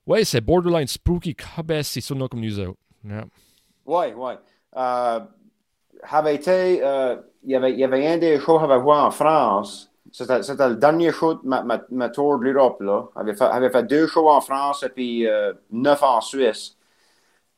Ouais, 0.06 0.24
c'est 0.24 0.40
borderline 0.40 0.88
spooky, 0.88 1.36
c'est 1.82 2.00
sonore 2.00 2.28
comme 2.28 2.40
nous 2.40 2.58
autres. 2.58 2.78
Yeah. 3.04 3.24
Ouais, 3.86 4.12
ouais. 4.14 4.38
Euh, 4.76 5.20
avait 6.10 6.34
été, 6.34 6.84
euh, 6.84 7.16
il, 7.44 7.50
y 7.50 7.56
avait, 7.56 7.72
il 7.72 7.78
y 7.78 7.84
avait 7.84 8.06
un 8.06 8.18
des 8.18 8.38
shows 8.40 8.58
que 8.58 8.66
j'avais 8.66 8.82
vu 8.82 8.90
en 8.90 9.10
France. 9.10 9.90
C'était, 10.12 10.40
le 10.40 10.76
dernier 10.76 11.12
show 11.12 11.34
de 11.34 11.40
ma, 11.44 11.62
ma, 11.62 11.80
ma 11.90 12.08
tour 12.08 12.38
de 12.38 12.44
l'Europe. 12.44 12.82
J'avais 13.16 13.34
fait, 13.34 13.44
avait 13.44 13.70
fait 13.70 13.84
deux 13.84 14.06
shows 14.06 14.28
en 14.28 14.40
France 14.40 14.82
et 14.82 14.88
puis 14.88 15.26
euh, 15.26 15.52
neuf 15.70 16.02
en 16.02 16.20
Suisse. 16.20 16.76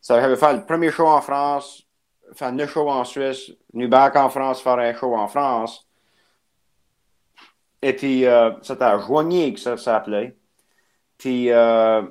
Ça 0.03 0.17
avait 0.17 0.37
fait 0.37 0.53
le 0.53 0.67
premier 0.67 0.91
show 0.91 1.07
en 1.07 1.21
France, 1.23 1.87
faire 2.35 2.53
neuf 2.53 2.71
shows 2.73 2.91
en 2.91 3.05
Suisse, 3.05 3.53
venu 3.73 3.89
back 3.89 4.17
en 4.17 4.29
France, 4.29 4.61
faire 4.61 4.79
un 4.79 4.93
show 4.95 5.15
en 5.15 5.29
France. 5.29 5.87
Et 7.83 7.95
puis, 7.95 8.27
euh, 8.27 8.51
c'était 8.63 8.85
à 8.85 8.99
Joigny 8.99 9.55
que 9.55 9.61
ça 9.61 9.77
s'appelait. 9.77 10.37
Puis, 11.19 11.51
euh, 11.51 12.03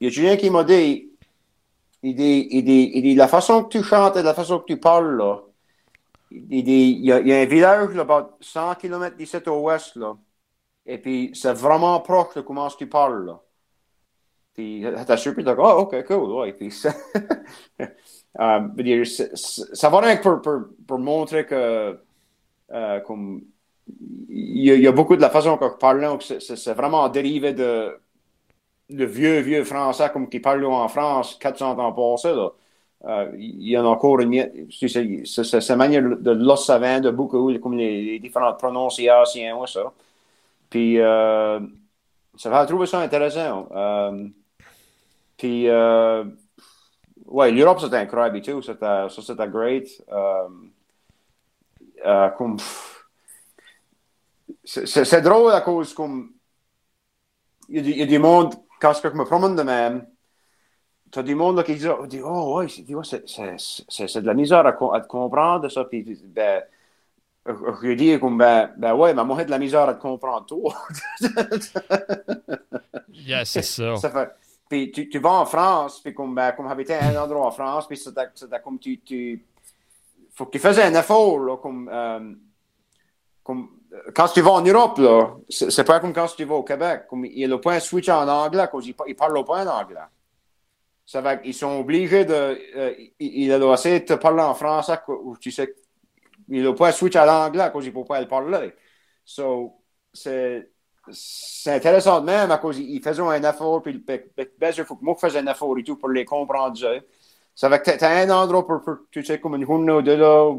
il 0.00 0.06
y 0.06 0.10
a 0.10 0.10
Julien 0.12 0.36
qui 0.36 0.50
m'a 0.50 0.64
dit, 0.64 1.10
il 2.02 2.14
dit, 2.16 2.48
il 2.52 2.64
dit, 2.64 2.92
il 2.94 3.02
dit, 3.02 3.14
la 3.16 3.28
façon 3.28 3.64
que 3.64 3.78
tu 3.78 3.84
chantes 3.84 4.16
et 4.16 4.22
la 4.22 4.34
façon 4.34 4.60
que 4.60 4.66
tu 4.66 4.78
parles, 4.80 5.16
là, 5.16 5.40
il 6.30 6.64
dit, 6.64 6.96
il 7.00 7.06
y 7.06 7.12
a, 7.12 7.20
il 7.20 7.28
y 7.28 7.32
a 7.32 7.40
un 7.40 7.46
village, 7.46 7.94
là, 7.94 8.02
about 8.02 8.36
100 8.40 8.76
km 8.76 9.16
d'ici 9.16 9.36
au 9.48 9.60
ouest, 9.62 9.96
là. 9.96 10.16
Et 10.86 10.98
puis, 10.98 11.32
c'est 11.34 11.52
vraiment 11.54 12.00
proche 12.00 12.34
de 12.36 12.40
comment 12.42 12.68
tu 12.68 12.88
parles, 12.88 13.26
là. 13.26 13.40
T'as 15.06 15.16
surpris, 15.16 15.44
t'as 15.44 15.54
oh, 15.58 15.82
ok, 15.82 16.04
cool, 16.06 16.32
ouais. 16.32 16.56
Dire, 18.76 19.06
ça 19.06 19.88
va 19.88 20.00
rien 20.00 20.16
pour, 20.18 20.40
pour, 20.40 20.60
pour 20.86 20.98
montrer 20.98 21.46
que, 21.46 21.98
comme, 23.06 23.42
il 24.28 24.64
y, 24.64 24.86
a, 24.86 24.92
beaucoup 24.92 25.16
de 25.16 25.20
la 25.20 25.30
façon 25.30 25.56
que 25.56 25.66
je 25.66 25.76
parle, 25.76 26.18
c'est 26.20 26.74
vraiment 26.74 27.08
dérivé 27.08 27.52
de 27.52 27.98
le 28.90 29.04
vieux, 29.04 29.40
vieux 29.40 29.64
français 29.64 30.10
comme 30.12 30.28
qui 30.28 30.40
parle 30.40 30.64
en 30.64 30.88
France 30.88 31.36
400 31.40 31.78
ans 31.78 31.92
passés, 31.92 32.34
là. 32.34 32.50
Il 33.38 33.68
y 33.68 33.78
en 33.78 33.86
a 33.86 33.88
encore 33.88 34.20
une, 34.20 34.68
c'est 34.70 35.44
cette 35.44 35.70
manière 35.70 36.02
de 36.02 36.30
l'os 36.32 36.66
savant 36.66 37.00
de 37.00 37.10
beaucoup, 37.10 37.58
comme 37.58 37.76
les, 37.78 38.18
différentes 38.18 38.58
prononciations, 38.58 39.66
ça. 39.66 39.92
Puis, 40.70 40.98
euh, 41.00 41.60
ça 42.36 42.50
va 42.50 42.66
trouver 42.66 42.86
ça 42.86 43.00
intéressant. 43.00 43.68
Euh, 43.72 44.28
puis, 45.40 45.70
euh, 45.70 46.22
ouais, 47.24 47.50
l'Europe, 47.50 47.80
c'était 47.80 47.96
incroyable 47.96 48.36
et 48.36 48.42
tout. 48.42 48.60
C'était, 48.60 49.08
ça, 49.08 49.08
c'était 49.08 49.48
great. 49.48 49.88
Euh, 50.12 50.48
euh, 52.04 52.28
comme, 52.36 52.58
c'est, 54.62 55.22
drôle 55.22 55.50
à 55.52 55.62
cause, 55.62 55.94
comme, 55.94 56.34
il 57.70 57.88
y, 57.88 58.00
y, 58.00 58.02
a 58.02 58.06
du 58.06 58.18
monde, 58.18 58.52
quand 58.82 58.92
je 58.92 59.08
me 59.08 59.24
promène 59.24 59.56
de 59.56 59.62
même, 59.62 60.06
tu 61.10 61.18
as 61.18 61.22
du 61.22 61.34
monde 61.34 61.56
là, 61.56 61.62
qui 61.62 61.74
dit, 61.74 61.86
oh, 62.22 62.58
ouais, 62.58 62.68
c'est, 62.68 62.84
de 62.86 64.26
la 64.26 64.34
misère 64.34 64.66
à, 64.66 64.76
à 64.94 65.00
comprendre, 65.00 65.70
ça. 65.70 65.86
Puis, 65.86 66.20
ben, 66.22 66.62
je 67.46 67.94
dis 67.94 68.20
comme, 68.20 68.36
ben, 68.36 68.74
ben 68.76 68.94
ouais, 68.94 69.14
mais 69.14 69.24
moi, 69.24 69.38
j'ai 69.38 69.46
de 69.46 69.50
la 69.50 69.58
misère 69.58 69.88
à 69.88 69.94
te 69.94 70.02
comprendre, 70.02 70.44
toi. 70.44 70.76
yeah, 73.08 73.46
c'est 73.46 73.62
ça. 73.62 73.96
ça 73.96 74.10
fait, 74.10 74.28
puis 74.70 74.92
tu, 74.92 75.08
tu, 75.08 75.18
vas 75.18 75.32
en 75.32 75.46
France, 75.46 76.00
puis 76.00 76.14
comme, 76.14 76.32
ben, 76.32 76.52
comme 76.52 76.68
habiter 76.68 76.94
un 76.94 77.20
endroit 77.20 77.46
en 77.46 77.50
France, 77.50 77.88
puis 77.88 77.96
c'est 77.96 78.14
comme 78.62 78.78
tu, 78.78 79.00
tu 79.00 79.44
faut 80.32 80.46
que 80.46 80.52
tu 80.52 80.60
fasses 80.60 80.78
un 80.78 80.94
effort, 80.94 81.40
là, 81.40 81.56
comme, 81.56 81.90
euh, 81.92 82.32
comme, 83.42 83.80
quand 84.14 84.28
tu 84.28 84.40
vas 84.42 84.52
en 84.52 84.62
Europe, 84.62 84.98
là, 84.98 85.34
c'est 85.48 85.84
pas 85.84 85.98
comme 85.98 86.12
quand 86.12 86.28
tu 86.36 86.44
vas 86.44 86.54
au 86.54 86.62
Québec, 86.62 87.08
comme, 87.10 87.24
il 87.24 87.40
y 87.40 87.44
a 87.44 87.48
le 87.48 87.60
point 87.60 87.80
switch 87.80 88.08
en 88.08 88.28
anglais, 88.28 88.68
parce 88.70 88.84
qu'il 88.84 88.94
il 89.08 89.16
parle 89.16 89.36
au 89.38 89.42
point 89.42 89.66
en 89.66 89.80
anglais. 89.80 89.98
Ça 91.04 91.20
va, 91.20 91.34
ils 91.44 91.52
sont 91.52 91.80
obligés 91.80 92.24
de, 92.24 92.32
euh, 92.76 92.94
il, 93.18 93.50
il 93.50 93.58
doit 93.58 93.74
essayer 93.74 93.98
de 93.98 94.04
te 94.04 94.12
parler 94.12 94.42
en 94.42 94.54
français, 94.54 95.00
où 95.08 95.36
tu 95.36 95.50
sais, 95.50 95.74
il 96.48 96.62
n'a 96.62 96.72
pas 96.74 96.92
switch 96.92 97.16
à 97.16 97.26
l'anglais 97.26 97.64
à 97.64 97.70
cause 97.70 97.82
qu'il 97.82 97.92
ne 97.92 97.98
peut 97.98 98.06
pas 98.06 98.20
le 98.20 98.28
parler. 98.28 98.72
So, 99.24 99.82
c'est 100.12 100.70
intéressant 101.66 102.22
même 102.22 102.50
à 102.50 102.58
cause 102.58 102.76
qu'il 102.76 103.02
faisait 103.02 103.22
un 103.22 103.42
effort, 103.42 103.82
puis 103.82 104.04
faut 104.84 104.96
que 104.96 105.04
moi 105.04 105.14
fasse 105.16 105.36
un 105.36 105.46
effort 105.46 105.78
et 105.78 105.82
tout 105.82 105.96
pour 105.96 106.08
les 106.10 106.24
comprendre. 106.24 106.78
Ça 107.54 107.68
va 107.68 107.78
que 107.78 107.90
tu 107.90 108.04
as 108.04 108.10
un 108.10 108.30
endroit 108.30 108.66
pour, 108.66 108.82
pour, 108.82 108.96
tu 109.10 109.24
sais, 109.24 109.38
comme 109.38 109.56
une 109.56 109.66
journée 109.66 110.02
de 110.02 110.12
là, 110.12 110.54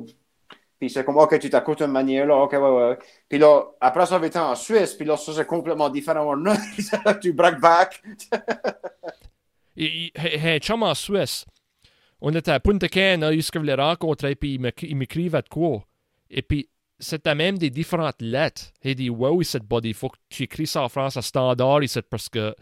puis 0.82 0.90
c'est 0.90 1.04
comme, 1.04 1.18
OK, 1.18 1.38
tu 1.38 1.48
t'écoutes 1.48 1.82
une 1.82 1.92
manière, 1.92 2.26
là, 2.26 2.38
OK, 2.38 2.54
ouais. 2.54 2.98
Puis 3.30 3.38
là, 3.38 3.66
après 3.80 4.08
ça, 4.08 4.20
été 4.26 4.40
en 4.40 4.56
Suisse, 4.56 4.96
puis 4.96 5.06
là, 5.06 5.16
ça, 5.16 5.32
c'est 5.32 5.46
complètement 5.46 5.92
différent. 5.92 6.36
tu 7.22 7.34
break 7.34 7.60
back. 7.60 8.02
et, 9.78 10.12
hey, 10.16 10.60
chum 10.60 10.82
en 10.82 10.96
Suisse, 10.96 11.46
on 12.20 12.34
était 12.34 12.50
à 12.50 12.60
Punta 12.60 12.88
Cana, 12.88 13.32
il 13.32 13.44
se 13.44 13.80
rencontrer, 13.80 14.34
puis 14.34 14.60
il 14.82 14.96
m'écrivait 14.98 15.44
de 15.44 15.50
quoi. 15.50 15.84
Et 16.32 16.42
puis, 16.42 16.68
c'était 17.02 17.36
même 17.36 17.58
des 17.58 17.70
différentes 17.70 18.22
lettres. 18.22 18.72
Il 18.84 18.96
dit, 18.96 19.10
wow, 19.10 19.42
il 19.42 19.46
dit, 19.46 19.58
body, 19.68 19.90
il 19.90 19.94
faut 19.94 20.10
que 20.10 20.18
tu 20.30 20.44
écris 20.44 20.68
ça 20.68 20.84
en 20.84 20.90
France 20.90 21.18
à 21.18 21.22
standard, 21.22 21.84
il 21.84 21.90
parce 22.10 22.30
que, 22.30 22.56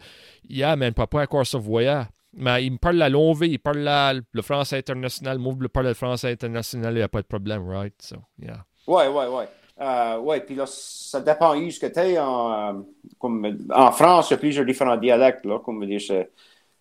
yeah, 0.48 0.74
man, 0.74 0.92
papa 0.92 1.22
encore 1.22 1.46
se 1.46 1.56
voyait. 1.56 2.02
Mais 2.32 2.64
il 2.64 2.72
me 2.72 2.78
parle 2.78 2.96
la 2.96 3.08
longue 3.08 3.42
il 3.42 3.58
parle 3.58 3.78
la, 3.78 4.14
le 4.14 4.42
français 4.42 4.78
international, 4.78 5.38
moi, 5.38 5.54
je 5.60 5.66
parle 5.66 5.86
le 5.86 5.94
français 5.94 6.30
international, 6.30 6.94
il 6.94 6.96
n'y 6.98 7.02
a 7.02 7.08
pas 7.08 7.22
de 7.22 7.26
problème, 7.26 7.68
right? 7.68 7.94
So, 8.00 8.16
yeah. 8.40 8.64
Ouais, 8.86 9.08
ouais, 9.08 9.26
ouais. 9.26 9.48
Euh, 9.80 10.18
ouais, 10.18 10.40
puis 10.40 10.54
là, 10.54 10.64
ça 10.66 11.20
dépend 11.20 11.56
où 11.56 11.70
ce 11.70 11.80
que 11.80 11.86
tu 11.86 11.98
es. 11.98 12.18
En, 12.18 12.84
comme, 13.18 13.58
en 13.74 13.92
France, 13.92 14.30
il 14.30 14.34
y 14.34 14.34
a 14.34 14.38
plusieurs 14.38 14.66
différents 14.66 14.96
dialectes, 14.96 15.44
là, 15.44 15.58
comme 15.58 15.84
dire, 15.86 16.00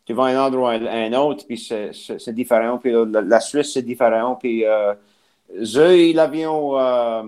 tu 0.06 0.14
vas 0.14 0.26
à 0.26 0.28
un 0.30 0.48
endroit 0.48 0.72
à 0.72 0.76
un 0.76 1.14
autre, 1.14 1.46
puis 1.48 1.58
c'est 1.58 2.34
différent. 2.34 2.78
Puis 2.78 2.92
la, 3.12 3.40
Suisse, 3.40 3.74
c'est 3.74 3.84
différent. 3.84 4.36
Puis 4.36 4.66
euh, 4.66 4.94
j'ai 5.56 6.14
l'avion 6.14 6.78
euh, 6.78 7.24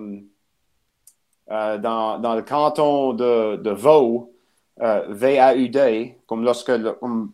euh, 1.50 1.78
dans, 1.78 2.20
dans, 2.20 2.36
le 2.36 2.42
canton 2.42 3.14
de, 3.14 3.56
de 3.58 3.72
Vaud, 3.72 4.34
euh, 4.82 5.06
VAUD, 5.10 6.16
comme 6.28 6.44
lorsque 6.44 6.70
le 6.70 6.94
comme, 6.94 7.32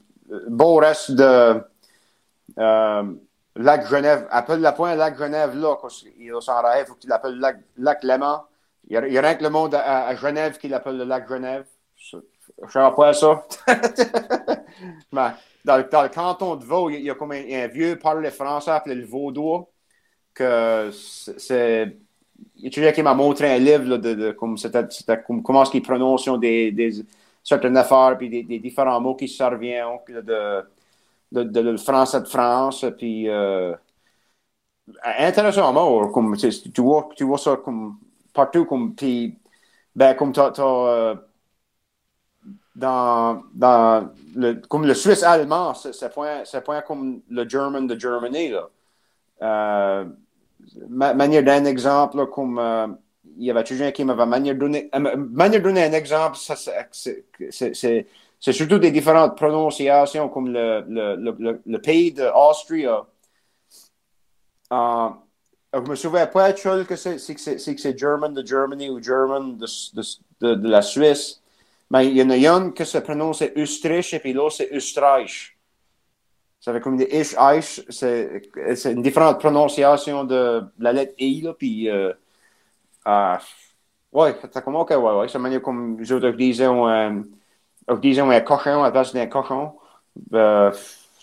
beau 0.48 0.76
reste 0.76 1.12
de 1.12 1.62
Lac 2.58 3.88
Genève, 3.88 4.28
appelle 4.30 4.62
la 4.62 4.72
point 4.72 4.96
Lac 4.96 5.18
Genève 5.18 5.56
là, 5.56 5.76
il 6.20 6.32
s'en 6.42 6.62
il 6.80 6.86
faut 6.86 6.94
que 6.94 7.00
tu 7.00 7.08
l'appelles 7.08 7.40
Lac, 7.40 7.58
Lac 7.78 8.04
Léman. 8.04 8.44
Il 8.90 8.94
y, 8.94 8.98
a, 8.98 9.08
il 9.08 9.20
rien 9.20 9.36
que 9.36 9.44
le 9.44 9.50
monde 9.50 9.76
à, 9.76 10.16
Genève 10.16 10.58
qui 10.58 10.68
l'appelle 10.68 10.98
le 10.98 11.04
Lac 11.04 11.28
Genève. 11.28 11.66
Je 11.96 12.18
ne 12.18 12.22
sais 12.70 12.96
pas 12.96 13.14
ça. 13.14 13.44
Mais 15.12 15.32
dans, 15.66 15.78
le 15.78 16.10
canton 16.10 16.56
de 16.56 16.64
Vaud, 16.64 16.90
il 16.90 17.02
y 17.02 17.10
a, 17.10 17.16
comme 17.16 17.32
un, 17.34 17.44
un 17.52 17.68
vieux 17.68 17.98
parle 17.98 18.30
français 18.32 18.72
appelé 18.72 18.96
le 18.96 19.06
Vaudois 19.06 19.68
que 20.38 20.92
c'est. 21.38 21.98
A 22.64 22.92
qui 22.92 23.04
m'a 23.04 23.14
montré 23.14 23.56
un 23.56 23.58
livre 23.58 23.86
là, 23.86 23.98
de, 23.98 24.14
de, 24.14 24.32
comme 24.32 24.58
c'était, 24.58 24.84
comme, 25.26 25.42
comment 25.44 25.64
est-ce 25.64 25.72
qu'ils 25.72 25.82
prononcent 25.82 26.30
des, 26.40 26.72
des, 26.72 26.92
certaines 27.44 27.78
affaires, 27.78 28.16
puis 28.18 28.30
des, 28.30 28.44
des, 28.44 28.60
différents 28.60 29.00
mots 29.02 29.16
qui 29.16 29.28
servent 29.28 29.60
de, 29.60 30.64
de, 31.32 31.44
de, 31.44 31.60
le 31.60 31.78
français 31.78 32.22
de 32.22 32.28
France, 32.28 32.86
puis 32.98 33.30
euh, 33.30 33.76
intéressant 35.04 35.74
mot, 35.74 36.10
comme 36.10 36.36
tu, 36.38 36.50
tu, 36.50 36.82
vois, 36.82 37.10
tu 37.16 37.24
vois 37.24 37.38
ça 37.38 37.58
comme 37.58 37.98
partout, 38.34 38.66
comme, 38.66 38.94
puis, 38.96 39.38
ben, 39.96 40.14
comme 40.16 40.32
tu 40.34 40.40
euh, 40.60 41.16
dans, 42.76 43.44
dans 43.54 44.10
le, 44.36 44.54
comme 44.68 44.86
le 44.86 44.94
suisse 44.94 45.24
allemand, 45.24 45.74
c'est 45.74 46.14
point, 46.14 46.44
point 46.64 46.82
comme 46.82 47.22
le 47.30 47.48
German 47.50 47.88
de 47.88 48.00
Germany, 48.00 48.50
là. 48.50 48.70
Euh, 49.42 50.06
manière 50.90 51.44
d'un 51.44 51.66
exemple, 51.66 52.28
comme 52.28 52.60
euh, 52.60 52.88
il 53.38 53.46
y 53.46 53.52
avait 53.52 53.64
toujours 53.64 53.92
qui 53.94 54.04
m'avait 54.04 54.26
manière 54.26 54.56
donné, 54.56 54.90
euh, 54.96 55.16
manière 55.18 55.62
donner 55.62 55.84
un 55.84 55.94
exemple, 55.94 56.38
c'est 57.50 58.54
surtout 58.54 58.80
des 58.80 58.92
différentes 58.92 59.38
prononciations, 59.38 60.30
comme 60.30 60.52
le, 60.52 60.84
le, 60.88 61.16
le, 61.16 61.62
le 61.66 61.82
pays 61.82 62.12
d'Austrie. 62.12 62.86
Euh, 64.72 65.10
je 65.74 65.80
me 65.80 65.96
souviens 65.96 66.28
pas 66.28 66.54
que 66.54 66.96
c'est 66.96 67.20
c'est 67.20 67.98
German 67.98 68.34
de 68.34 68.46
Germany 68.46 68.90
ou 68.90 69.02
German 69.02 69.58
de, 69.58 69.66
de, 69.94 70.56
de, 70.56 70.70
la 70.70 70.82
Suisse, 70.82 71.42
mais 71.90 72.08
il 72.08 72.18
y 72.18 72.24
en 72.24 72.30
a 72.30 72.56
un 72.56 72.72
que 72.72 72.86
se 72.86 72.98
prononce 72.98 73.44
Österreich 73.56 74.14
et 74.14 74.20
puis 74.20 74.34
l'autre 74.34 74.56
c'est 74.58 74.72
Österreich. 74.74 75.57
Ça 76.68 76.74
fait 76.74 76.82
comme 76.82 76.98
des 76.98 77.06
ish, 77.06 77.34
ish. 77.40 77.82
C'est 77.90 78.92
une 78.92 79.02
différente 79.02 79.40
prononciation 79.40 80.26
de 80.26 80.62
la 80.80 80.92
lettre 80.92 81.14
I, 81.18 81.40
là, 81.40 81.54
puis. 81.54 81.90
Euh, 81.90 82.12
euh, 83.08 83.38
ouais, 84.12 84.36
c'est 84.54 84.62
comme, 84.62 84.76
ok, 84.76 84.90
ouais, 84.90 84.98
ouais. 84.98 85.30
C'est 85.30 85.40
manière 85.40 85.62
comme 85.62 85.98
autres 86.12 86.30
disaient, 86.32 86.66
euh, 86.66 87.24
disaient 88.02 88.20
un 88.20 88.42
cochon 88.42 88.82
à 88.82 88.88
la 88.88 88.92
place 88.92 89.14
d'un 89.14 89.28
cochon. 89.28 89.76
Euh, 90.34 90.74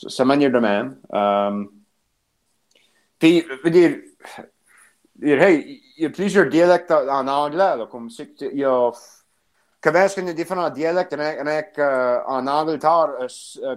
c'est 0.09 0.25
manière 0.25 0.51
de 0.51 0.59
même. 0.61 0.97
Euh, 1.13 1.65
puis, 3.19 3.45
je 3.47 3.63
veux 3.65 3.71
dire, 3.71 3.99
hey, 5.21 5.83
il 5.99 6.05
y 6.05 6.07
a 6.07 6.11
plusieurs 6.11 6.49
dialectes 6.49 6.91
en 6.91 7.29
anglais, 7.29 7.77
là, 7.77 7.87
comme 7.91 8.09
il 8.41 8.59
y 8.61 8.65
a 8.65 8.91
comment 9.85 9.99
est-ce 9.99 10.15
qu'il 10.15 10.27
y 10.27 10.31
a 10.31 10.33
différents 10.33 10.71
dialectes 10.71 11.13
en 11.15 12.47
Angleterre, 12.47 13.11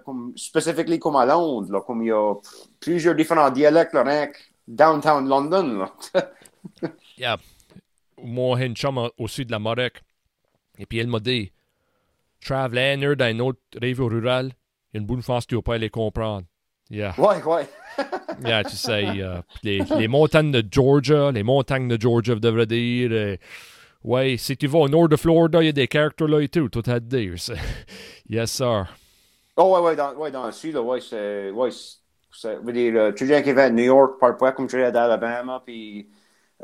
comme, 0.06 0.32
spécifiquement 0.38 0.98
comme 0.98 1.16
à 1.18 1.26
Londres, 1.26 1.72
là, 1.72 1.82
comme 1.82 2.02
il 2.02 2.08
y 2.08 2.12
a 2.12 2.34
plusieurs 2.80 3.14
différents 3.14 3.52
dialectes 3.52 3.94
là, 3.94 4.28
downtown 4.68 5.28
London. 5.28 5.86
Là. 6.14 6.32
yeah. 7.18 7.38
Moi, 8.24 8.58
j'ai 8.58 8.66
une 8.68 8.76
chum 8.76 9.10
au 9.18 9.28
sud 9.28 9.48
de 9.48 9.52
la 9.52 9.60
Morec. 9.60 10.02
Et 10.80 10.86
puis 10.86 11.00
elle 11.00 11.08
m'a 11.08 11.20
dit, 11.20 11.52
traveler 12.40 13.16
dans 13.16 13.28
une 13.28 13.42
autre 13.42 13.60
région 13.80 14.06
rurale, 14.06 14.54
il 14.94 14.96
y 14.96 14.98
a 14.98 15.02
une 15.02 15.08
bonne 15.08 15.22
chance 15.22 15.46
que 15.46 15.50
tu 15.50 15.56
vas 15.56 15.62
pas 15.62 15.78
les 15.78 15.90
comprendre. 15.90 16.46
Yeah. 16.90 17.14
Ouais, 17.18 17.44
ouais. 17.44 17.68
yeah, 18.46 18.64
tu 18.64 18.78
sais, 18.78 19.04
les, 19.62 19.80
les, 19.80 20.08
montagnes 20.08 20.52
de 20.52 20.64
Georgia, 20.72 21.34
les 21.34 21.44
montagnes 21.44 21.90
de 21.90 22.00
Georgia, 22.00 22.36
je 22.36 22.40
devrais 22.40 22.66
dire. 22.66 23.38
Ouais, 24.04 24.38
si 24.38 24.56
tu 24.56 24.68
vas 24.68 24.80
au 24.80 24.90
nord 24.90 25.10
de 25.10 25.16
Florida, 25.16 25.62
il 25.62 25.66
y 25.68 25.70
a 25.70 25.74
des 25.74 25.88
caractères 25.88 26.28
là 26.28 26.42
et 26.42 26.50
tout. 26.50 26.70
Tout 26.70 26.84
à 26.86 27.00
dire. 27.00 27.34
yes, 28.30 28.52
sir. 28.52 28.86
Oh, 29.58 29.76
ouais, 29.76 29.82
ouais, 29.82 29.96
dans, 29.96 30.14
ouais, 30.16 30.32
dans 30.32 30.46
le 30.46 30.52
sud, 30.52 30.76
là, 30.76 30.82
ouais, 30.82 31.02
c'est. 31.02 31.52
Ouais, 31.52 31.70
c'est. 32.32 32.56
veux 32.58 32.74
dire, 32.74 33.14
tu 33.16 33.26
viens 33.26 33.42
qui 33.42 33.52
va 33.54 33.66
à 33.66 33.70
New 33.70 33.84
York, 33.84 34.20
par 34.20 34.38
pas 34.38 34.52
comme 34.52 34.68
tu 34.68 34.80
es 34.80 34.84
à 34.84 35.04
Alabama, 35.04 35.62
puis. 35.66 36.08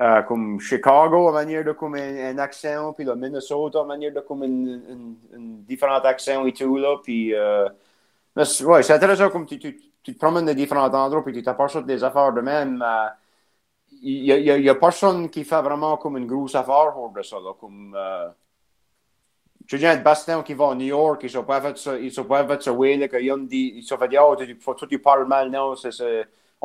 Euh, 0.02 0.24
comme 0.24 0.60
Chicago, 0.60 1.28
à 1.28 1.32
manière 1.32 1.64
de 1.64 1.72
comme 1.72 1.94
un, 1.94 2.38
accent, 2.40 2.94
puis 2.94 3.06
le 3.06 3.16
Minnesota, 3.16 3.82
à 3.82 3.84
manière 3.84 4.12
de 4.12 4.22
comme 4.22 4.42
un, 4.42 4.80
différent 5.68 6.00
accent 6.00 6.46
et 6.46 6.54
tout, 6.54 6.78
là, 6.78 6.98
puis. 7.04 7.34
Euh, 7.36 7.70
mais, 8.36 8.44
ouais, 8.64 8.84
c'est 8.84 8.94
intéressant 8.94 9.30
comme 9.30 9.46
tu, 9.46 9.60
tu, 9.60 9.80
tu, 10.04 10.14
te 10.16 10.20
promènes 10.20 10.46
de 10.48 10.54
différents 10.54 10.92
endroits, 10.94 11.24
puis 11.24 11.34
tu 11.34 11.44
t'apportes 11.44 11.86
des 11.86 12.04
affaires 12.04 12.34
de 12.34 12.42
même. 12.42 12.82
Euh, 12.82 13.08
il 14.04 14.24
n'y 14.24 14.70
a, 14.70 14.72
a, 14.72 14.76
personne 14.76 15.30
qui 15.30 15.43
fait 15.45 15.62
vraiment 15.62 15.97
comme 15.97 16.18
une 16.18 16.28
grosse 16.28 16.56
affaire 16.56 16.91
pour 16.93 17.12
de 17.12 17.22
ça. 17.22 17.38
Là, 17.38 17.54
comme, 17.60 17.95
euh, 17.97 18.30
tu 19.66 19.78
de 19.78 20.04
Boston 20.04 20.43
qui 20.43 20.54
va 20.54 20.72
à 20.72 20.76
New 20.76 20.86
York, 20.88 21.22
ils 21.24 21.28
ne 21.28 21.32
sont 21.32 21.43
pas 21.43 21.62
fait 21.62 21.78
ça, 21.78 21.97
ils 21.97 22.12
sont 22.12 22.26
pas 22.26 22.45
fait 22.45 22.62
ça, 22.62 22.74
oui, 22.74 22.97
là, 22.97 23.08
ils 23.20 23.84
sont 23.84 23.97
fait 23.97 24.08
dire, 24.10 24.24
oh, 24.28 24.36
tu, 24.36 24.58
faut, 24.60 24.76
tu 24.76 24.99
parles 24.99 25.26
mal, 25.26 25.49
non, 25.49 25.76
c'est, 25.76 25.91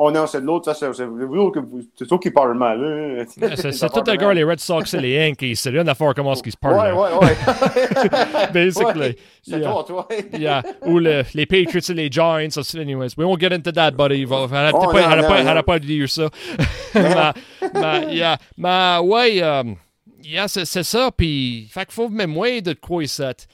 Oh 0.01 0.09
non, 0.11 0.27
c'est 0.27 0.39
l'autre, 0.39 0.73
c'est, 0.73 0.93
c'est 0.93 2.07
toi 2.07 2.19
qui 2.19 2.31
parle 2.31 2.57
mal. 2.57 2.81
Hein. 2.81 3.25
c'est, 3.27 3.89
tout 3.89 4.01
le 4.07 4.15
gars, 4.15 4.33
les 4.33 4.45
Red 4.45 4.61
Sox 4.61 4.93
et 4.93 5.01
les 5.01 5.15
Yankees. 5.15 5.57
C'est 5.57 5.71
rien 5.71 5.85
à 5.89 5.93
faire 5.93 6.13
comment 6.15 6.31
est-ce 6.31 6.41
qu'ils 6.41 6.53
se 6.53 6.57
parlent. 6.57 6.95
Ouais, 6.95 7.01
ouais, 7.01 7.27
ouais. 7.27 8.47
Basically. 8.53 9.17
c'est 9.43 9.59
toi, 9.59 9.83
toi. 9.85 10.07
yeah. 10.39 10.63
Ou 10.85 10.99
le, 10.99 11.23
les 11.33 11.45
Patriots 11.45 11.81
et 11.89 11.93
les 11.93 12.09
Giants. 12.09 12.47
anyways, 12.75 13.09
we 13.17 13.25
won't 13.25 13.41
get 13.41 13.51
into 13.51 13.73
that, 13.73 13.91
buddy. 13.91 14.23
Arrête 14.23 14.73
oh, 14.73 14.87
pas, 14.89 15.63
pas 15.63 15.79
de 15.79 15.85
dire 15.85 16.07
ça. 16.07 16.29
mais, 16.95 17.33
mais, 17.73 18.15
yeah. 18.15 18.37
mais, 18.55 18.99
ouais, 19.03 19.41
um, 19.41 19.75
yeah, 20.23 20.47
c'est, 20.47 20.63
c'est 20.63 20.83
ça. 20.83 21.11
Puis, 21.11 21.67
fait 21.69 21.83
qu'il 21.83 21.93
faut 21.95 22.07
mémoire 22.07 22.61
de 22.63 22.71
quoi 22.71 23.05
c'est. 23.05 23.49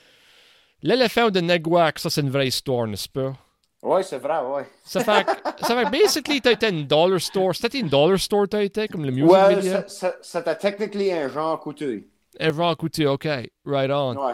L'éléphant 0.83 1.31
de 1.31 1.39
Neguac, 1.39 1.97
ça, 1.97 2.11
c'est 2.11 2.21
une 2.21 2.29
vraie 2.29 2.49
histoire, 2.49 2.85
n'est-ce 2.85 3.09
pas? 3.09 3.33
Oui, 3.85 4.03
c'est 4.03 4.17
vrai, 4.17 4.39
oui. 4.47 4.63
Ça 4.83 5.01
fait, 5.01 5.27
ça 5.61 5.75
fait 5.75 5.89
basically, 5.91 6.41
t'as 6.41 6.53
été 6.53 6.69
une 6.69 6.87
dollar 6.87 7.21
store. 7.21 7.53
C'était 7.53 7.79
une 7.79 7.87
dollar 7.87 8.17
store, 8.19 8.47
t'as 8.49 8.63
été, 8.63 8.87
comme 8.87 9.05
le 9.05 9.11
music 9.11 9.29
well, 9.29 9.59
video? 9.59 9.77
C'était 10.21 10.55
technically 10.55 11.11
un 11.11 11.29
genre 11.29 11.59
coûteux. 11.59 12.03
Un 12.39 12.51
genre 12.51 12.75
coûteux, 12.75 13.07
OK. 13.07 13.27
Right 13.63 13.91
on. 13.91 14.15
Ouais. 14.15 14.33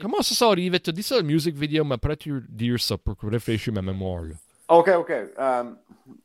Comment 0.00 0.22
ça 0.22 0.36
s'est 0.36 0.44
arrivé? 0.44 0.78
Tu 0.78 0.92
dis 0.92 1.02
ça, 1.02 1.16
le 1.16 1.24
music 1.24 1.56
video, 1.56 1.84
mais 1.84 1.96
après 1.96 2.16
tu 2.16 2.44
dire 2.48 2.78
ça 2.78 2.96
pour 2.96 3.16
réfléchir 3.28 3.72
ma 3.72 3.82
mémoire, 3.82 4.22
là. 4.22 4.34
OK, 4.68 4.88
OK. 4.96 5.12
Um, 5.36 5.76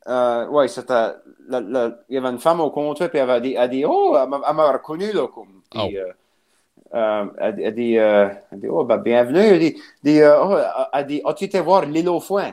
uh, 0.06 0.48
ouais, 0.48 0.68
c'était... 0.68 1.14
Il 1.50 1.94
y 2.10 2.16
avait 2.16 2.28
une 2.28 2.38
femme 2.38 2.60
au 2.60 2.70
comptoir, 2.70 3.10
puis 3.10 3.18
elle 3.18 3.30
a 3.30 3.40
dit, 3.40 3.54
elle 3.58 3.70
dit 3.70 3.84
oh, 3.84 4.16
elle 4.16 4.28
m'a 4.28 4.72
reconnu, 4.72 5.12
là, 5.12 5.26
comme. 5.26 5.62
Puis, 5.70 5.80
oh. 5.82 5.90
euh, 5.98 6.12
euh, 6.94 7.26
elle, 7.38 7.60
elle, 7.60 7.74
dit, 7.74 7.98
euh, 7.98 8.28
elle 8.52 8.60
dit, 8.60 8.68
oh, 8.68 8.84
ben, 8.84 8.98
bienvenue. 8.98 9.40
Elle 9.40 9.58
dit, 9.58 9.82
dit 10.02 10.20
euh, 10.20 10.42
oh, 10.42 10.56
elle 10.92 11.06
dit, 11.06 11.20
as-tu 11.24 11.44
été 11.44 11.60
voir 11.60 11.84
l'île 11.84 12.08
au 12.08 12.20
foin? 12.20 12.52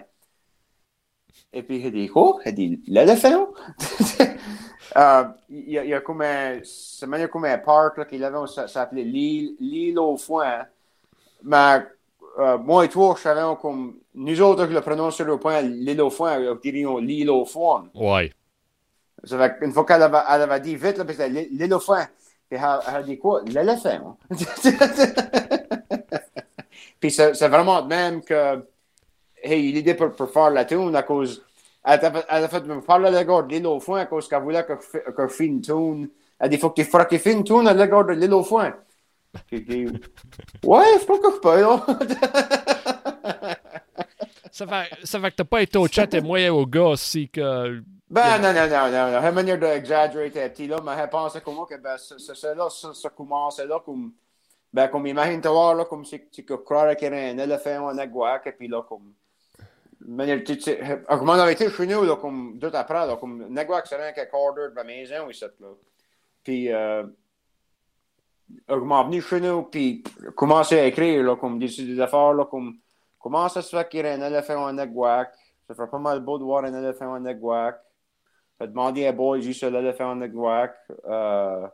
Et 1.53 1.63
puis, 1.63 1.77
il 1.77 1.91
dit, 1.91 2.09
oh, 2.13 2.39
il 2.45 2.53
dit, 2.53 2.83
l'éléphant. 2.87 3.49
Euh, 4.97 5.23
il 5.49 5.71
y, 5.71 5.93
a, 5.93 5.99
comme 5.99 6.21
un, 6.21 6.59
c'est 6.63 7.05
manière 7.05 7.29
comme 7.29 7.43
un 7.43 7.57
parc 7.57 7.97
là, 7.97 8.05
qu'il 8.05 8.23
avait, 8.23 8.37
ça, 8.47 8.61
ça 8.61 8.67
s'appelait 8.67 9.03
l'île, 9.03 9.55
l'île 9.59 9.99
au 9.99 10.15
foin. 10.15 10.65
Mais 11.43 11.79
euh, 12.39 12.57
moi 12.57 12.85
et 12.85 12.89
toi, 12.89 13.13
je 13.17 13.23
savais 13.23 13.41
comme, 13.61 13.95
nous 14.13 14.41
autres 14.41 14.65
qui 14.67 14.73
le 14.73 14.79
prenons 14.79 15.11
sur 15.11 15.25
le 15.25 15.37
point, 15.37 15.61
l'île 15.61 16.01
au 16.01 16.09
foin, 16.09 16.39
nous 16.39 16.55
dirions 16.55 16.97
l'île 16.99 17.29
au 17.29 17.43
foin. 17.43 17.89
Ouais. 17.93 18.31
Ça 19.23 19.37
fait 19.37 19.59
qu'une 19.59 19.73
fois 19.73 19.85
qu'elle 19.85 20.03
avait, 20.03 20.19
elle 20.29 20.41
avait 20.43 20.59
dit 20.61 20.75
vite, 20.77 20.97
là, 20.97 21.03
c'était 21.07 21.29
l'île 21.29 21.73
au 21.73 21.79
foin. 21.79 22.07
Puis 22.49 22.57
elle, 22.57 22.79
elle 22.87 22.95
a 22.95 23.03
dit 23.03 23.17
quoi? 23.17 23.41
L'éléphant. 23.45 24.17
puis 26.99 27.11
c'est, 27.11 27.33
c'est 27.33 27.49
vraiment 27.49 27.81
de 27.81 27.87
même 27.87 28.21
que, 28.23 28.65
hey, 29.45 29.71
l'idée 29.71 29.93
pour, 29.93 30.11
pour 30.11 30.29
faire 30.29 30.49
la 30.49 30.65
tune 30.65 30.95
à 30.95 31.03
cause, 31.03 31.43
elle 31.83 32.05
a 32.05 32.11
fait, 32.11 32.25
elle 32.29 32.43
a 32.43 32.47
fait 32.47 32.65
me 32.65 32.81
parler 32.81 33.11
de 33.11 33.17
l'égard 33.17 33.43
de 33.43 33.53
l'île 33.53 33.67
au 33.67 33.79
foin 33.79 34.01
à 34.01 34.05
cause 34.05 34.27
qu'elle 34.27 34.41
voulait 34.41 34.65
que, 34.65 34.73
je 34.73 35.11
fasse 35.15 35.39
une 35.39 35.61
tune. 35.61 36.09
Elle 36.39 36.49
dit, 36.49 36.57
faut 36.57 36.71
que 36.71 36.81
tu 36.81 36.87
fasses 36.87 37.25
une 37.25 37.43
tune 37.43 37.67
à 37.67 37.73
l'égard 37.73 38.05
de 38.05 38.13
l'île 38.13 38.33
au 38.33 38.43
foin. 38.43 38.73
Ouais, 39.51 40.85
je 40.99 41.05
pense 41.05 41.19
que 41.19 41.31
je 41.33 41.39
peux, 41.39 41.61
là. 41.61 41.85
Ça 44.55 44.65
fait, 44.65 45.05
ça 45.05 45.19
fait 45.19 45.31
que 45.31 45.35
t'as 45.35 45.43
pas 45.43 45.61
été 45.61 45.77
au 45.77 45.85
chat 45.85 46.13
et 46.13 46.21
moi 46.21 46.49
au 46.49 46.65
gars 46.65 46.85
aussi 46.85 47.27
que. 47.27 47.81
Ben, 48.09 48.37
non, 48.39 48.53
non, 48.53 48.69
non, 48.69 48.89
non, 48.89 49.11
non. 49.11 49.21
La 49.21 49.31
manière 49.33 49.59
d'exagérer 49.59 50.31
tes 50.31 50.47
petits 50.47 50.67
là, 50.67 50.77
mais 50.81 50.93
elle 50.97 51.09
pensait 51.09 51.41
comme 51.41 51.65
que, 51.67 51.75
ben, 51.75 51.97
c'est 51.97 52.55
là, 52.55 52.69
ça, 52.69 53.09
commence 53.09 53.59
là, 53.59 53.81
comme, 53.83 54.13
ben, 54.71 54.87
comme 54.87 55.07
imagine 55.07 55.41
te 55.41 55.49
voir, 55.49 55.75
là, 55.75 55.83
comme 55.83 56.05
si 56.05 56.29
tu 56.31 56.45
croire 56.45 56.95
qu'il 56.95 57.11
y 57.11 57.13
a 57.13 57.31
un 57.33 57.37
éléphant 57.37 57.79
ou 57.79 57.87
un 57.89 57.97
aguac, 57.97 58.47
et 58.47 58.53
puis 58.53 58.69
là, 58.69 58.81
comme, 58.87 59.11
sais, 60.59 61.03
comme 61.07 61.29
on 61.29 61.33
avait 61.33 61.53
été 61.53 61.69
chez 61.69 61.87
nous, 61.87 62.03
là, 62.03 62.15
comme, 62.15 62.57
deux 62.57 62.73
après, 62.73 63.07
là, 63.07 63.17
comme, 63.17 63.41
un 63.41 63.81
c'est 63.85 63.95
rien 63.95 64.11
qu'un 64.11 64.25
quart 64.25 64.53
d'heure 64.53 64.71
de 64.71 64.75
la 64.75 64.83
maison, 64.83 65.29
ici, 65.29 65.45
là. 65.59 65.67
Puis, 66.43 66.71
euh, 66.71 67.03
on 68.67 68.75
est 68.75 69.03
venu 69.05 69.21
chez 69.21 69.41
nous, 69.41 69.63
puis 69.63 70.03
commencer 70.35 70.79
à 70.79 70.85
écrire, 70.85 71.23
là, 71.23 71.35
comme, 71.35 71.59
des, 71.59 71.67
des 71.67 71.99
affaires, 71.99 72.33
là, 72.33 72.45
comme, 72.45 72.77
comment 73.19 73.49
ça 73.49 73.61
se 73.61 73.75
fait 73.75 73.89
qu'il 73.89 74.01
y 74.01 74.03
ait 74.03 74.13
un 74.13 74.27
éléphant 74.27 74.63
ou 74.63 74.67
un 74.67 74.77
aguac? 74.77 75.33
Ça 75.67 75.73
fait 75.73 75.87
pas 75.89 75.97
mal 75.97 76.19
beau 76.19 76.37
de 76.37 76.43
voir 76.43 76.63
un 76.63 76.73
éléphant 76.73 77.07
ou 77.07 77.15
un 77.15 77.25
aguac. 77.25 77.81
J'ai 78.59 78.67
demandé 78.67 79.07
à 79.07 79.11
Boy 79.11 79.41
juste 79.41 79.63
l'éléphant 79.63 80.11
en 80.11 80.21
aguac. 80.21 80.75
Euh, 81.05 81.67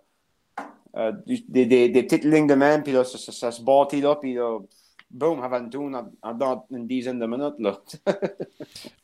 euh, 0.96 1.12
des, 1.26 1.66
des, 1.66 1.90
des 1.90 2.04
petites 2.04 2.24
lignes 2.24 2.48
de 2.48 2.54
même, 2.54 2.84
puis 2.84 2.92
là, 2.92 3.04
ça, 3.04 3.18
ça, 3.18 3.32
ça 3.32 3.52
se 3.52 3.62
bâtit 3.62 4.02
là, 4.02 4.16
puis 4.16 4.34
là, 4.34 4.60
boum, 5.12 5.42
avant 5.44 5.68
tout, 5.70 5.92
en, 6.24 6.34
dans 6.34 6.66
une 6.72 6.88
dizaine 6.88 7.20
de 7.20 7.26
minutes, 7.26 7.56
là. 7.60 7.80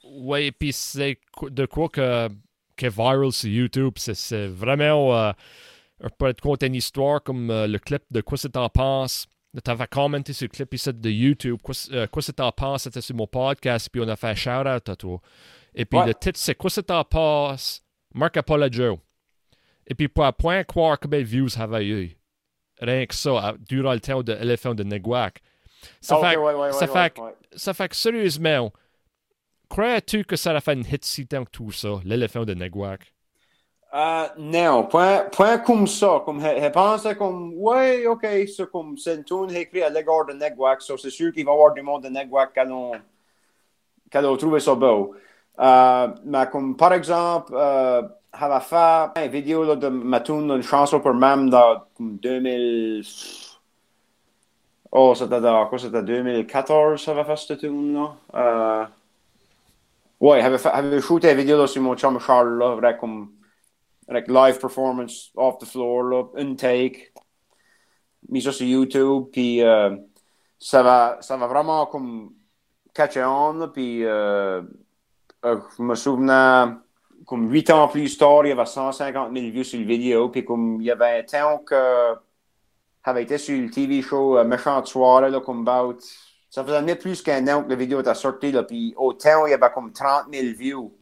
Ouais, 0.04 0.52
puis 0.52 0.74
c'est 0.74 1.20
de 1.50 1.66
quoi 1.66 1.90
que, 1.90 2.30
que 2.76 2.88
viral 2.88 3.32
sur 3.32 3.50
YouTube. 3.50 3.94
C'est, 3.98 4.48
vraiment. 4.48 5.16
Euh, 5.16 5.32
un 6.00 6.10
peu 6.10 6.32
te 6.32 6.42
conter 6.42 6.68
une 6.68 6.76
histoire 6.76 7.24
comme 7.24 7.50
euh, 7.50 7.66
le 7.66 7.80
clip 7.80 8.04
de 8.12 8.22
Quoi 8.22 8.38
c'est 8.38 8.50
t'en 8.50 8.70
penses? 8.70 9.26
Tu 9.64 9.72
avais 9.72 9.88
commenté 9.88 10.32
sur 10.34 10.46
le 10.46 10.50
clip 10.50 10.72
ici 10.76 10.94
de 10.94 11.10
YouTube. 11.10 11.58
Quoi, 11.64 11.74
c'est- 11.74 11.92
euh, 11.92 12.06
quoi 12.06 12.22
c'est 12.22 12.34
t'en 12.34 12.52
penses? 12.52 12.84
C'était 12.84 13.02
sur 13.02 13.16
mon 13.16 13.26
podcast, 13.26 13.90
puis 13.92 14.00
on 14.02 14.08
a 14.08 14.16
fait 14.16 14.28
un 14.28 14.36
shout-out 14.36 14.88
à 14.90 14.96
toi. 14.96 15.20
Et 15.74 15.86
puis 15.86 15.98
Ouais. 15.98 16.06
le 16.06 16.14
titre, 16.14 16.38
c'est 16.40 16.54
Quoi 16.54 16.70
c'est 16.70 16.84
t'en 16.84 17.04
penses? 17.04 17.82
Marc 18.14 18.38
Apologio. 18.38 19.00
Et 19.88 19.96
puis 19.96 20.08
pour 20.08 20.32
point 20.34 20.64
croire 20.64 21.00
combien 21.00 21.20
de 21.20 21.26
views 21.26 21.50
avait 21.60 21.88
eu. 21.88 22.16
Rien 22.80 23.08
que 23.08 23.16
ça, 23.16 23.56
durant 23.68 23.94
le 23.94 24.00
temps 24.00 24.22
de 24.22 24.34
l'éléphant 24.34 24.76
de 24.76 24.84
Neguac. 24.84 25.42
Ça, 26.02 26.16
Ah, 26.16 26.20
fait, 26.32 26.38
ouais, 26.38 26.54
ouais, 26.54 26.72
ça 26.72 26.88
fait 26.88 27.14
ça 27.56 27.74
fait 27.74 27.90
que 27.90 27.96
sérieusement, 27.96 28.72
crois-tu 29.70 30.26
que 30.26 30.36
ça 30.36 30.52
a 30.56 30.62
fait 30.62 30.74
une 30.74 30.86
hit 30.86 31.06
si 31.06 31.28
tant 31.28 31.46
que 31.46 31.52
tout 31.52 31.72
ça, 31.72 32.02
l'éléphant 32.06 32.46
de 32.46 32.54
Neguac? 32.54 33.14
Euh, 33.94 34.28
non, 34.38 34.86
point, 34.88 35.26
point 35.32 35.58
comme 35.60 35.88
ça. 35.88 36.22
Comme, 36.26 36.42
elle 36.44 36.72
pensait 36.72 37.16
comme, 37.16 37.54
ouais, 37.56 38.06
ok, 38.06 38.26
c'est 38.56 38.70
comme, 38.70 38.98
c'est 38.98 39.16
une 39.16 39.24
tune 39.24 39.50
écrite 39.56 39.84
à 39.84 39.90
l'égard 39.90 40.26
de 40.26 40.34
Negwak, 40.34 40.82
so 40.82 40.98
c'est 40.98 41.10
sûr 41.10 41.32
qu'il 41.34 41.46
va 41.46 41.52
y 41.52 41.54
avoir 41.56 41.74
du 41.74 41.82
monde 41.82 42.04
de 42.04 42.10
Negwak 42.10 42.54
qui 42.54 42.60
allons, 42.60 42.92
qui 44.12 44.18
allons 44.18 44.38
trouver 44.38 44.60
ça 44.60 44.76
beau. 44.76 45.16
Euh, 45.60 46.08
mais 46.26 46.48
comme, 46.52 46.78
par 46.78 46.94
exemple, 46.94 47.54
euh, 47.56 48.04
a 48.34 48.60
fait 48.62 49.26
une 49.26 49.32
vidéo 49.32 49.64
là, 49.64 49.76
de 49.76 49.88
ma 49.88 50.20
tune, 50.22 50.50
une 50.52 50.62
chanson 50.62 51.00
pour 51.00 51.14
Mam 51.14 51.50
dans 51.50 51.82
comme 51.96 52.18
2000. 52.18 53.04
Oh, 54.92 55.14
c'était 55.16 55.42
dans, 55.42 55.68
quoi, 55.68 55.78
c'était 55.80 56.04
2014, 56.04 57.02
ça 57.04 57.14
va 57.14 57.24
faire 57.26 57.38
cette 57.38 57.60
tune-là. 57.60 58.16
Euh, 58.36 58.86
ouais, 60.20 60.40
elle 60.40 60.46
avait, 60.46 60.58
fait- 60.58 60.70
elle 60.74 60.86
avait 60.86 61.02
shooté 61.02 61.32
une 61.32 61.38
vidéo 61.38 61.58
là, 61.58 61.68
sur 61.68 61.82
mon 61.82 61.96
chum 61.96 62.20
Charles, 62.20 62.58
là, 62.58 62.72
avec 62.74 62.98
comme, 63.00 63.32
avec 64.08 64.28
live 64.30 64.60
performance 64.60 65.32
off 65.36 65.58
the 65.60 65.66
floor, 65.66 66.04
là, 66.04 66.24
une 66.38 66.56
take, 66.56 67.12
mis 68.30 68.42
ça 68.42 68.52
sur 68.52 68.66
YouTube, 68.68 69.26
puis 69.32 69.62
euh, 69.64 69.96
ça 70.60 70.84
va, 70.84 71.18
ça 71.22 71.38
va 71.38 71.48
vraiment 71.48 71.86
comme 71.88 72.34
catcher 72.94 73.24
on, 73.26 73.70
puis 73.70 74.04
euh, 74.06 74.62
euh, 75.46 75.60
je 75.78 75.84
me 75.84 75.96
souvenais, 75.96 76.74
comme 77.26 77.52
huit 77.52 77.70
ans 77.72 77.88
plus 77.88 78.18
tard, 78.18 78.46
il 78.46 78.50
y 78.50 78.52
avait 78.52 78.66
150 78.66 79.34
000 79.34 79.52
vues 79.52 79.64
sur 79.66 79.80
le 79.80 79.86
vidéo, 79.86 80.30
puis 80.30 80.46
comme 80.46 80.82
il 80.82 80.86
y 80.88 80.92
avait 80.92 81.26
temps 81.26 81.60
que 81.60 82.16
avait 83.12 83.24
été 83.24 83.38
sur 83.38 83.60
le 83.60 83.70
TV 83.70 84.02
show 84.02 84.38
euh, 84.38 84.44
Méchante 84.44 84.88
Soirée, 84.88 85.30
là, 85.30 85.40
comme 85.40 85.68
about, 85.68 85.98
ça 86.50 86.64
faisait 86.64 86.96
plus 86.96 87.22
qu'un 87.22 87.48
an 87.48 87.64
que 87.64 87.70
la 87.70 87.76
vidéo 87.76 88.02
était 88.02 88.14
sortie, 88.16 88.52
là, 88.52 88.64
puis 88.64 88.94
au 88.98 89.14
temps, 89.14 89.46
il 89.46 89.52
y 89.52 89.54
avait 89.54 89.72
comme 89.74 89.92
30 89.92 90.26
000 90.32 90.56
views 90.58 90.94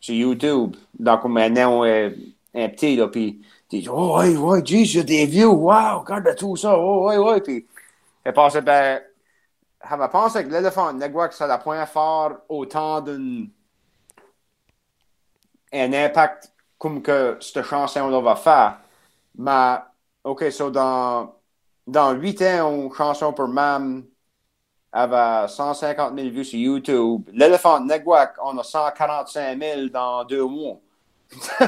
sur 0.00 0.14
YouTube, 0.14 0.76
dans 0.98 1.18
comme 1.18 1.36
un 1.36 1.56
an, 1.64 1.84
euh, 1.84 2.10
un 2.54 2.68
petit, 2.68 2.96
là, 2.96 3.08
puis 3.08 3.40
tu 3.68 3.80
dis, 3.80 3.88
oh, 3.88 4.18
ouais, 4.18 4.36
ouais, 4.36 4.64
jeez, 4.64 4.84
j'ai 4.84 5.04
des 5.04 5.26
views, 5.26 5.52
wow, 5.52 6.00
regarde 6.00 6.34
tout 6.36 6.56
ça, 6.56 6.76
oh, 6.78 7.08
ouais, 7.08 7.16
ouais, 7.16 7.40
puis 7.40 7.66
elle 8.24 8.32
pensait, 8.32 8.62
ben, 8.62 9.00
elle 9.90 10.08
pensé 10.10 10.44
que 10.44 10.50
l'éléphant 10.50 10.92
Negwak, 10.92 11.32
ça 11.32 11.46
la 11.46 11.58
point 11.58 11.84
fort 11.86 12.36
autant 12.48 13.00
d'un 13.00 13.46
un 15.72 15.92
impact 15.92 16.52
comme 16.78 17.02
que 17.02 17.38
cette 17.40 17.64
chanson-là 17.64 18.20
va 18.20 18.36
faire. 18.36 18.78
Mais, 19.36 19.78
OK, 20.24 20.50
so 20.52 20.70
dans, 20.70 21.34
dans 21.86 22.12
8 22.12 22.40
ans, 22.42 22.70
une 22.84 22.92
chanson 22.94 23.32
pour 23.32 23.48
Mam 23.48 24.04
avait 24.92 25.48
150 25.48 26.14
000 26.14 26.30
vues 26.30 26.44
sur 26.44 26.58
YouTube. 26.60 27.28
L'éléphant 27.32 27.80
de 27.80 27.86
Negwak, 27.86 28.36
on 28.44 28.58
a 28.58 28.64
145 28.64 29.58
000 29.58 29.88
dans 29.90 30.24
deux 30.24 30.44
mois. 30.46 30.80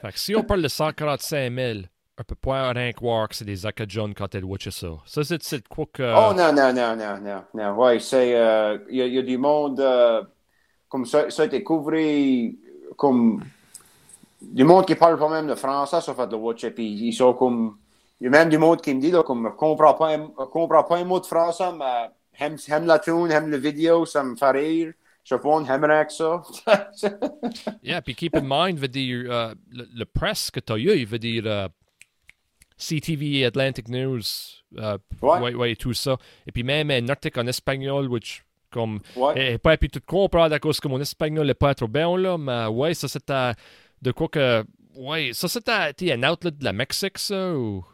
Fait 0.00 0.12
que 0.12 0.18
si 0.18 0.34
on 0.34 0.42
parle 0.42 0.62
de 0.62 0.68
145 0.68 1.50
000, 1.50 1.86
on 2.18 2.24
peut 2.24 2.34
pas 2.34 2.72
rien 2.72 2.92
croire 2.92 3.28
que 3.28 3.34
c'est 3.36 3.44
des 3.44 3.66
John 3.88 4.14
quand 4.14 4.34
elle 4.34 4.44
watch 4.44 4.68
ça. 4.68 4.88
Ça, 5.06 5.24
c'est, 5.24 5.42
c'est 5.42 5.66
quoi 5.68 5.86
que. 5.92 6.02
Oh 6.14 6.32
non, 6.34 6.52
non, 6.52 6.72
non, 6.74 6.94
non, 6.96 7.18
non, 7.20 7.44
non. 7.54 7.74
Ouais, 7.76 7.98
c'est. 8.00 8.34
euh, 8.36 8.78
Il 8.90 8.96
y, 8.96 9.02
a- 9.02 9.06
il 9.06 9.14
y 9.14 9.18
a 9.18 9.22
du 9.22 9.38
monde. 9.38 9.80
euh, 9.80 10.22
comme 10.88 11.06
ça, 11.06 11.30
ça 11.30 11.42
a 11.42 11.46
été 11.46 11.62
couvert. 11.64 12.52
Comme. 12.96 13.42
Du 14.52 14.64
monde 14.64 14.86
qui 14.86 14.94
parle 14.94 15.18
pas 15.18 15.28
même 15.28 15.46
le 15.46 15.54
français, 15.54 16.00
ça 16.00 16.14
fait 16.14 16.30
le 16.30 16.36
watch. 16.36 16.66
Puis 16.70 16.86
ils 16.86 17.12
sont 17.12 17.34
comme. 17.34 17.78
Il 18.20 18.24
y 18.24 18.26
a 18.28 18.30
même 18.30 18.48
du 18.48 18.58
monde 18.58 18.80
qui 18.80 18.94
me 18.94 19.00
dit, 19.00 19.10
là, 19.10 19.22
comme, 19.24 19.48
je 19.50 19.56
comprends 19.56 19.94
pas, 19.94 20.16
je 20.16 20.44
comprends 20.46 20.84
pas 20.84 20.98
un 20.98 21.04
mot 21.04 21.18
de 21.20 21.26
français, 21.26 21.72
mais 21.76 22.10
aime, 22.38 22.56
aime 22.68 22.86
la 22.86 22.98
tune, 23.00 23.30
aime 23.32 23.50
la 23.50 23.58
vidéo, 23.58 24.06
ça 24.06 24.22
me 24.22 24.36
fait 24.36 24.50
rire. 24.50 24.92
Je 25.24 25.34
pas, 25.36 25.64
j'aimerais 25.66 26.06
que 26.06 26.12
ça. 26.12 26.42
Yeah, 27.82 28.00
puis 28.00 28.14
keep 28.14 28.36
in 28.36 28.42
mind, 28.46 28.78
veut 28.78 28.88
dire, 28.88 29.24
euh, 29.30 29.54
le, 29.72 29.88
le 29.92 30.04
press 30.04 30.50
que 30.50 30.60
tu 30.60 30.72
as 30.72 30.78
eu, 30.78 30.96
il 30.98 31.06
veut 31.06 31.18
dire 31.18 31.42
euh, 31.46 31.68
CTV, 32.76 33.44
Atlantic 33.44 33.88
News, 33.88 34.20
euh, 34.78 34.98
Ouais. 35.20 35.54
ouais, 35.54 35.76
tout 35.76 35.94
ça. 35.94 36.16
Et 36.46 36.52
puis 36.52 36.62
même 36.62 36.90
un 36.90 37.08
article 37.08 37.40
en 37.40 37.46
espagnol, 37.46 38.08
which, 38.08 38.44
comme, 38.70 39.00
ouais. 39.14 39.36
et, 39.36 39.52
et 39.54 39.58
pas 39.58 39.76
pu 39.76 39.88
tout 39.88 40.00
comprendre 40.06 40.54
à 40.54 40.58
cause 40.60 40.80
que 40.80 40.88
mon 40.88 41.00
espagnol 41.00 41.46
n'est 41.46 41.54
pas 41.54 41.74
trop 41.74 41.88
bien, 41.88 42.16
là, 42.16 42.38
mais 42.38 42.66
ouais, 42.66 42.94
ça 42.94 43.08
c'était 43.08 43.52
de 44.02 44.10
quoi 44.12 44.28
que, 44.28 44.64
ouais, 44.96 45.30
ça 45.32 45.48
c'était 45.48 46.12
un 46.12 46.30
outlet 46.30 46.50
de 46.50 46.64
la 46.64 46.72
Mexique, 46.72 47.18
ça, 47.18 47.54
ou? 47.54 47.84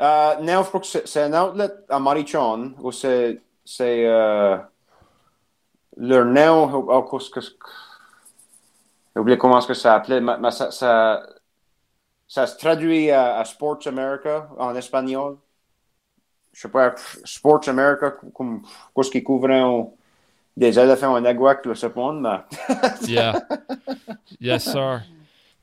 Euh, 0.00 0.34
non, 0.40 0.62
je 0.62 0.68
crois 0.68 0.80
que 0.80 0.86
c'est 0.86 1.22
un 1.22 1.44
outlet 1.44 1.68
à 1.88 1.98
Marichon, 1.98 2.74
où 2.80 2.92
c'est, 2.92 3.40
c'est, 3.64 4.06
euh, 4.06 4.56
leur 5.96 6.24
nom, 6.24 6.86
oh, 6.88 7.18
j'ai 9.14 9.20
oublié 9.20 9.36
comment 9.36 9.58
est-ce 9.58 9.66
que 9.66 9.74
ça 9.74 9.94
s'appelait, 9.94 10.20
mais, 10.20 10.50
ça, 10.50 10.70
ça, 10.70 11.22
ça 12.26 12.46
se 12.46 12.56
traduit 12.56 13.10
à, 13.10 13.38
à 13.38 13.44
Sports 13.44 13.86
America 13.86 14.48
en 14.58 14.74
espagnol. 14.74 15.36
Je 16.52 16.62
sais 16.62 16.68
pas, 16.68 16.94
Sports 17.24 17.68
America, 17.68 18.14
comme, 18.34 18.62
qu'est-ce 18.94 19.10
qui 19.10 19.22
couvre 19.22 19.92
des 20.56 20.78
éléphants 20.78 21.14
en 21.14 21.24
aguac, 21.24 21.60
je 21.64 21.74
sais 21.74 21.90
pas, 21.90 22.12
mais. 22.12 22.38
Yeah. 23.08 23.40
yes, 24.40 24.64
sir. 24.64 25.02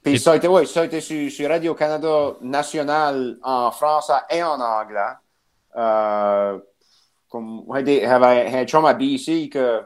Puis 0.03 0.13
Et- 0.13 0.17
ça 0.17 0.33
a 0.33 0.35
été, 0.37 0.47
oui, 0.47 0.65
ça 0.67 0.81
a 0.81 0.85
été 0.85 1.01
sur, 1.01 1.29
sur 1.31 1.49
Radio-Canada 1.49 2.35
national 2.41 3.37
en 3.43 3.71
français 3.71 4.13
et 4.29 4.43
en 4.43 4.59
anglais. 4.59 4.99
Euh, 5.75 6.59
comme, 7.29 7.63
avait 7.71 8.05
un 8.55 8.65
chum 8.65 8.85
à 8.85 8.93
BC 8.93 9.49
que, 9.49 9.81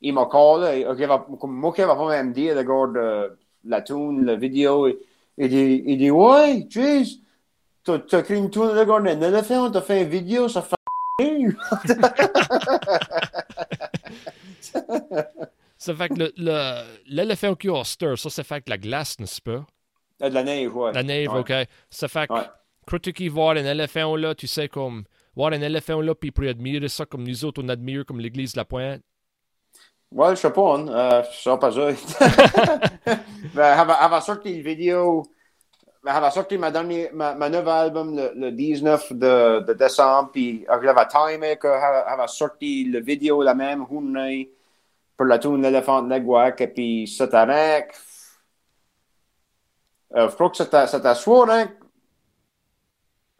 il 0.00 0.12
m'a 0.14 0.26
callé, 0.26 0.80
et, 0.82 1.06
comme 1.38 1.52
moi 1.54 1.72
qui 1.72 1.82
va 1.82 1.96
pas 1.96 2.08
même 2.08 2.32
dire, 2.32 2.54
le 2.54 2.62
gars 2.62 2.86
de 3.00 3.38
la 3.64 3.82
tune, 3.82 4.24
la 4.24 4.36
vidéo. 4.36 4.86
Il, 4.88 4.96
il 5.38 5.48
dit, 5.48 5.82
il 5.86 5.98
dit, 5.98 6.10
ouais, 6.10 6.66
jeez, 6.70 7.02
t'as 7.84 7.98
t'as 8.00 8.22
créé 8.22 8.36
une 8.38 8.50
tune 8.50 8.62
de 8.68 8.78
regarder 8.78 9.10
un 9.12 9.20
éléphant, 9.20 9.70
t'as 9.70 9.80
fait 9.82 10.02
une 10.02 10.08
vidéo, 10.08 10.48
ça 10.48 10.62
fait 10.62 10.76
Ça 15.86 15.94
fait 15.94 16.08
que 16.08 16.14
le- 16.18 16.32
le- 16.36 16.82
l'éléphant 17.06 17.54
qui 17.54 17.68
a 17.70 17.84
stir, 17.84 18.18
ça, 18.18 18.28
c'est 18.28 18.42
fait 18.42 18.60
que 18.60 18.70
la 18.70 18.76
glace, 18.78 19.20
n'est-ce 19.20 19.40
pas? 19.40 19.64
Ah, 20.20 20.28
de 20.28 20.34
la 20.34 20.42
neige, 20.42 20.72
ouais. 20.72 20.92
La 20.92 21.04
neige, 21.04 21.28
Ouais. 21.28 21.38
OK. 21.38 21.52
Ça 21.90 22.08
fait 22.08 22.26
que 22.26 22.32
Ouais. 22.32 22.40
quand 22.88 22.98
tu 22.98 23.12
qui 23.12 23.28
voir 23.28 23.50
un 23.50 23.64
éléphant 23.64 24.16
là, 24.16 24.34
tu 24.34 24.48
sais, 24.48 24.68
comme, 24.68 25.04
voir 25.36 25.52
un 25.52 25.60
éléphant 25.60 26.00
là, 26.00 26.12
puis 26.16 26.32
pour 26.32 26.44
admirer 26.44 26.88
ça 26.88 27.06
comme 27.06 27.22
nous 27.22 27.44
autres, 27.44 27.62
on 27.62 27.68
admire 27.68 28.04
comme 28.04 28.18
l'église 28.18 28.54
de 28.54 28.58
la 28.58 28.64
Pointe? 28.64 29.02
Ouais, 30.10 30.30
je 30.30 30.40
sais 30.40 30.52
pas, 30.52 30.76
hein. 30.76 30.88
Euh, 30.88 31.22
je 31.32 31.38
sais 31.50 31.56
pas 31.56 31.70
ça. 31.70 31.88
ben, 33.54 33.84
va 33.84 34.20
sortir 34.20 34.56
une 34.56 34.62
vidéo. 34.62 35.22
Ben, 36.02 36.18
va 36.20 36.30
sortir 36.32 36.58
ma, 36.58 36.72
dernière, 36.72 37.10
ma, 37.12 37.34
ma 37.36 37.48
nouvel 37.48 37.68
album 37.68 38.16
le, 38.16 38.32
le 38.34 38.50
19 38.50 39.12
de, 39.12 39.60
de 39.60 39.72
décembre. 39.74 40.30
Puis 40.32 40.64
va 40.68 41.06
timer 41.06 41.56
qu'elle 41.60 41.70
elle 42.10 42.16
va 42.16 42.26
sortir 42.26 42.88
la 42.92 43.00
vidéo 43.00 43.42
la 43.42 43.54
même 43.54 43.84
journée 43.88 44.50
pour 45.16 45.26
la 45.26 45.38
tune 45.38 45.62
L'éléphant 45.62 46.02
de 46.02 46.08
Negwak. 46.08 46.60
Et 46.60 46.68
puis 46.68 47.18
avec. 47.32 47.94
Euh, 50.14 50.28
je 50.28 50.34
crois 50.34 50.50
que 50.50 50.56
c'était 50.56 50.86
c'était 50.86 51.14
soit 51.14 51.50
avec 51.52 51.70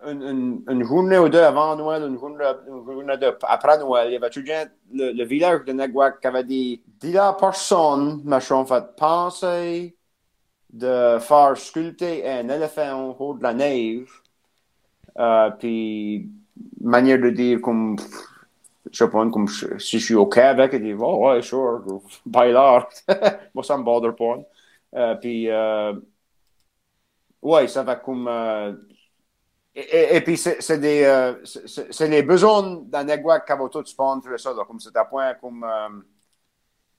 une, 0.04 0.84
journée 0.84 1.18
ou 1.18 1.28
deux 1.28 1.40
avant 1.40 1.76
Noël, 1.76 2.02
une 2.02 2.18
journée, 2.18 2.44
une 2.68 2.84
journée 2.84 3.16
de- 3.16 3.36
après 3.42 3.78
Noël, 3.78 4.08
il 4.10 4.12
y 4.14 4.16
avait 4.16 4.30
tout 4.30 4.40
le, 4.40 5.12
le, 5.12 5.24
village 5.24 5.64
de 5.64 5.72
Naguac 5.72 6.20
qui 6.20 6.26
avait 6.26 6.44
dit 6.44 6.82
Dis 7.00 7.12
la 7.12 7.32
personne, 7.32 8.22
machin, 8.24 8.64
fait 8.64 8.84
penser 8.96 9.96
de 10.70 11.18
faire 11.20 11.56
sculpter 11.56 12.28
un 12.28 12.48
éléphant 12.48 13.10
au 13.10 13.16
haut 13.18 13.34
de 13.34 13.42
la 13.42 13.54
neige. 13.54 14.22
Euh, 15.18 15.50
puis, 15.50 16.30
manière 16.80 17.18
de 17.18 17.30
dire 17.30 17.60
comme, 17.60 17.96
je 18.92 18.98
sais 19.04 19.10
pas, 19.10 19.28
comme 19.30 19.48
je- 19.48 19.78
si 19.78 19.98
je 19.98 20.04
suis 20.04 20.14
OK 20.14 20.38
avec, 20.38 20.72
il 20.74 20.82
dit 20.82 20.94
Oh, 20.98 21.26
ouais, 21.28 21.42
sure. 21.42 21.82
Moi, 23.54 23.64
ça 23.64 23.76
me 23.78 23.82
bother 23.84 24.14
pas. 24.14 24.38
Euh, 24.94 25.14
puis, 25.16 25.50
euh, 25.50 25.94
ouais, 27.42 27.68
ça 27.68 27.82
va 27.82 27.96
comme. 27.96 28.28
euh, 28.28 28.72
et, 29.74 29.80
et- 29.80 30.16
et 30.16 30.20
puis, 30.22 30.36
c'est 30.36 30.78
des. 30.78 31.04
c'est- 31.44 32.08
les 32.08 32.22
besoins 32.22 32.82
d'un 32.86 33.04
Neguac 33.04 33.46
qui 33.46 33.52
va 33.52 33.68
tout 33.68 33.84
sponsor 33.84 34.38
ça, 34.38 34.52
là, 34.54 34.64
comme 34.66 34.80
c'est 34.80 34.96
à 34.96 35.04
point 35.04 35.34
comme. 35.34 35.64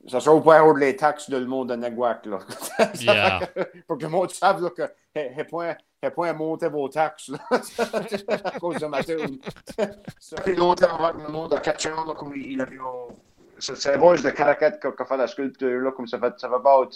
ça 0.07 0.19
sera 0.19 0.35
au 0.35 0.41
point 0.41 0.61
où 0.63 0.75
les 0.75 0.95
taxes 0.95 1.29
de 1.29 1.37
le 1.37 1.45
monde 1.45 1.69
de 1.69 1.75
là. 2.27 2.39
Yeah. 3.01 3.39
que- 3.47 3.81
pour 3.87 3.97
que 3.97 4.03
le 4.03 4.09
monde 4.09 4.31
sache 4.31 4.61
là, 4.61 4.69
que 4.69 5.43
point, 5.43 5.75
et 6.03 6.09
point 6.11 6.33
monter 6.33 6.69
vos 6.69 6.87
taxes, 6.89 7.31
à 7.51 8.59
cause 8.59 8.77
de 8.77 8.85
ma 8.85 9.03
tune. 9.03 9.39
Ça 10.19 10.41
fait 10.41 10.55
longtemps 10.55 10.95
avant 10.95 11.17
que 11.17 11.25
le 11.25 11.31
monde 11.31 11.53
a 11.53 11.59
catché 11.59 11.89
là, 11.89 12.13
comme 12.15 12.33
il, 12.35 12.51
il 12.53 12.61
avait. 12.61 12.77
C'est 13.59 13.97
boys 13.97 14.17
de 14.17 14.29
Caracat 14.29 14.71
qui 14.71 14.87
a 14.87 15.05
fait 15.05 15.17
la 15.17 15.27
sculpture, 15.27 15.81
là, 15.81 15.91
comme 15.91 16.05
ça 16.07 16.19
fait, 16.19 16.33
ça 16.37 16.47
fait 16.47 16.55
about. 16.55 16.91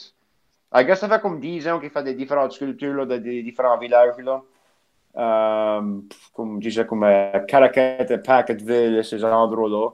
I 0.74 0.86
guess 0.86 1.00
ça 1.00 1.10
fait 1.10 1.20
comme 1.20 1.40
10 1.40 1.68
ans 1.68 1.80
qu'il 1.80 1.90
fait 1.90 2.04
des 2.04 2.14
différentes 2.14 2.52
sculptures, 2.52 2.94
là, 2.94 3.06
de 3.06 3.18
des 3.18 3.42
différents 3.42 3.78
villages, 3.78 4.18
là. 4.20 4.42
Euh, 5.18 6.00
comme 6.34 6.62
je 6.62 6.70
disais, 6.70 6.86
comme 6.86 7.04
euh, 7.04 7.40
Caracat 7.48 8.10
et 8.10 8.18
Packetville, 8.20 8.98
et 8.98 9.04
ces 9.04 9.26
endroits-là. 9.26 9.90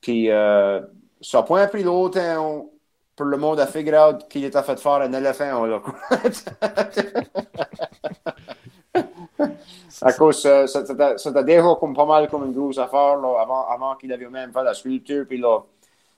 Puis, 0.00 0.30
euh, 0.30 0.80
ça 1.20 1.38
n'a 1.38 1.44
pas 1.44 1.68
pris 1.68 1.82
longtemps 1.84 2.70
pour 3.14 3.26
le 3.26 3.36
monde 3.36 3.60
à 3.60 3.66
figure 3.66 4.08
out 4.08 4.26
qu'il 4.28 4.44
était 4.44 4.62
fait 4.62 4.80
faire 4.80 4.92
un 4.92 5.12
éléphant, 5.12 5.66
là. 5.66 5.82
À 10.02 10.12
cause, 10.12 10.44
euh, 10.46 10.66
ça- 10.66 10.84
c'était 10.86 11.18
c'était 11.18 11.44
déjà 11.44 11.74
comme 11.78 11.94
pas 11.94 12.04
mal 12.06 12.28
comme 12.28 12.44
une 12.46 12.52
grosse 12.52 12.78
affaire, 12.78 13.16
là, 13.16 13.40
avant, 13.40 13.66
avant 13.68 13.96
qu'il 13.96 14.12
avait 14.12 14.28
même 14.28 14.52
fait 14.52 14.62
la 14.62 14.74
sculpture, 14.74 15.26
puis 15.28 15.38
là, 15.38 15.60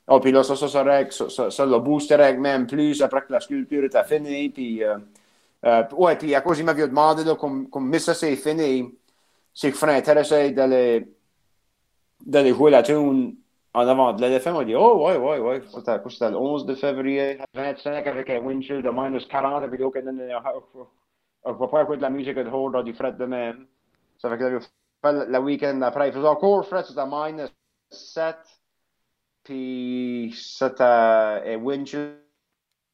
oh, 0.08 0.20
puis 0.20 0.32
là, 0.32 0.42
ça, 0.42 0.56
ça, 0.56 0.68
ça, 0.68 0.84
ça, 1.10 1.30
ça, 1.30 1.50
ça 1.50 1.66
le 1.66 1.78
boosterait 1.78 2.36
même 2.36 2.66
plus 2.66 3.02
après 3.02 3.22
que 3.22 3.32
la 3.32 3.40
sculpture 3.40 3.84
était 3.84 4.04
finie, 4.04 4.50
puis, 4.50 4.82
euh, 4.84 4.96
euh, 5.64 5.84
ouais, 5.96 6.16
puis 6.16 6.34
à 6.34 6.40
cause, 6.40 6.58
il 6.58 6.64
m'avait 6.64 6.88
demandé, 6.88 7.24
là, 7.24 7.34
comme, 7.36 7.68
comme, 7.70 7.92
ça, 7.98 8.14
c'est 8.14 8.36
fini, 8.36 8.92
c'est 9.54 9.70
que 9.70 9.76
ferait 9.76 9.96
intéressé 9.96 10.50
d'aller, 10.52 11.08
d'aller 12.24 12.52
jouer 12.54 12.70
la 12.70 12.82
tune 12.82 13.36
en 13.74 13.88
avant 13.88 14.12
de 14.12 14.20
l'éléphant. 14.20 14.52
On 14.58 14.62
dit, 14.62 14.74
oh, 14.74 15.06
ouais, 15.06 15.16
ouais, 15.16 15.38
ouais. 15.38 15.62
C'était 15.72 16.30
le 16.30 16.36
11 16.36 16.66
de 16.66 16.74
février, 16.74 17.38
25 17.54 18.06
avec 18.06 18.30
un 18.30 18.38
windshield 18.40 18.84
de 18.84 18.90
minus 18.90 19.26
40, 19.26 19.62
avec 19.64 19.80
aucun, 19.80 20.02
on 21.44 21.52
va 21.52 21.68
pas 21.68 21.82
écouter 21.82 21.98
de 21.98 22.02
la 22.02 22.10
musique 22.10 22.36
de 22.36 22.48
haut 22.48 22.70
dans 22.70 22.82
du 22.82 22.94
fret 22.94 23.12
de 23.12 23.24
même. 23.24 23.66
Ça 24.18 24.30
fait 24.30 24.38
que 24.38 24.44
j'avais 24.44 24.60
fait 24.60 25.30
le 25.30 25.38
week-end 25.38 25.80
après. 25.82 26.08
Il 26.08 26.14
faisait 26.14 26.26
encore 26.26 26.66
fret, 26.66 26.84
c'était 26.84 27.06
minus 27.06 27.50
7. 27.90 28.36
Puis 29.42 30.32
c'était 30.36 30.82
un 30.84 31.56
windshield 31.56 32.18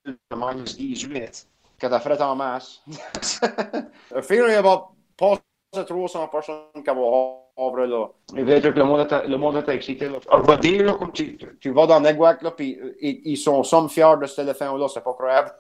de 0.06 0.16
minus 0.34 0.76
18. 0.76 1.48
Quand 1.80 1.90
t'as 1.90 2.00
fret 2.00 2.20
en 2.22 2.34
masse. 2.34 2.82
A 4.14 4.22
feeling 4.22 4.56
about 4.56 4.94
passer 5.16 5.42
300 5.86 6.28
personnes 6.28 6.82
qui 6.82 6.90
vont 6.90 7.47
over 7.58 7.86
là. 7.86 8.06
Et 8.36 8.42
veut 8.42 8.60
dire 8.60 8.72
que 8.72 8.78
le 8.78 8.84
monde 8.84 9.06
le 9.28 9.36
monde 9.36 9.56
était 9.56 9.74
excité. 9.74 10.08
Là. 10.08 10.18
On 10.30 10.38
va 10.40 10.56
dire, 10.56 10.84
là, 10.84 10.92
comme 10.94 11.12
tu, 11.12 11.36
tu- 11.60 11.70
vas 11.72 11.86
dans 11.86 12.00
Neguac, 12.00 12.40
là, 12.42 12.52
puis 12.52 12.78
euh, 12.82 12.94
ils, 13.00 13.20
ils 13.24 13.36
sont 13.36 13.62
somme 13.64 13.88
fiers 13.88 14.16
de 14.20 14.26
cet 14.26 14.40
éléphant-là, 14.40 14.86
c'est 14.88 15.02
pas 15.04 15.12
croyable. 15.12 15.50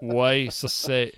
Ouais, 0.00 0.46
ça, 0.50 0.68
c'est. 0.68 1.12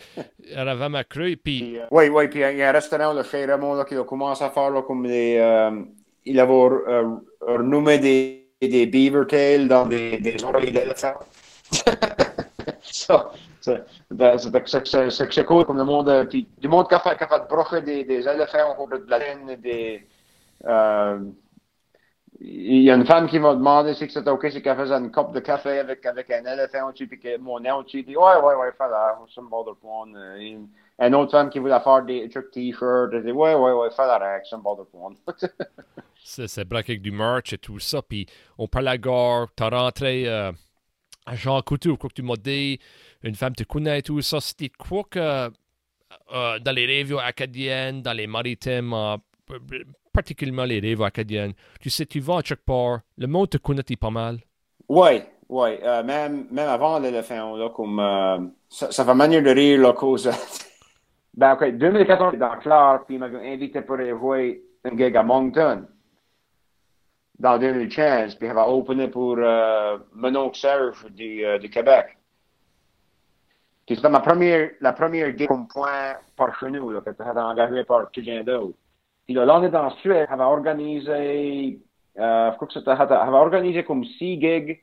Elle 0.56 0.68
avait 0.68 0.88
ma 0.88 1.04
crue, 1.04 1.36
puis. 1.36 1.60
Puis, 1.60 1.78
euh, 1.78 1.84
oui, 1.90 2.08
oui, 2.08 2.28
puis 2.28 2.40
il 2.40 2.56
y 2.56 2.62
a 2.62 2.70
un 2.70 2.72
restaurant 2.72 3.12
là, 3.12 3.22
chez 3.22 3.44
Raymond 3.44 3.74
là, 3.74 3.84
qui 3.84 3.94
a 3.94 4.04
commencé 4.04 4.42
à 4.42 4.50
faire 4.50 4.70
là, 4.70 4.82
comme 4.82 5.06
des. 5.06 5.36
euh, 5.38 5.82
il 6.24 6.38
avait 6.40 6.52
euh, 6.52 7.16
renommé 7.40 7.98
des, 7.98 8.48
des 8.62 8.86
beaver 8.86 9.26
tails 9.26 9.68
dans 9.68 9.86
des, 9.86 10.18
des 10.18 10.42
oreilles 10.44 10.72
d'éléphant. 10.72 11.14
ça, 12.82 13.30
c'est 13.60 13.84
ben, 14.10 14.38
cool 15.44 15.64
comme 15.66 15.76
le 15.78 15.84
monde. 15.84 16.08
euh, 16.08 16.24
monde 16.68 16.88
qui 16.88 16.94
a 16.94 17.00
fait, 17.00 17.16
qui 17.16 17.24
a 17.24 17.28
fait 17.28 17.48
des, 17.82 18.04
des 18.04 18.26
éléphants 18.28 18.72
au 18.72 18.74
de 18.98 19.10
la 19.10 19.18
laine, 19.18 19.56
des. 19.60 20.06
euh, 20.66 21.20
il 22.40 22.82
y 22.82 22.90
a 22.90 22.94
une 22.94 23.04
femme 23.04 23.28
qui 23.28 23.38
m'a 23.38 23.54
demandé 23.54 23.92
si 23.94 24.08
c'était 24.08 24.30
OK 24.30 24.46
si 24.50 24.62
qu'elle 24.62 24.76
faisait 24.76 24.94
une 24.94 25.10
coupe 25.12 25.32
de 25.34 25.40
café 25.40 25.78
avec, 25.80 26.06
avec 26.06 26.30
un 26.30 26.44
éléphant 26.50 26.88
au-dessus, 26.88 27.06
puis 27.06 27.18
que 27.20 27.36
mon 27.38 27.60
nom 27.60 27.76
au-dessus, 27.78 28.02
dit 28.02 28.16
Ouais, 28.16 28.36
ouais, 28.42 28.54
ouais, 28.54 28.72
fais 28.78 28.88
là, 28.88 29.18
ça 29.34 29.42
me 29.42 29.48
bother 29.48 29.74
point. 29.76 30.06
Euh, 30.14 30.36
une- 30.36 30.68
Une 31.00 31.14
autre 31.14 31.32
femme 31.32 31.50
qui 31.50 31.58
voulait 31.58 31.80
faire 31.80 32.02
des 32.04 32.28
trucs 32.28 32.50
t-shirts, 32.50 33.10
elle 33.12 33.24
dit 33.24 33.32
Ouais, 33.32 33.54
ouais, 33.54 33.72
ouais, 33.72 33.90
fais 33.90 34.06
règle, 34.18 34.46
ça 34.46 34.56
me 34.56 34.62
bother 34.62 34.86
point. 34.86 35.12
C'est 36.22 36.48
c'est 36.48 36.64
braqué 36.64 36.92
avec 36.92 37.02
du 37.02 37.10
merch 37.10 37.52
et 37.52 37.58
tout 37.58 37.78
ça. 37.78 38.02
Puis 38.02 38.26
on 38.58 38.66
parle 38.68 38.88
à 38.88 38.92
la 38.92 38.98
gare, 38.98 39.48
t'as 39.56 39.70
rentré 39.70 40.28
euh, 40.28 40.52
à 41.26 41.36
Jean 41.36 41.62
Coutu, 41.62 41.96
quoi 41.96 42.10
que 42.10 42.14
tu 42.14 42.22
m'as 42.22 42.36
dit, 42.36 42.80
une 43.22 43.34
femme 43.34 43.54
te 43.54 43.64
connaît 43.64 44.02
tout 44.02 44.20
ça. 44.22 44.40
C'était 44.40 44.70
quoi 44.70 45.04
que 45.08 45.18
euh, 45.18 46.58
dans 46.58 46.72
les 46.74 46.86
régions 46.86 47.18
acadiennes, 47.18 48.02
dans 48.02 48.12
les 48.12 48.26
maritimes, 48.26 48.92
euh, 48.92 49.16
particulièrement 50.12 50.64
les 50.64 50.80
régions 50.80 51.04
acadiennes, 51.04 51.52
tu 51.80 51.90
sais, 51.90 52.06
tu 52.06 52.20
vas 52.20 52.38
à 52.38 52.42
quelque 52.42 52.64
part, 52.64 53.00
le 53.18 53.26
monde 53.26 53.50
te 53.50 53.58
connaît 53.58 53.82
pas 54.00 54.10
mal. 54.10 54.38
Ouais, 54.88 55.26
ouais, 55.48 55.80
euh, 55.84 56.02
même, 56.02 56.46
même 56.50 56.68
avant 56.68 56.98
l'éléphant, 56.98 57.56
là, 57.56 57.70
comme. 57.70 58.52
ça, 58.68 58.90
ça 58.90 59.04
fait 59.04 59.14
manière 59.14 59.42
de 59.42 59.50
rire, 59.50 59.80
là, 59.80 59.92
cause. 59.92 60.30
ben, 61.34 61.54
ok, 61.54 61.76
2014, 61.76 62.36
dans 62.36 62.58
Clare, 62.58 63.04
puis 63.06 63.16
il 63.16 63.18
m'avait 63.18 63.52
invité 63.52 63.82
pour 63.82 63.96
aller 63.96 64.12
un 64.84 64.96
gig 64.96 65.16
à 65.16 65.22
Moncton. 65.22 65.86
Dans 67.38 67.58
2015, 67.58 68.34
puis 68.34 68.48
il 68.48 68.50
avait 68.50 68.70
opené 68.70 69.08
pour 69.08 69.36
euh, 69.38 69.98
mon 70.12 70.36
oncle 70.36 70.58
Serge 70.58 71.06
du, 71.10 71.44
euh, 71.44 71.58
du 71.58 71.70
Québec. 71.70 72.18
Puis 73.90 73.98
ma 74.08 74.20
première, 74.20 74.70
la 74.80 74.92
première 74.92 75.36
gig 75.36 75.48
comme 75.48 75.66
point 75.66 76.14
par 76.36 76.56
chez 76.60 76.70
nous, 76.70 76.90
là, 76.92 77.00
que 77.00 77.10
tu 77.10 77.22
avais 77.22 77.40
engagé 77.40 77.82
par 77.82 78.08
quelqu'un 78.12 78.44
d'autre. 78.44 78.78
Puis 79.26 79.34
là, 79.34 79.44
l'année 79.44 79.68
d'ensuite, 79.68 80.12
elle 80.12 80.28
avait 80.30 80.44
organisé, 80.44 81.80
euh, 82.16 82.50
je 82.52 82.54
crois 82.54 82.68
que 82.68 82.72
c'était, 82.72 82.90
avait 82.90 83.36
organisé 83.36 83.82
comme 83.82 84.04
six 84.04 84.40
gigs 84.40 84.80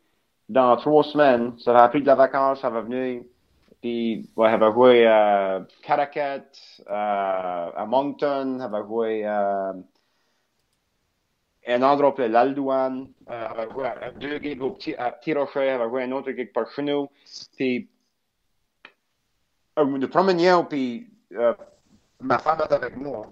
dans 0.50 0.76
trois 0.76 1.06
semaines. 1.06 1.58
Ça 1.60 1.74
avait 1.74 1.88
pris 1.88 2.02
de 2.02 2.08
la 2.08 2.16
vacance, 2.16 2.60
ça 2.60 2.70
va 2.70 2.82
venir. 2.82 3.22
Puis, 3.82 4.30
ouais, 4.36 4.52
elle 4.52 4.60
va 4.60 4.72
jouer 4.74 5.08
à 5.08 5.62
Caracat, 5.84 6.44
euh, 6.90 7.70
à 7.78 7.86
Moncton, 7.88 8.60
elle 8.62 8.70
va 8.70 8.84
jouer 8.84 9.24
à 9.24 9.74
un 11.66 11.82
endroit 11.82 12.10
appelé 12.10 12.28
l'Aldouane, 12.28 13.08
elle 13.26 13.56
va 13.56 13.70
jouer 13.70 13.88
à, 13.88 14.12
deux 14.12 14.38
gigs 14.40 14.62
au 14.62 14.72
petit, 14.72 14.96
à 14.96 15.12
Petit 15.12 15.34
Rocher, 15.34 15.62
elle 15.62 15.80
va 15.80 15.88
jouer 15.88 16.04
un 16.04 16.12
autre 16.12 16.30
gig 16.32 16.52
par 16.52 16.70
chez 16.72 16.82
nous. 16.82 17.08
Euh, 19.78 19.98
le 19.98 20.08
premier 20.10 20.52
an, 20.52 20.66
puis 20.66 21.10
euh, 21.34 21.54
ma 22.20 22.40
femme 22.40 22.60
est 22.62 22.74
avec 22.74 22.96
moi. 22.96 23.28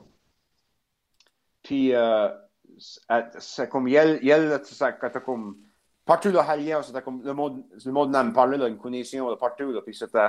Puis, 1.64 1.94
euh, 1.94 2.30
c'est- 2.78 3.70
comme, 3.70 3.88
elle, 3.88 4.20
elle, 4.28 4.62
c'était 4.64 5.22
comme, 5.22 5.58
partout 6.06 6.30
le 6.30 6.40
Halien, 6.40 6.84
c'était 6.84 7.02
comme, 7.02 7.24
le 7.24 7.34
monde, 7.34 7.64
le 7.84 7.92
monde 7.92 8.12
n'en 8.12 8.32
parlait, 8.32 8.58
là, 8.58 8.68
une 8.68 8.78
connexion 8.78 9.30
là, 9.30 9.36
partout, 9.38 9.72
là, 9.72 9.82
puis 9.82 9.96
c'était, 9.96 10.28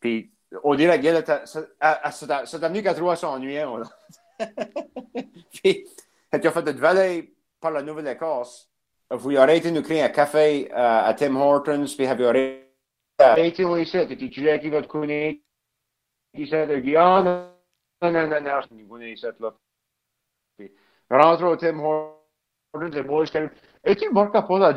Puis, 0.00 0.30
on 0.62 0.74
dirait 0.74 1.00
que 1.00 1.42
c'est 1.46 2.60
devenu 2.60 2.82
qu'à 2.82 2.94
trois 2.94 3.16
s'ennuyant. 3.16 3.80
Puis, 5.52 5.86
tu 6.32 6.48
as 6.48 6.50
fait 6.50 6.62
de 6.62 6.72
valet 6.72 7.32
par 7.60 7.70
la 7.70 7.82
Nouvelle-Écosse. 7.82 8.68
Vous 9.10 9.36
arrêtez 9.36 9.70
de 9.70 9.76
nous 9.76 9.82
créer 9.82 10.02
un 10.02 10.08
café 10.08 10.68
uh, 10.68 10.72
à 10.74 11.14
Tim 11.14 11.36
Hortons, 11.36 11.84
puis 11.96 12.06
vous 12.06 12.24
arrêté. 12.24 12.68
Arrêtez, 13.18 13.64
oui, 13.64 13.86
c'est, 13.86 14.06
tu 14.08 14.32
sais 14.32 14.60
qui 14.60 14.68
va 14.70 14.82
te 14.82 14.88
connaître? 14.88 15.40
Il 16.34 16.48
s'est 16.48 16.80
dit, 16.80 16.96
ah, 16.96 17.22
non, 17.22 17.50
non, 18.02 18.12
non, 18.12 18.28
non, 18.28 18.40
non, 18.40 18.60
je 18.62 18.88
connais 18.88 19.16
cette 19.16 19.38
là. 19.40 19.54
Puis, 20.56 20.72
rentre 21.10 21.44
au 21.44 21.56
Tim 21.56 21.78
Hortons, 21.78 22.90
et 22.92 23.02
moi, 23.02 23.24
je 23.24 23.38
dis, 23.38 23.48
es-tu 23.84 24.10
mort 24.10 24.30
pas 24.32 24.58
là, 24.58 24.74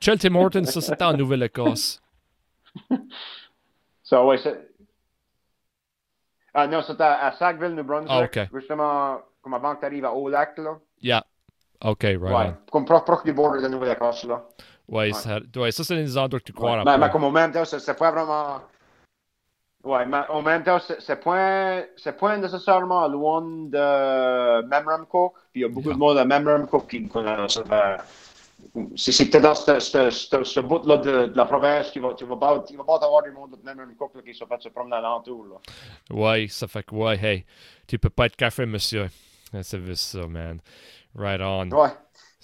Chel 0.00 0.18
Tim 0.18 0.34
Hortons, 0.36 0.64
ça 0.64 0.80
c'était 0.80 1.04
en 1.04 1.14
Nouvelle-Écosse. 1.14 2.00
Ça, 4.02 4.24
ouais, 4.24 4.38
c'est. 4.38 4.70
Ah 6.54 6.66
non, 6.66 6.80
c'était 6.82 7.02
à 7.02 7.32
Sackville, 7.32 7.74
New 7.74 7.84
Brunswick. 7.84 8.36
Ah, 8.38 8.42
OK. 8.44 8.48
Justement, 8.54 9.20
comme 9.42 9.54
avant 9.54 9.74
que 9.74 9.80
tu 9.80 9.86
arrives 9.86 10.04
à 10.04 10.12
Haut-Lac, 10.12 10.56
là. 10.58 10.78
Yeah. 11.02 11.24
OK, 11.84 12.02
right. 12.02 12.22
Ouais, 12.22 12.32
on. 12.32 12.70
comme 12.70 12.84
proche, 12.86 13.04
proche 13.04 13.24
du 13.24 13.32
bord 13.34 13.60
de 13.60 13.68
Nouvelle-Écosse, 13.68 14.24
là. 14.24 14.46
Ouais, 14.88 15.12
ça, 15.12 15.40
ouais, 15.56 15.72
ça 15.72 15.82
c'est 15.84 15.96
des 15.96 16.16
endroits 16.16 16.38
que 16.40 16.44
tu 16.44 16.52
crois 16.52 16.78
Ouais. 16.78 16.84
Mais, 16.84 16.98
mais 16.98 17.10
comme 17.10 17.24
en 17.24 17.30
même 17.30 17.52
temps, 17.52 17.64
c'est 17.64 17.80
c'est 17.80 17.96
pas 17.96 18.10
vraiment. 18.12 18.60
Ouais, 19.84 20.04
mais 20.06 20.18
en 20.28 20.42
même 20.42 20.62
temps, 20.64 20.78
c'est 20.80 21.00
c'est 21.00 21.16
pas, 21.22 21.82
c'est 21.96 22.16
pas 22.18 22.36
nécessairement 22.36 23.06
loin 23.08 23.40
de 23.42 24.62
Memramcook. 24.66 25.34
Puis 25.52 25.60
il 25.60 25.62
y 25.62 25.64
a 25.64 25.68
beaucoup 25.68 25.88
Yeah. 25.88 25.94
de 25.94 25.98
monde 25.98 26.18
à 26.18 26.24
Memramcook 26.24 26.88
qui 26.88 27.06
connaissent 27.08 27.52
ça. 27.54 27.62
ben, 27.62 27.96
C'est 28.96 29.12
c'est 29.12 29.26
peut-être 29.26 29.42
dans 29.44 29.54
ce, 29.54 29.78
ce, 29.78 30.10
ce, 30.10 30.42
ce 30.44 30.60
bout-là 30.60 30.96
de, 30.98 31.26
de 31.26 31.36
la 31.36 31.44
province 31.44 31.90
qui 31.90 31.98
va, 32.00 32.14
tu 32.14 32.24
vas 32.24 32.36
pas, 32.36 32.64
tu 32.66 32.76
vas 32.76 32.84
pas 32.84 32.96
avoir 32.96 33.22
du 33.22 33.30
monde 33.30 33.52
de 33.52 33.64
Memramcook 33.64 34.14
là, 34.16 34.22
qui 34.22 34.34
se 34.34 34.44
fait 34.44 34.60
se 34.62 34.68
promener 34.70 34.96
alentour. 34.96 35.46
Ouais, 36.10 36.46
ça 36.48 36.66
fait 36.66 36.82
que, 36.82 36.94
ouais, 36.94 37.16
hey, 37.22 37.44
tu 37.86 37.98
peux 37.98 38.10
pas 38.10 38.26
être 38.26 38.36
café, 38.36 38.66
monsieur. 38.66 39.08
C'est 39.62 39.94
ça, 39.94 40.26
man. 40.26 40.60
Right 41.14 41.40
on. 41.40 41.70
Ouais. 41.70 41.90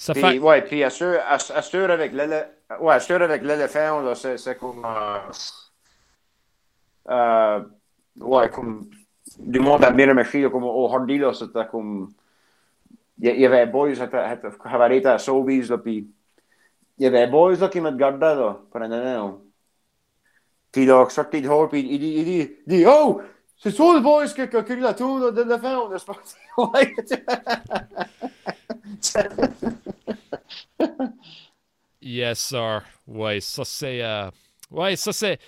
Ça 0.03 0.15
fait. 0.15 0.41
ouais, 0.41 0.63
puis 0.63 0.83
assure 0.83 1.21
avec 1.89 2.13
l'éléphant, 2.13 2.49
ouais, 2.81 2.95
assure 2.95 3.23
avec 3.23 3.41
l'éléphant, 3.45 4.01
là, 4.01 4.17
c'est, 4.17 4.59
comme, 4.59 4.85
euh, 4.85 5.21
euh, 7.09 7.65
ouais, 8.17 8.51
comme, 8.51 8.91
du 9.39 9.61
monde 9.61 9.85
à 9.85 9.93
Miramachi, 9.93 10.43
là, 10.43 10.51
comme 10.51 10.65
au 10.65 10.93
Hardy, 10.93 11.19
là, 11.19 11.33
c'était 11.33 11.69
comme, 11.71 12.13
il 13.21 13.41
y, 13.41 13.47
avait 13.47 13.65
boys, 13.67 13.93
qui 13.93 14.01
avaient 14.01 14.41
arrêté 14.65 15.07
à 15.07 15.19
Sobeys, 15.19 15.69
là, 15.69 15.79
puis, 15.79 16.11
il 16.99 17.05
y 17.05 17.07
avait 17.07 17.29
boys, 17.29 17.55
là, 17.55 17.69
qui 17.69 17.81
me 17.81 17.91
regardaient, 17.91 18.35
là, 18.35 18.59
pour 18.73 18.83
un 18.83 18.91
an, 18.91 19.41
Puis, 20.73 20.85
là, 20.85 21.09
sorti 21.11 21.43
de 21.43 21.67
puis 21.69 21.79
il 21.79 21.99
dit, 22.01 22.25
il 22.27 22.57
dit, 22.67 22.85
oh, 22.89 23.23
c'est 23.63 23.71
ça 23.71 23.95
le 23.95 24.01
boys 24.01 24.25
a 24.25 24.63
créé 24.63 24.77
la 24.77 24.95
tour, 24.95 25.33
de 25.33 25.43
l'éléphant, 25.43 25.89
n'est-ce 25.89 26.05
pas? 26.05 26.19
Ouais. 26.59 26.95
Yes, 32.01 32.39
sir. 32.41 32.83
Ouais, 33.07 33.41
ça 33.41 33.65
c'est. 33.65 34.03
euh, 34.03 34.31
Ouais, 34.71 34.97
ça 34.97 35.13
c'est. 35.13 35.39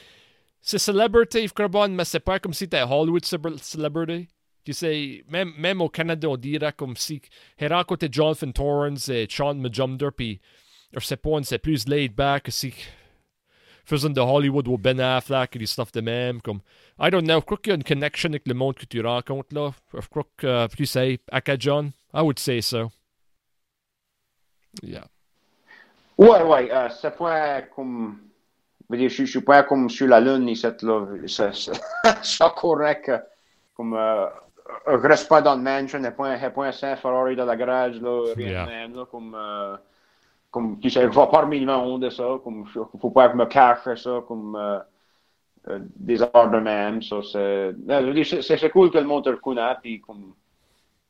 C'est 0.61 0.79
celebrity, 0.79 1.49
Carbon, 1.55 1.89
mais 1.91 2.05
c'est 2.05 2.21
pas 2.21 2.39
comme 2.39 2.55
si 2.55 2.69
t'es 2.69 2.83
Hollywood 2.83 3.25
cele- 3.25 3.59
celebrity. 3.63 4.29
Tu 4.65 4.73
sais, 4.73 5.25
même, 5.29 5.53
même 5.59 5.83
au 5.83 5.89
Canada, 5.91 6.29
on 6.29 6.37
dirait 6.39 6.73
comme 6.73 6.97
si. 6.97 7.21
Héra 7.59 7.85
côté 7.85 8.09
Jonathan 8.11 8.51
Torrance 8.53 9.09
et 9.11 9.27
Sean 9.31 9.55
Majumder, 9.55 10.09
puis. 10.17 10.41
Je 10.95 11.01
sais 11.05 11.17
pas, 11.17 11.43
c'est 11.43 11.59
plus 11.59 11.87
laid 11.89 12.09
back 12.15 12.45
que 12.45 12.51
si. 12.53 12.73
Faisant 13.85 14.11
de 14.11 14.21
Hollywood 14.21 14.67
ou 14.69 14.79
Ben 14.79 14.99
Affleck 15.01 15.57
et 15.57 15.59
des 15.59 15.67
stuff 15.67 15.93
de 15.93 16.01
même. 16.01 16.41
Comme. 16.41 16.61
I 16.99 17.11
don't 17.11 17.25
know, 17.25 17.41
je 17.41 17.45
crois 17.45 17.59
qu'il 17.59 17.71
y 17.71 17.73
a 17.73 17.77
une 17.77 17.85
connection 17.85 18.31
avec 18.31 18.47
le 18.47 18.55
monde 18.55 18.75
que 18.77 18.87
tu 18.87 19.01
rencontres 19.05 19.55
là. 19.55 19.73
Je 19.93 20.07
crois 20.09 20.25
que, 20.37 20.67
tu 20.75 20.87
sais, 20.87 21.19
Aka 21.31 21.57
John. 21.59 21.93
I 22.15 22.21
would 22.23 22.39
say 22.39 22.61
so. 22.63 22.91
Yeah. 24.83 25.05
Ouais, 26.17 26.43
ouais, 26.43 26.71
euh, 26.73 26.89
c'est 26.91 27.17
pas 27.17 27.63
comme. 27.63 28.19
Je 28.91 29.09
je, 29.09 29.25
je 29.25 29.31
suis 29.31 29.41
pas 29.41 29.63
comme 29.65 29.89
sur 29.91 30.07
la 30.07 30.21
Lune, 30.21 30.49
ici, 30.49 30.67
là. 30.83 31.07
C'est 31.27 32.55
correct. 32.57 33.11
Comme. 33.77 33.95
Euh, 33.95 34.27
je 34.87 35.07
reste 35.09 35.29
pas 35.29 35.43
dans 35.43 35.57
le 35.57 35.63
mansion, 35.63 35.99
n'y 35.99 36.07
a 36.07 36.11
pas 36.13 36.29
un- 36.31 36.51
pas 36.51 36.67
un 36.67 36.73
Saint-Ferrari 36.73 37.37
dans 37.37 37.45
la 37.45 37.57
garage, 37.57 38.01
là, 38.01 38.33
rien 38.37 38.49
Yeah. 38.49 38.65
de 38.65 38.71
même, 38.71 38.95
là. 38.97 39.05
Comme. 39.11 39.35
Euh, 39.35 39.77
comme 40.55 40.79
tu 40.79 40.89
sais, 40.89 41.03
je 41.03 41.09
vois 41.09 41.29
parmi 41.31 41.59
le 41.59 41.67
monde 41.67 42.03
de 42.03 42.11
ça. 42.11 42.39
Comme. 42.45 42.65
je- 42.73 42.79
Faut 43.01 43.11
pas 43.11 43.27
que 43.27 43.33
je 43.33 43.39
me 43.39 43.47
cache 43.47 43.85
ça, 43.97 44.23
comme. 44.29 44.55
Euh, 44.57 44.79
euh, 45.69 45.81
des 45.97 46.23
heures 46.23 46.51
de 46.51 46.59
même, 46.61 47.03
ça, 47.03 47.17
c'est. 47.33 47.75
dire, 48.15 48.27
c'est- 48.27 48.43
cool 48.71 48.91
que 48.91 48.99
le 48.99 49.05
monde 49.07 49.25
te 49.25 49.81
puis 49.83 50.01
comme. 50.01 50.35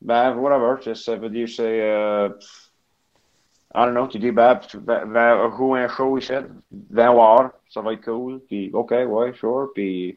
Ben, 0.02 0.36
whatever, 0.36 0.94
ça 0.94 1.16
veut 1.16 1.30
dire, 1.30 1.48
c'est. 1.48 1.82
Euh, 1.82 2.30
I 3.74 3.84
don't 3.86 3.94
know, 3.94 4.06
tu 4.06 4.18
dis, 4.18 4.30
ben, 4.30 4.60
vas, 4.86 5.04
va 5.04 5.50
jouer 5.56 5.80
un 5.82 5.88
show 5.88 6.16
ici, 6.18 6.32
viens 6.90 7.12
voir, 7.12 7.50
ça 7.68 7.80
va 7.80 7.92
être 7.94 8.04
cool. 8.04 8.40
Puis, 8.48 8.70
OK, 8.72 8.92
ouais, 8.92 9.32
sure. 9.34 9.70
Puis, 9.74 10.16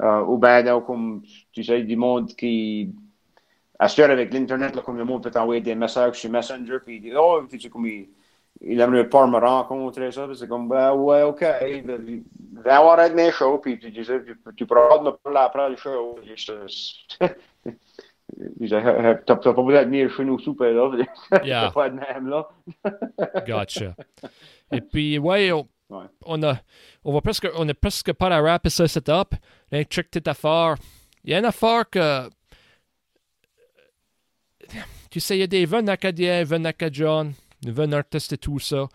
euh, 0.00 0.22
ou 0.24 0.38
ben, 0.38 0.64
non, 0.64 0.80
comme, 0.82 1.22
tu 1.52 1.64
sais, 1.64 1.82
du 1.82 1.96
monde 1.96 2.28
qui, 2.36 2.94
assure 3.78 4.10
avec 4.10 4.32
l'Internet, 4.32 4.74
là, 4.76 4.82
comme 4.82 4.98
le 4.98 5.04
monde 5.04 5.22
peut 5.22 5.30
t'envoyer 5.30 5.60
des 5.60 5.74
messages 5.74 6.20
sur 6.20 6.30
Messenger, 6.30 6.78
puis 6.84 7.12
oh, 7.16 7.42
tu 7.50 7.60
sais, 7.60 7.68
comme 7.70 7.86
il, 7.86 8.08
il 8.66 8.80
aimerait 8.80 9.08
pas 9.08 9.26
me 9.26 9.38
rencontrer, 9.38 10.10
ça, 10.12 10.26
c'est 10.34 10.48
comme, 10.48 10.68
ben, 10.68 10.92
ouais, 10.94 11.22
OK, 11.22 11.40
ben, 11.40 12.22
viens 12.64 12.80
voir 12.80 12.98
avec 12.98 13.14
mes 13.14 13.30
shows, 13.30 13.58
puis 13.58 13.78
tu 13.78 13.90
disais, 13.90 14.22
tu, 14.24 14.36
tu 14.56 14.66
pourras 14.66 15.00
me 15.02 15.10
parler 15.10 15.38
après 15.40 15.70
le 15.70 15.76
show. 15.76 16.18
T'as 18.68 19.18
t'as 19.26 19.36
pas 19.36 19.52
besoin 19.52 19.82
de 19.82 19.86
venir 19.86 20.10
chez 20.10 20.24
nous 20.24 20.38
souper, 20.38 20.72
là. 20.72 20.90
C'est 21.30 21.74
pas 21.74 21.90
de 21.90 21.94
même, 22.00 22.28
là. 22.28 22.48
Gotcha. 23.46 23.94
Et 24.72 24.80
puis, 24.80 25.18
ouais, 25.18 25.52
on, 25.52 25.68
Ouais. 25.90 26.06
on 26.24 26.42
a, 26.42 26.56
on 27.04 27.12
va 27.12 27.20
presque, 27.20 27.46
on 27.56 27.68
est 27.68 27.74
presque 27.74 28.12
pas 28.14 28.28
à 28.34 28.40
wrap 28.40 28.66
ça 28.68 28.88
setup. 28.88 29.34
Un 29.70 29.84
trick 29.84 30.10
petite 30.10 30.26
affaire. 30.26 30.76
Il 31.22 31.30
y 31.30 31.34
a 31.34 31.38
une 31.38 31.44
affaire 31.44 31.88
que, 31.88 32.28
tu 35.10 35.20
sais, 35.20 35.36
il 35.36 35.40
y 35.40 35.42
a 35.42 35.46
des 35.46 35.66
vins 35.66 35.86
acadiens, 35.88 36.42
vins 36.42 36.64
acadiens, 36.64 37.30
artistes 37.92 38.32
et 38.32 38.38
tout 38.38 38.58
ça. 38.58 38.88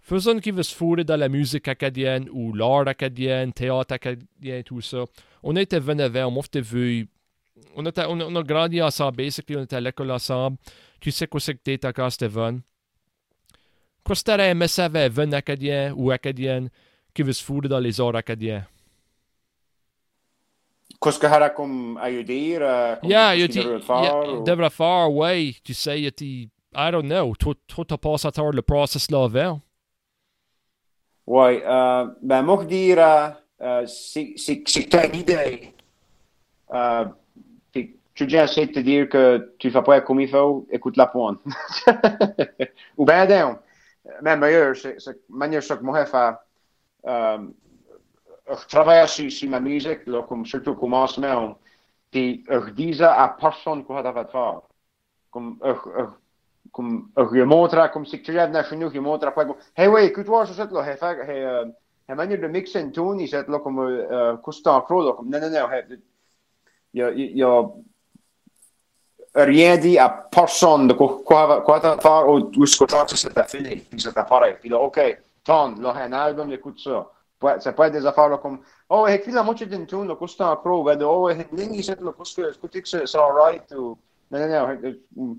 Faisons 0.00 0.38
qui 0.38 0.50
veut 0.50 0.62
se 0.62 0.74
fourrer 0.74 1.04
dans 1.04 1.16
la 1.16 1.28
musique 1.28 1.66
acadienne 1.66 2.28
ou 2.30 2.52
l'art 2.52 2.86
acadien, 2.86 3.50
théâtre 3.50 3.94
acadien, 3.94 4.62
tout 4.62 4.82
ça. 4.82 5.04
On 5.42 5.56
a 5.56 5.62
été 5.62 5.78
venu 5.78 6.02
avant, 6.02 6.26
on 6.26 6.30
m'a 6.32 6.42
fait 6.42 6.60
vu. 6.60 7.08
On 7.74 7.86
a, 7.86 7.90
on, 8.08 8.20
a, 8.20 8.24
on 8.24 8.36
a 8.36 8.42
grandi 8.42 8.82
ensemble, 8.82 9.16
basically, 9.16 9.56
on 9.56 9.62
était 9.62 9.76
à 9.76 9.80
l'école 9.80 10.10
ensemble. 10.10 10.58
Tu 11.00 11.10
sais 11.10 11.26
quoi 11.26 11.40
c'est 11.40 11.54
que 11.54 11.60
t'es 11.62 11.86
encore, 11.86 12.12
Steven? 12.12 12.60
Qu'est-ce 14.04 14.22
que 14.22 14.30
t'aurais 14.30 14.50
aimé 14.50 14.66
un 15.16 15.32
acadien 15.32 15.94
ou 15.96 16.10
acadienne 16.10 16.68
qui 17.14 17.22
veut 17.22 17.32
se 17.32 17.42
foutre 17.42 17.68
dans 17.68 17.80
les 17.80 17.98
arts 18.00 18.16
acadiens? 18.16 18.66
Qu'est-ce 21.00 21.18
que 21.18 21.54
comme 21.54 21.98
à 21.98 22.10
dire? 22.10 22.60
euh, 22.62 22.96
Yeah, 23.02 23.34
devrait 24.44 24.68
dit, 24.68 24.74
faire, 24.74 25.10
ouais, 25.10 25.54
tu 25.64 25.74
sais, 25.74 26.02
il 26.02 26.10
dit, 26.10 26.50
I 26.74 26.90
don't 26.90 27.06
know, 27.06 27.34
toi, 27.36 27.54
t'as 27.86 27.96
passé 27.96 28.28
à 28.28 28.32
travers 28.32 28.52
le 28.52 28.62
process 28.62 29.10
là 29.10 29.24
avant? 29.24 29.60
Ouais, 31.26 31.62
euh, 31.64 32.06
ben, 32.22 32.42
moi, 32.42 32.58
je 32.62 32.66
dire, 32.66 32.98
euh, 32.98 33.30
euh, 33.62 33.86
c'est 33.86 34.34
que 34.34 35.06
une 35.06 35.16
idée. 35.20 35.74
Euh, 36.72 37.04
tu 38.14 38.26
viens 38.26 38.44
essayer 38.44 38.66
de 38.68 38.72
te 38.72 38.80
dire 38.80 39.08
que 39.08 39.54
tu 39.58 39.70
fais 39.70 39.82
pas 39.82 40.00
comme 40.00 40.20
il 40.20 40.28
faut, 40.28 40.66
écoute 40.70 40.96
la 40.96 41.06
pointe. 41.06 41.40
Ou 42.96 43.04
ben, 43.04 43.28
non. 43.28 43.58
Même 44.22 44.40
meilleur, 44.40 44.76
c'est 44.76 44.96
la 45.06 45.12
manière 45.28 45.66
que 45.66 45.82
moi, 45.82 46.04
je 46.04 46.10
fais. 46.10 46.30
Euh, 47.06 47.38
je 48.48 48.66
travaille 48.68 49.08
sur, 49.08 49.30
sur 49.32 49.50
ma 49.50 49.60
musique, 49.60 50.06
là, 50.06 50.22
comme, 50.22 50.46
surtout 50.46 50.70
au 50.72 50.74
commencement. 50.76 51.58
Puis 52.10 52.44
je 52.48 52.70
disais 52.70 53.04
à 53.04 53.36
personne 53.40 53.84
quoi 53.84 54.02
tu 54.02 54.12
vas 54.12 54.24
faire. 54.26 54.60
Comme, 55.30 55.58
je, 55.64 55.72
je, 55.72 56.04
comme, 56.74 57.08
je 57.16 57.22
lui 57.30 57.44
montre, 57.44 57.90
comme 57.92 58.04
si 58.04 58.20
tu 58.20 58.32
viens 58.32 58.62
chez 58.64 58.76
nous, 58.76 58.90
lui 58.90 58.98
montre 58.98 59.28
après, 59.28 59.46
comme, 59.46 59.56
hey, 59.76 59.86
ouais, 59.86 60.06
écoute-moi, 60.06 60.44
je 60.44 60.54
sais, 60.54 60.66
là, 60.66 60.82
hey, 60.82 60.96
fait, 60.96 61.20
hey, 61.22 61.44
euh, 61.44 61.64
hey, 62.08 62.16
manière 62.16 62.40
de 62.40 62.48
mixer 62.48 62.80
une 62.80 62.90
tune, 62.90 63.20
il 63.20 63.30
là, 63.30 63.58
comme, 63.60 63.78
euh, 63.78 64.36
Coustan 64.38 64.80
Crow, 64.80 65.04
là, 65.04 65.12
comme, 65.12 65.30
non, 65.30 65.38
non, 65.40 65.50
non, 65.50 65.68
il 66.92 67.00
y 67.00 67.02
a, 67.02 67.10
il 67.12 67.42
a 67.44 67.62
rien 69.36 69.76
dit 69.76 69.98
à 69.98 70.08
personne 70.08 70.88
de 70.88 70.94
quoi, 70.94 71.20
quoi, 71.24 71.60
quoi 71.62 71.78
t'as 71.78 71.96
faire 71.98 72.28
ou 72.28 72.50
où 72.56 72.66
ce 72.66 72.76
que 72.76 72.84
t'as, 72.86 73.06
c'était 73.06 73.44
fini, 73.44 73.76
puis 73.76 74.00
c'était 74.00 74.24
pareil. 74.24 74.56
Puis 74.60 74.68
là, 74.68 74.78
OK, 74.78 75.00
ton, 75.44 75.76
là, 75.76 75.94
un 75.96 76.12
album, 76.12 76.52
écoute 76.52 76.80
ça. 76.80 77.08
Ouais, 77.40 77.54
c'est 77.60 77.74
pas 77.74 77.90
des 77.90 78.04
affaires 78.04 78.28
là 78.28 78.38
comme, 78.38 78.60
oh, 78.88 79.06
hey, 79.06 79.22
la 79.26 79.42
moitié 79.44 79.66
d'une 79.66 79.86
tune, 79.86 80.08
là, 80.08 80.16
Coustan 80.16 80.56
Crow, 80.56 80.82
ben, 80.82 81.00
oh, 81.04 81.28
hey, 81.28 81.46
il 81.56 81.84
sait, 81.84 81.96
là, 82.00 82.12
qu'est-ce 82.18 82.96
que, 82.96 83.06
c'est 83.06 83.18
alright, 83.18 83.70
ou, 83.76 83.96
non, 84.32 84.48
non, 84.48 85.36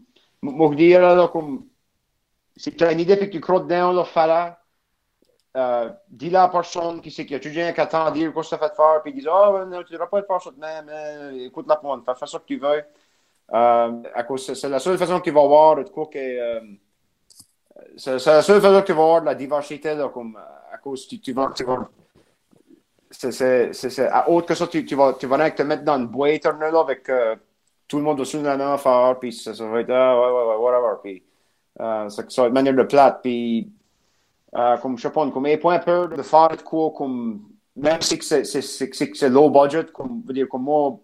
si 2.57 2.75
tu 2.75 2.83
as 2.83 2.91
une 2.91 2.99
idée 2.99 3.17
que 3.17 3.25
tu 3.25 3.39
crois 3.39 3.59
dedans, 3.59 3.91
là, 3.91 4.03
fais-la. 4.05 4.59
Euh, 5.57 5.89
dis-la 6.09 6.43
à 6.43 6.49
personne 6.49 6.99
qui 7.01 7.11
sait 7.11 7.25
qu'il 7.25 7.33
y 7.33 7.35
a 7.35 7.39
toujours 7.39 7.73
qui 7.73 7.79
attend 7.79 8.11
dire 8.11 8.33
quoi 8.33 8.43
ça 8.43 8.57
fait 8.57 8.75
faire, 8.75 9.01
puis 9.01 9.13
ils 9.13 9.15
disent 9.15 9.29
Oh, 9.31 9.57
non, 9.65 9.83
tu 9.83 9.93
ne 9.93 9.97
devras 9.97 10.07
pas 10.07 10.21
faire 10.21 10.41
ça 10.41 10.51
de 10.51 10.59
même, 10.59 10.85
mais 10.85 11.45
écoute 11.45 11.65
la 11.67 11.77
pointe, 11.77 12.03
fais, 12.05 12.25
ça 12.25 12.39
que 12.39 12.43
tu 12.45 12.57
veux. 12.57 12.83
Euh, 13.53 14.03
à 14.13 14.23
cause, 14.23 14.53
c'est 14.53 14.67
la 14.67 14.79
seule 14.79 14.97
façon 14.97 15.21
qu'il 15.21 15.33
va 15.33 15.41
avoir 15.41 15.77
de 15.77 15.83
quoi 15.83 16.07
que. 16.07 16.17
Euh, 16.17 16.59
c'est 17.95 18.25
la 18.25 18.41
seule 18.41 18.61
façon 18.61 18.81
qu'il 18.81 18.95
va 18.95 19.03
avoir 19.03 19.21
de 19.21 19.27
la 19.27 19.35
diversité, 19.35 19.95
là, 19.95 20.09
comme, 20.09 20.37
à 20.71 20.77
cause 20.77 21.07
tu, 21.07 21.21
tu 21.21 21.31
vas. 21.31 21.51
Tu 21.55 21.63
vas 21.63 21.87
c'est 23.17 24.07
à 24.07 24.29
autre 24.29 24.47
que 24.47 24.55
ça, 24.55 24.67
tu, 24.67 24.85
tu 24.85 24.95
vas, 24.95 25.13
tu 25.13 25.27
vas 25.27 25.49
te 25.51 25.63
mettre 25.63 25.83
dans 25.83 25.97
une 25.97 26.07
boîte 26.07 26.43
là, 26.43 26.79
avec 26.79 27.07
euh, 27.09 27.35
tout 27.87 27.97
le 27.97 28.03
monde 28.03 28.17
dessus 28.17 28.37
de 28.37 28.43
la 28.43 28.57
même 28.57 28.77
puis 29.19 29.31
ça, 29.33 29.53
ça 29.53 29.67
va 29.67 29.81
être, 29.81 29.89
ah, 29.91 30.19
ouais, 30.19 30.31
ouais, 30.31 30.47
ouais, 30.49 30.55
whatever, 30.57 30.95
puis 31.03 31.23
euh, 31.79 32.09
ça, 32.09 32.23
ça 32.27 32.41
va 32.41 32.47
être 32.47 32.53
manière 32.53 32.73
de 32.73 32.83
plate, 32.83 33.21
puis 33.21 33.71
euh, 34.55 34.77
comme 34.77 34.97
je 34.97 35.03
sais 35.03 35.11
pas, 35.11 35.29
comme, 35.29 35.57
pas 35.57 35.79
peur 35.79 36.09
de 36.09 36.21
faire 36.21 36.49
de 36.49 36.61
quoi, 36.61 36.91
comme, 36.91 37.49
même 37.75 38.01
si 38.01 38.19
c'est 38.21 39.29
low 39.29 39.49
budget, 39.49 39.91
comme, 39.91 40.23
veut 40.25 40.33
dire, 40.33 40.47
comme 40.49 40.63
moi, 40.63 40.99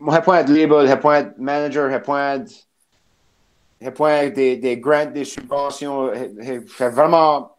moi, 0.00 0.14
j'ai 0.16 0.22
pas 0.22 0.42
de 0.44 0.54
label, 0.54 0.88
j'ai 0.88 0.96
pas 0.96 1.22
de 1.22 1.34
manager, 1.38 1.90
j'ai 1.90 2.00
pas 2.00 2.38
de, 2.38 2.50
j'ai 3.80 3.90
pas 3.90 4.28
des, 4.30 4.56
des 4.56 4.78
grants, 4.78 5.06
des 5.06 5.24
subventions, 5.24 6.10
j'ai 6.40 6.58
vraiment, 6.58 7.56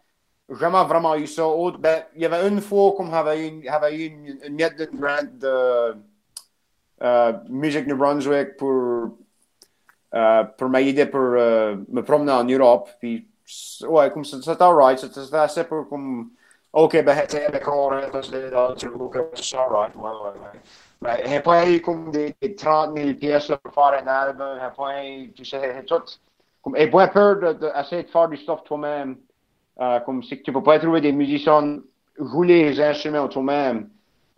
vraiment, 0.48 0.84
vraiment 0.84 1.14
eu 1.14 1.26
ça. 1.26 1.46
Autre, 1.46 1.78
ben, 1.78 2.02
il 2.16 2.22
y 2.22 2.26
avait 2.26 2.48
une 2.48 2.60
fois 2.60 2.94
comme 2.96 3.10
j'avais 3.10 3.48
eu, 3.48 3.62
j'avais 3.64 3.96
eu 3.96 4.06
une, 4.06 4.38
une 4.44 4.56
de 4.56 4.84
grant 4.92 5.22
de 5.32 5.96
euh, 7.02 7.32
Musique 7.48 7.86
New 7.86 7.96
Brunswick 7.96 8.56
pour, 8.56 9.16
euh, 10.14 10.44
pour 10.44 10.68
m'aider 10.68 11.06
pour 11.06 11.20
euh, 11.20 11.76
me 11.88 12.02
promener 12.02 12.32
en 12.32 12.44
Europe. 12.44 12.88
Puis, 12.98 13.26
ouais, 13.88 14.10
comme 14.10 14.24
c'était 14.24 14.62
alright, 14.62 14.98
c'était 14.98 15.34
assez 15.34 15.64
pour 15.64 15.88
comme, 15.88 16.30
ok, 16.72 17.02
ben, 17.02 17.16
c'était 17.22 17.46
avec 17.46 17.66
Orange, 17.66 18.04
c'était 18.22 18.54
alright. 18.54 19.94
Mais 21.02 21.22
j'ai 21.26 21.40
pas 21.40 21.68
eu 21.68 21.80
comme 21.80 22.10
des, 22.10 22.34
des 22.40 22.54
30 22.54 22.96
000 22.96 23.14
pièces 23.14 23.50
pour 23.62 23.72
faire 23.72 24.02
un 24.02 24.06
album, 24.06 24.58
j'ai 24.60 24.76
pas 24.76 25.04
eu, 25.06 25.32
tu 25.32 25.44
sais, 25.44 25.84
tout. 25.84 26.02
Comme, 26.62 26.76
j'ai 26.76 26.88
pas 26.88 27.08
peur 27.08 27.36
d'essayer 27.36 28.02
de, 28.02 28.06
de, 28.06 28.12
faire 28.12 28.28
du 28.28 28.36
stuff 28.36 28.62
toi-même. 28.64 29.16
Comme 30.04 30.22
si 30.22 30.42
tu 30.42 30.52
peux 30.52 30.62
pas 30.62 30.78
trouver 30.78 31.00
des 31.00 31.12
musiciens 31.12 31.80
rouler 32.20 32.70
les 32.70 32.80
instruments 32.80 33.28
toi-même. 33.28 33.88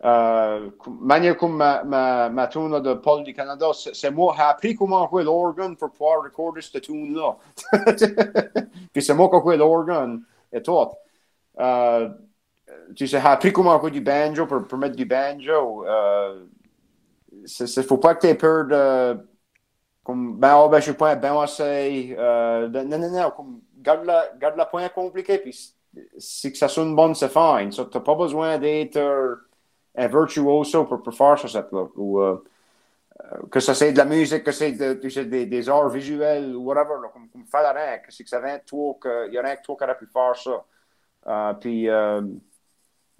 Euh, 0.03 0.69
manière 0.99 1.37
comme 1.37 1.55
ma, 1.55 1.83
ma, 1.83 2.29
ma 2.29 2.47
tune 2.47 2.77
de 2.81 2.93
Paul 2.93 3.23
du 3.23 3.33
Canada, 3.33 3.67
c'est 3.73 4.11
moi 4.11 4.33
qui 4.33 4.41
ai 4.41 4.43
appris 4.43 4.75
comment 4.75 5.07
jouer 5.07 5.23
l'organe 5.23 5.77
pour 5.77 5.91
pouvoir 5.91 6.21
recorder 6.21 6.61
cette 6.61 6.83
tune-là. 6.83 7.37
Puis 8.91 9.01
c'est 9.01 9.13
moi 9.13 9.29
qui 9.29 9.37
ai 9.37 9.41
joué 9.41 9.57
l'organe 9.57 10.23
et 10.51 10.61
tout. 10.61 10.77
Tu 12.95 13.07
sais, 13.07 13.17
j'ai 13.17 13.17
appris 13.17 13.53
comment 13.53 13.79
jouer 13.79 13.91
du 13.91 14.01
banjo 14.01 14.45
pour, 14.45 14.67
pour 14.67 14.77
mettre 14.77 14.97
du 14.97 15.05
banjo. 15.05 15.85
Euh, 15.85 16.43
il 17.31 17.83
faut 17.83 17.97
pas 17.97 18.15
que 18.15 18.21
tu 18.21 18.27
aies 18.27 18.35
peur 18.35 18.65
de. 18.65 19.17
Comme, 20.03 20.37
ben, 20.37 20.57
oh, 20.57 20.67
ben, 20.67 20.79
je 20.79 20.83
suis 20.83 20.93
pas 20.93 21.15
ben 21.15 21.37
assez. 21.39 22.13
Non, 22.19 22.83
non, 22.85 23.09
non, 23.09 23.31
comme, 23.31 23.61
garde 23.77 24.03
la, 24.03 24.31
garde 24.37 24.57
la 24.57 24.65
point 24.65 24.89
compliqué, 24.89 25.37
puis 25.37 25.57
si 26.17 26.55
ça 26.55 26.67
sonne 26.67 26.93
bon, 26.93 27.13
c'est 27.13 27.31
fine. 27.31 27.71
So, 27.71 27.85
tu 27.85 27.97
n'as 27.97 28.03
pas 28.03 28.15
besoin 28.15 28.57
d'être 28.57 28.99
un 29.95 30.07
virtuoso 30.07 30.85
pour, 30.85 31.03
pour 31.03 31.13
faire 31.13 31.37
ça, 31.37 31.47
cette 31.47 31.71
là. 31.71 31.85
Euh, 33.21 33.47
que 33.51 33.59
ça 33.59 33.75
c'est 33.75 33.93
de 33.93 33.97
la 33.97 34.05
musique, 34.05 34.43
que 34.43 34.51
c'est 34.51 34.71
de, 34.71 34.93
des, 34.93 35.45
des, 35.45 35.69
arts 35.69 35.89
visuels, 35.89 36.55
ou 36.55 36.63
whatever, 36.63 36.95
là, 37.01 37.09
comme, 37.13 37.29
comme 37.29 37.45
faire 37.45 37.73
rien, 37.73 37.99
que 37.99 38.11
c'est 38.11 38.23
que 38.23 38.29
ça 38.29 38.39
vient 38.39 38.57
de 38.57 38.63
toi, 38.65 38.95
qu'il 39.01 39.33
y 39.33 39.37
a 39.37 39.41
rien 39.41 39.55
que 39.55 39.61
toi 39.61 39.75
qui 39.77 39.83
aurait 39.83 39.97
pu 39.97 40.07
faire 40.07 40.35
ça. 40.35 40.65
Uh, 41.25 41.55
puis, 41.59 41.89
euh, 41.89 42.21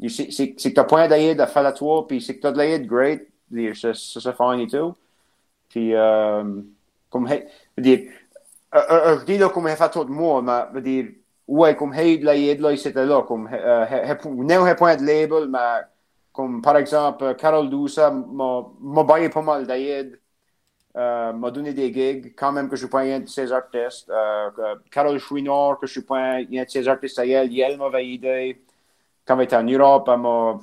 c'est 0.10 0.54
que 0.54 0.70
tu 0.70 0.80
as 0.80 0.84
point 0.84 1.08
d'aide 1.08 1.40
à 1.40 1.48
faire 1.48 1.66
à 1.66 1.72
toi, 1.72 2.08
puis 2.08 2.22
c'est 2.22 2.36
que 2.36 2.42
tu 2.42 2.48
as 2.48 2.52
de 2.52 2.58
l'aide, 2.58 2.88
great, 2.88 3.28
ça 3.76 3.94
c'est 3.94 4.36
fine 4.36 4.60
et 4.60 4.68
tout. 4.68 4.96
Puis, 5.70 5.94
euh, 5.94 6.44
comme, 7.10 7.30
dire, 7.78 8.12
je 8.74 9.26
dis 9.26 9.38
là 9.38 9.50
comme 9.50 9.68
hij 9.68 9.76
fait 9.76 9.92
tout 9.92 10.06
moi, 10.06 10.42
mais 10.42 10.82
dire, 10.82 11.12
ouais, 11.48 11.76
comme 11.76 11.94
hey 11.94 12.18
de 12.18 12.26
l'aide 12.26 12.60
là, 12.60 12.76
c'était 12.76 13.06
là, 13.06 13.22
comme, 13.22 13.48
j'ai 13.52 14.76
point 14.76 14.96
de 14.98 15.06
label, 15.06 15.48
mais 15.48 15.84
comme 16.34 16.62
par 16.62 16.78
exemple, 16.78 17.36
Carol 17.36 17.70
Dousa 17.70 18.12
m'a 18.12 19.04
baillé 19.04 19.30
pas 19.30 19.42
mal 19.42 19.68
d'aide. 19.68 20.20
Euh, 20.96 21.34
m'a 21.34 21.50
donné 21.50 21.74
des 21.74 21.92
gigs, 21.92 22.36
quand 22.36 22.52
même 22.52 22.70
que 22.70 22.76
je 22.76 22.82
suis 22.82 22.90
pas 22.90 23.02
un 23.02 23.20
de 23.22 23.28
ses 23.28 23.52
artistes. 23.52 24.10
Euh, 24.10 24.76
Carole 24.92 25.18
Chouinard, 25.18 25.80
que 25.80 25.88
je 25.88 25.94
suis 25.94 26.02
pas 26.04 26.36
un 26.38 26.44
de 26.44 26.66
ses 26.68 26.88
artistes 26.88 27.18
à 27.18 27.26
elle, 27.26 27.60
elle 27.60 27.78
m'a 27.78 28.02
aidé. 28.02 28.64
Quand 29.26 29.40
était 29.40 29.56
en 29.56 29.64
Europe, 29.64 30.08
elle 30.12 30.20
m'a. 30.20 30.60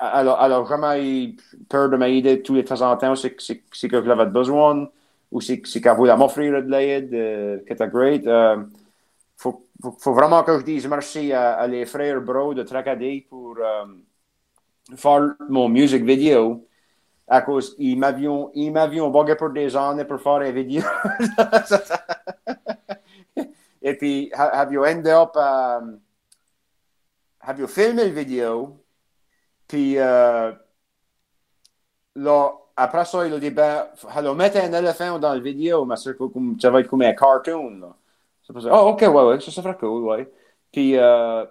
Elle, 0.00 0.26
elle, 0.26 0.52
a 0.52 0.60
vraiment 0.60 0.96
eu 0.96 1.36
peur 1.68 1.88
de 1.88 1.96
m'aider 1.96 2.42
tous 2.42 2.54
les 2.54 2.64
temps 2.64 2.80
en 2.82 2.96
temps, 2.96 3.14
c'est 3.14 3.36
que 3.36 4.04
j'avais 4.04 4.26
besoin 4.26 4.88
ou 5.30 5.40
c'est 5.40 5.60
qu'elle 5.60 5.96
voulait 5.96 6.16
m'offrir 6.16 6.62
de 6.62 6.68
l'aide, 6.68 7.14
euh, 7.14 7.58
qui 7.66 7.72
était 7.72 7.88
great. 7.88 8.26
Euh, 8.26 8.56
faut, 9.82 9.96
faut, 9.98 10.14
vraiment 10.14 10.42
que 10.42 10.58
je 10.58 10.64
dise 10.64 10.86
merci 10.88 11.32
à, 11.32 11.54
à 11.54 11.66
les 11.66 11.86
frères 11.86 12.20
Bro 12.20 12.54
de 12.54 12.62
Tracadie 12.62 13.22
pour 13.22 13.56
euh, 13.58 13.86
faire 14.96 15.34
mon 15.48 15.68
music 15.68 16.04
vidéo. 16.04 16.66
À 17.28 17.42
cause, 17.42 17.74
ils 17.78 17.98
m'avaient, 17.98 18.28
ils 18.54 18.70
m'avaient 18.70 19.00
bugué 19.10 19.34
pour 19.34 19.50
des 19.50 19.76
années 19.76 20.04
pour 20.04 20.20
faire 20.20 20.42
une 20.42 20.52
vidéo. 20.52 20.82
Et 23.82 23.94
puis, 23.96 24.30
have 24.34 24.72
you 24.72 24.84
ended 24.84 25.06
up, 25.06 25.36
um, 25.36 26.00
have 27.40 27.58
you 27.58 27.66
filmé 27.68 28.04
la 28.04 28.10
vidéo? 28.10 28.84
Puis, 29.68 29.98
euh, 29.98 30.52
là, 32.16 32.52
après 32.76 33.04
ça, 33.04 33.26
il 33.26 33.32
a 33.34 33.38
dit, 33.38 33.50
ben, 33.50 33.86
alors, 34.10 34.34
mettre 34.34 34.58
un 34.58 34.72
éléphant 34.72 35.18
dans 35.18 35.34
la 35.34 35.40
vidéo, 35.40 35.84
mais 35.84 35.96
ça 35.96 36.10
va 36.70 36.80
être 36.80 36.88
comme 36.88 37.02
un 37.02 37.12
cartoon, 37.12 37.78
là. 37.78 37.96
Oh, 38.54 38.88
ok, 38.90 39.00
ouais, 39.02 39.08
ouais, 39.08 39.40
ça, 39.40 39.50
ça 39.50 39.62
ferait 39.62 39.76
cool, 39.76 40.04
ouais. 40.04 40.30
Puis, 40.72 40.96
euh, 40.96 41.44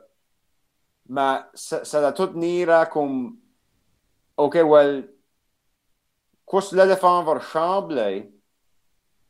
mais 1.08 1.40
ça, 1.54 1.84
ça 1.86 2.00
doit 2.02 2.14
tout 2.14 2.32
venir 2.34 2.90
comme, 2.90 3.38
ok, 4.38 4.56
well, 4.66 5.10
quoi 6.46 6.62
l'éléphant 6.72 7.24
va 7.24 7.36
ressembler, 7.36 8.32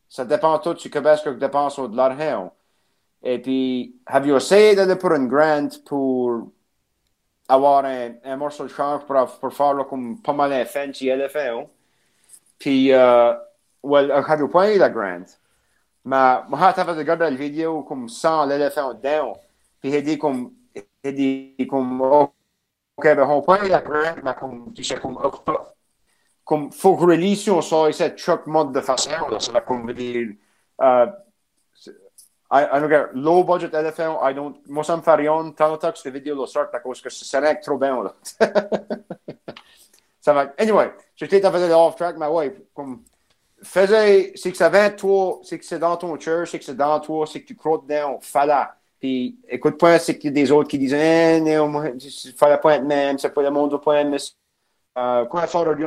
ça 0.09 0.25
dépend 0.25 0.59
tout 0.59 0.73
de 0.73 0.79
ce 1.17 1.23
que 1.23 1.29
tu 1.31 1.37
dépenses 1.37 1.79
de 1.79 1.95
l'argent. 1.95 2.53
Et 3.23 3.39
puis, 3.41 3.99
have 4.07 4.27
you 4.27 4.37
essayé 4.37 4.75
d'aller 4.75 4.95
pour 4.95 5.13
une 5.13 5.27
grant 5.27 5.69
pour 5.85 6.51
avoir 7.47 7.85
un, 7.85 8.13
un 8.23 8.37
morceau 8.37 8.63
de 8.63 8.69
change 8.69 9.05
pour, 9.05 9.25
pour 9.39 9.53
faire 9.53 9.87
comme 9.87 10.21
pas 10.21 10.33
mal 10.33 10.53
un 10.53 10.65
fancy 10.65 11.09
éléphant? 11.09 11.69
Puis, 12.59 12.91
euh, 12.93 13.33
well, 13.83 14.11
eu 14.11 14.49
pas 14.49 14.73
eu 14.73 14.77
la 14.77 14.89
grant. 14.89 15.25
Moi, 16.05 16.45
j'avais 16.75 16.91
regardé 16.91 17.23
la 17.25 17.31
vidéo 17.31 17.81
comme 17.83 18.07
sans 18.07 18.45
l'éléphant 18.45 18.93
dedans. 18.93 19.33
Puis, 19.81 19.91
il 19.91 20.03
dit 20.03 20.17
comme, 20.19 20.51
il 21.03 21.15
dit 21.15 21.67
comme, 21.67 21.99
ok, 22.01 22.29
ben, 23.03 23.19
on 23.19 23.65
eu 23.65 23.69
la 23.69 23.81
grant, 23.81 24.15
mais 24.23 24.33
comme, 24.35 24.73
tu 24.73 24.83
sais, 24.83 24.99
comme, 24.99 25.17
comme, 26.43 26.71
faut 26.71 26.95
que 26.95 27.05
religion 27.05 27.61
soit 27.61 27.91
cette 27.91 28.17
choc 28.19 28.45
mode 28.45 28.71
de 28.71 28.81
façon, 28.81 29.09
là, 29.29 29.39
ça 29.39 29.51
va 29.51 29.61
comme 29.61 29.91
dire, 29.93 30.27
uh, 30.79 31.07
I, 32.51 32.67
I 32.71 32.79
don't 32.79 32.89
get 32.89 33.07
low 33.15 33.43
budget 33.43 33.73
éléphant, 33.73 34.19
I 34.21 34.33
don't, 34.33 34.57
moi, 34.67 34.83
ça 34.83 34.95
me 34.95 35.01
fait 35.01 35.15
rien, 35.15 35.51
tant 35.51 35.77
que 35.77 35.97
cette 35.97 36.13
vidéo 36.13 36.35
là 36.39 36.45
sort, 36.45 36.69
parce 36.71 37.01
que 37.01 37.09
c'est 37.09 37.39
rien 37.39 37.55
trop 37.55 37.77
bien, 37.77 38.03
là. 38.03 38.13
ça 40.21 40.33
va, 40.33 40.53
anyway. 40.59 40.93
Je 41.15 41.25
t'ai 41.25 41.41
fait 41.41 41.73
off 41.73 41.95
track, 41.95 42.17
mais 42.17 42.27
ouais, 42.27 42.55
comme, 42.75 43.03
faisais, 43.65 44.31
c'est 44.35 44.51
que 44.51 44.57
ça 44.57 44.69
vient 44.69 44.89
de 44.89 44.95
toi, 44.95 45.39
c'est 45.43 45.59
que 45.59 45.65
c'est 45.65 45.79
dans 45.79 45.97
ton 45.97 46.19
church, 46.19 46.51
c'est 46.51 46.59
que 46.59 46.65
c'est 46.65 46.75
dans 46.75 46.99
toi, 46.99 47.25
c'est 47.27 47.41
que 47.41 47.47
tu 47.47 47.55
crois 47.55 47.79
dedans, 47.79 48.19
fallait. 48.21 48.53
Puis, 48.99 49.37
écoute 49.47 49.77
pas, 49.79 49.99
c'est 49.99 50.17
a 50.25 50.31
des 50.31 50.51
autres 50.51 50.69
qui 50.69 50.79
disent, 50.79 50.93
eh, 50.93 51.41
non, 51.41 51.67
moi, 51.67 51.85
pas 52.57 52.75
être 52.75 52.85
même, 52.85 53.17
c'est 53.17 53.33
pas 53.33 53.41
le 53.41 53.51
monde 53.51 53.81
pas 53.83 54.01
être 54.01 54.09
euh, 54.97 55.25
quand 55.25 55.39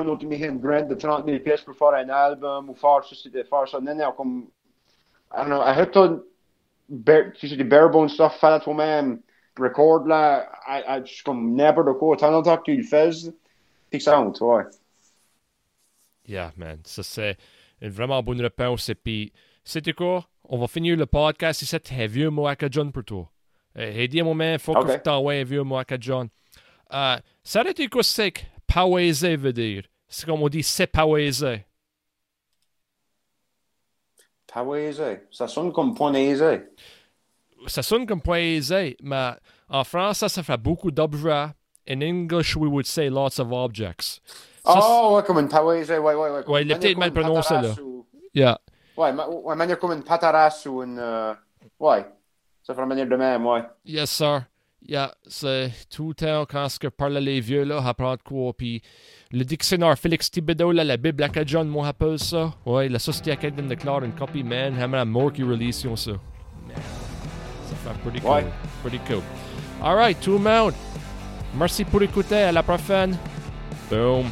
autre 0.09 0.25
une 0.25 0.61
grant 0.61 0.83
de 0.83 0.95
30 0.95 1.25
000 1.25 1.39
pièces 1.39 1.63
pour 1.63 1.75
faire 1.75 1.95
un 1.95 2.09
album 2.11 2.69
ou 2.69 2.75
faire 2.75 3.03
ceci, 3.05 3.31
faire 3.31 3.67
ça, 3.67 3.81
non, 3.81 3.95
non, 3.95 4.13
comme, 4.13 4.49
I 5.33 5.39
don't 5.39 5.47
know, 5.47 5.63
I 5.63 5.73
heard 5.73 5.93
ton, 5.93 6.23
tu 6.89 7.49
sais, 7.49 7.57
des 7.57 7.65
bare 7.65 7.89
bones 7.91 8.11
stuff, 8.11 8.39
fallait 8.39 8.63
toi-même, 8.63 9.21
record 9.59 10.07
là, 10.07 10.47
I, 10.69 11.01
I, 11.01 11.23
comme 11.25 11.55
n'importe 11.55 11.99
quoi, 11.99 12.17
tant 12.19 12.31
longtemps 12.31 12.59
que 12.59 12.65
tu 12.65 12.77
le 12.77 12.83
fais, 12.83 13.11
ça 13.99 14.21
honte, 14.21 14.41
ouais. 14.43 14.65
Yeah, 16.29 16.53
man. 16.59 16.79
Ça, 16.85 17.03
c'est 17.03 17.39
une 17.81 17.91
vraiment 17.91 18.23
bonne 18.23 18.41
réponse. 18.41 18.89
Et 18.89 18.95
puis, 18.95 19.33
c'était 19.65 19.93
quoi? 19.93 20.29
On 20.45 20.59
va 20.59 20.67
finir 20.67 20.97
le 20.97 21.07
podcast 21.07 21.63
ici. 21.63 21.77
C'est 21.83 22.07
vieux 22.07 22.31
mot 22.31 22.47
à 22.47 22.57
John 22.71 22.91
pour 22.93 23.05
toi. 23.05 23.31
Et 23.77 24.09
dis 24.09 24.23
moi 24.23 24.35
il 24.45 24.59
faut 24.59 24.75
que 24.75 24.97
tu 24.97 25.03
t'envoies 25.03 25.35
un 25.35 25.45
vieux 25.45 25.63
mot 25.63 25.77
à 25.77 25.85
John. 26.01 26.29
Uh, 26.91 27.21
ça 27.45 27.61
a 27.61 27.69
été 27.69 27.87
quoi 27.89 28.03
c'est 28.03 28.33
que 28.33 29.37
veut 29.37 29.53
dire? 29.53 29.85
C'est 30.09 30.27
comme 30.27 30.43
on 30.43 30.49
dit, 30.49 30.63
c'est 30.63 30.87
pauéser. 30.87 31.67
Pawaisé. 34.47 35.21
Ça 35.31 35.47
sonne 35.47 35.73
comme 35.73 35.95
ponaisé. 35.95 36.63
Ça 37.67 37.83
sonne 37.83 38.07
comme 38.07 38.23
point 38.23 38.39
aisé, 38.39 38.97
mais 39.03 39.33
en 39.69 39.85
français, 39.85 40.29
ça 40.29 40.43
fait 40.43 40.57
beaucoup 40.57 40.91
d'objets. 40.91 41.49
In 41.87 42.03
English, 42.03 42.57
we 42.57 42.69
would 42.69 42.87
say 42.87 43.09
lots 43.09 43.39
of 43.39 43.53
objects. 43.53 44.21
Ça, 44.73 44.81
oh, 44.83 45.17
ouais, 45.17 45.23
comme 45.23 45.39
une 45.39 45.49
pawaisé, 45.49 45.99
ouais, 45.99 46.15
ouais, 46.15 46.31
ouais. 46.31 46.49
Ouais, 46.49 46.63
il 46.63 46.71
est 46.71 46.75
Manière 46.75 46.79
peut-être 46.81 46.99
mal 46.99 47.09
une 47.09 47.15
prononcé, 47.15 47.55
là. 47.55 47.75
ou- 47.83 48.07
Yeah. 48.35 48.59
Ouais, 48.97 49.13
ma- 49.13 49.27
ouais, 49.29 49.57
manière 49.57 49.79
comme 49.79 49.93
une 49.93 50.03
pataras 50.03 50.63
ou 50.67 50.83
une. 50.83 50.99
euh, 50.99 51.33
Ouais. 51.81 52.05
Ça 52.63 52.75
fait 52.75 52.81
la 52.81 52.87
manière 52.87 53.07
de 53.07 53.17
même, 53.17 53.47
ouais. 53.47 53.63
Yes, 53.87 54.11
sir. 54.11 54.43
Yeah, 54.87 55.13
c'est 55.27 55.73
tout 55.91 56.09
le 56.09 56.15
temps 56.15 56.45
quand 56.49 56.69
ce 56.69 56.79
que 56.79 56.87
parlaient 56.89 57.21
les 57.21 57.41
vieux, 57.41 57.65
là, 57.65 57.83
apprendre 57.85 58.23
quoi. 58.25 58.53
Puis 58.57 58.81
le 59.33 59.45
dictionnaire 59.45 59.99
Félix 59.99 60.31
Thibodeau, 60.31 60.73
là, 60.73 60.85
la 60.85 60.97
Bible 60.97 61.23
acadienne, 61.23 61.67
moi, 61.69 61.89
appelle 61.89 62.19
ça. 62.19 62.53
Ouais, 62.65 62.89
la 62.89 62.99
Société 62.99 63.33
acadienne 63.33 63.69
déclare 63.69 64.05
une 64.05 64.13
copie, 64.13 64.43
man. 64.45 64.75
J'aimerais 64.79 65.05
mort 65.05 65.33
qu'ils 65.33 65.45
release 65.51 65.81
ça? 65.97 66.11
Man, 66.13 66.19
ça 67.67 67.75
fait 67.77 67.99
pretty 68.03 68.21
cool. 68.21 68.31
Ouais. 68.31 68.47
Pretty 68.83 68.99
cool. 69.07 69.23
All 69.83 69.97
right, 69.97 70.19
tout 70.21 70.33
le 70.33 70.39
monde. 70.39 70.75
Merci 71.55 71.85
pour 71.85 72.03
écouter. 72.03 72.37
À 72.45 72.53
la 72.53 72.63
prochaine. 72.63 73.17
Boom. 73.91 74.27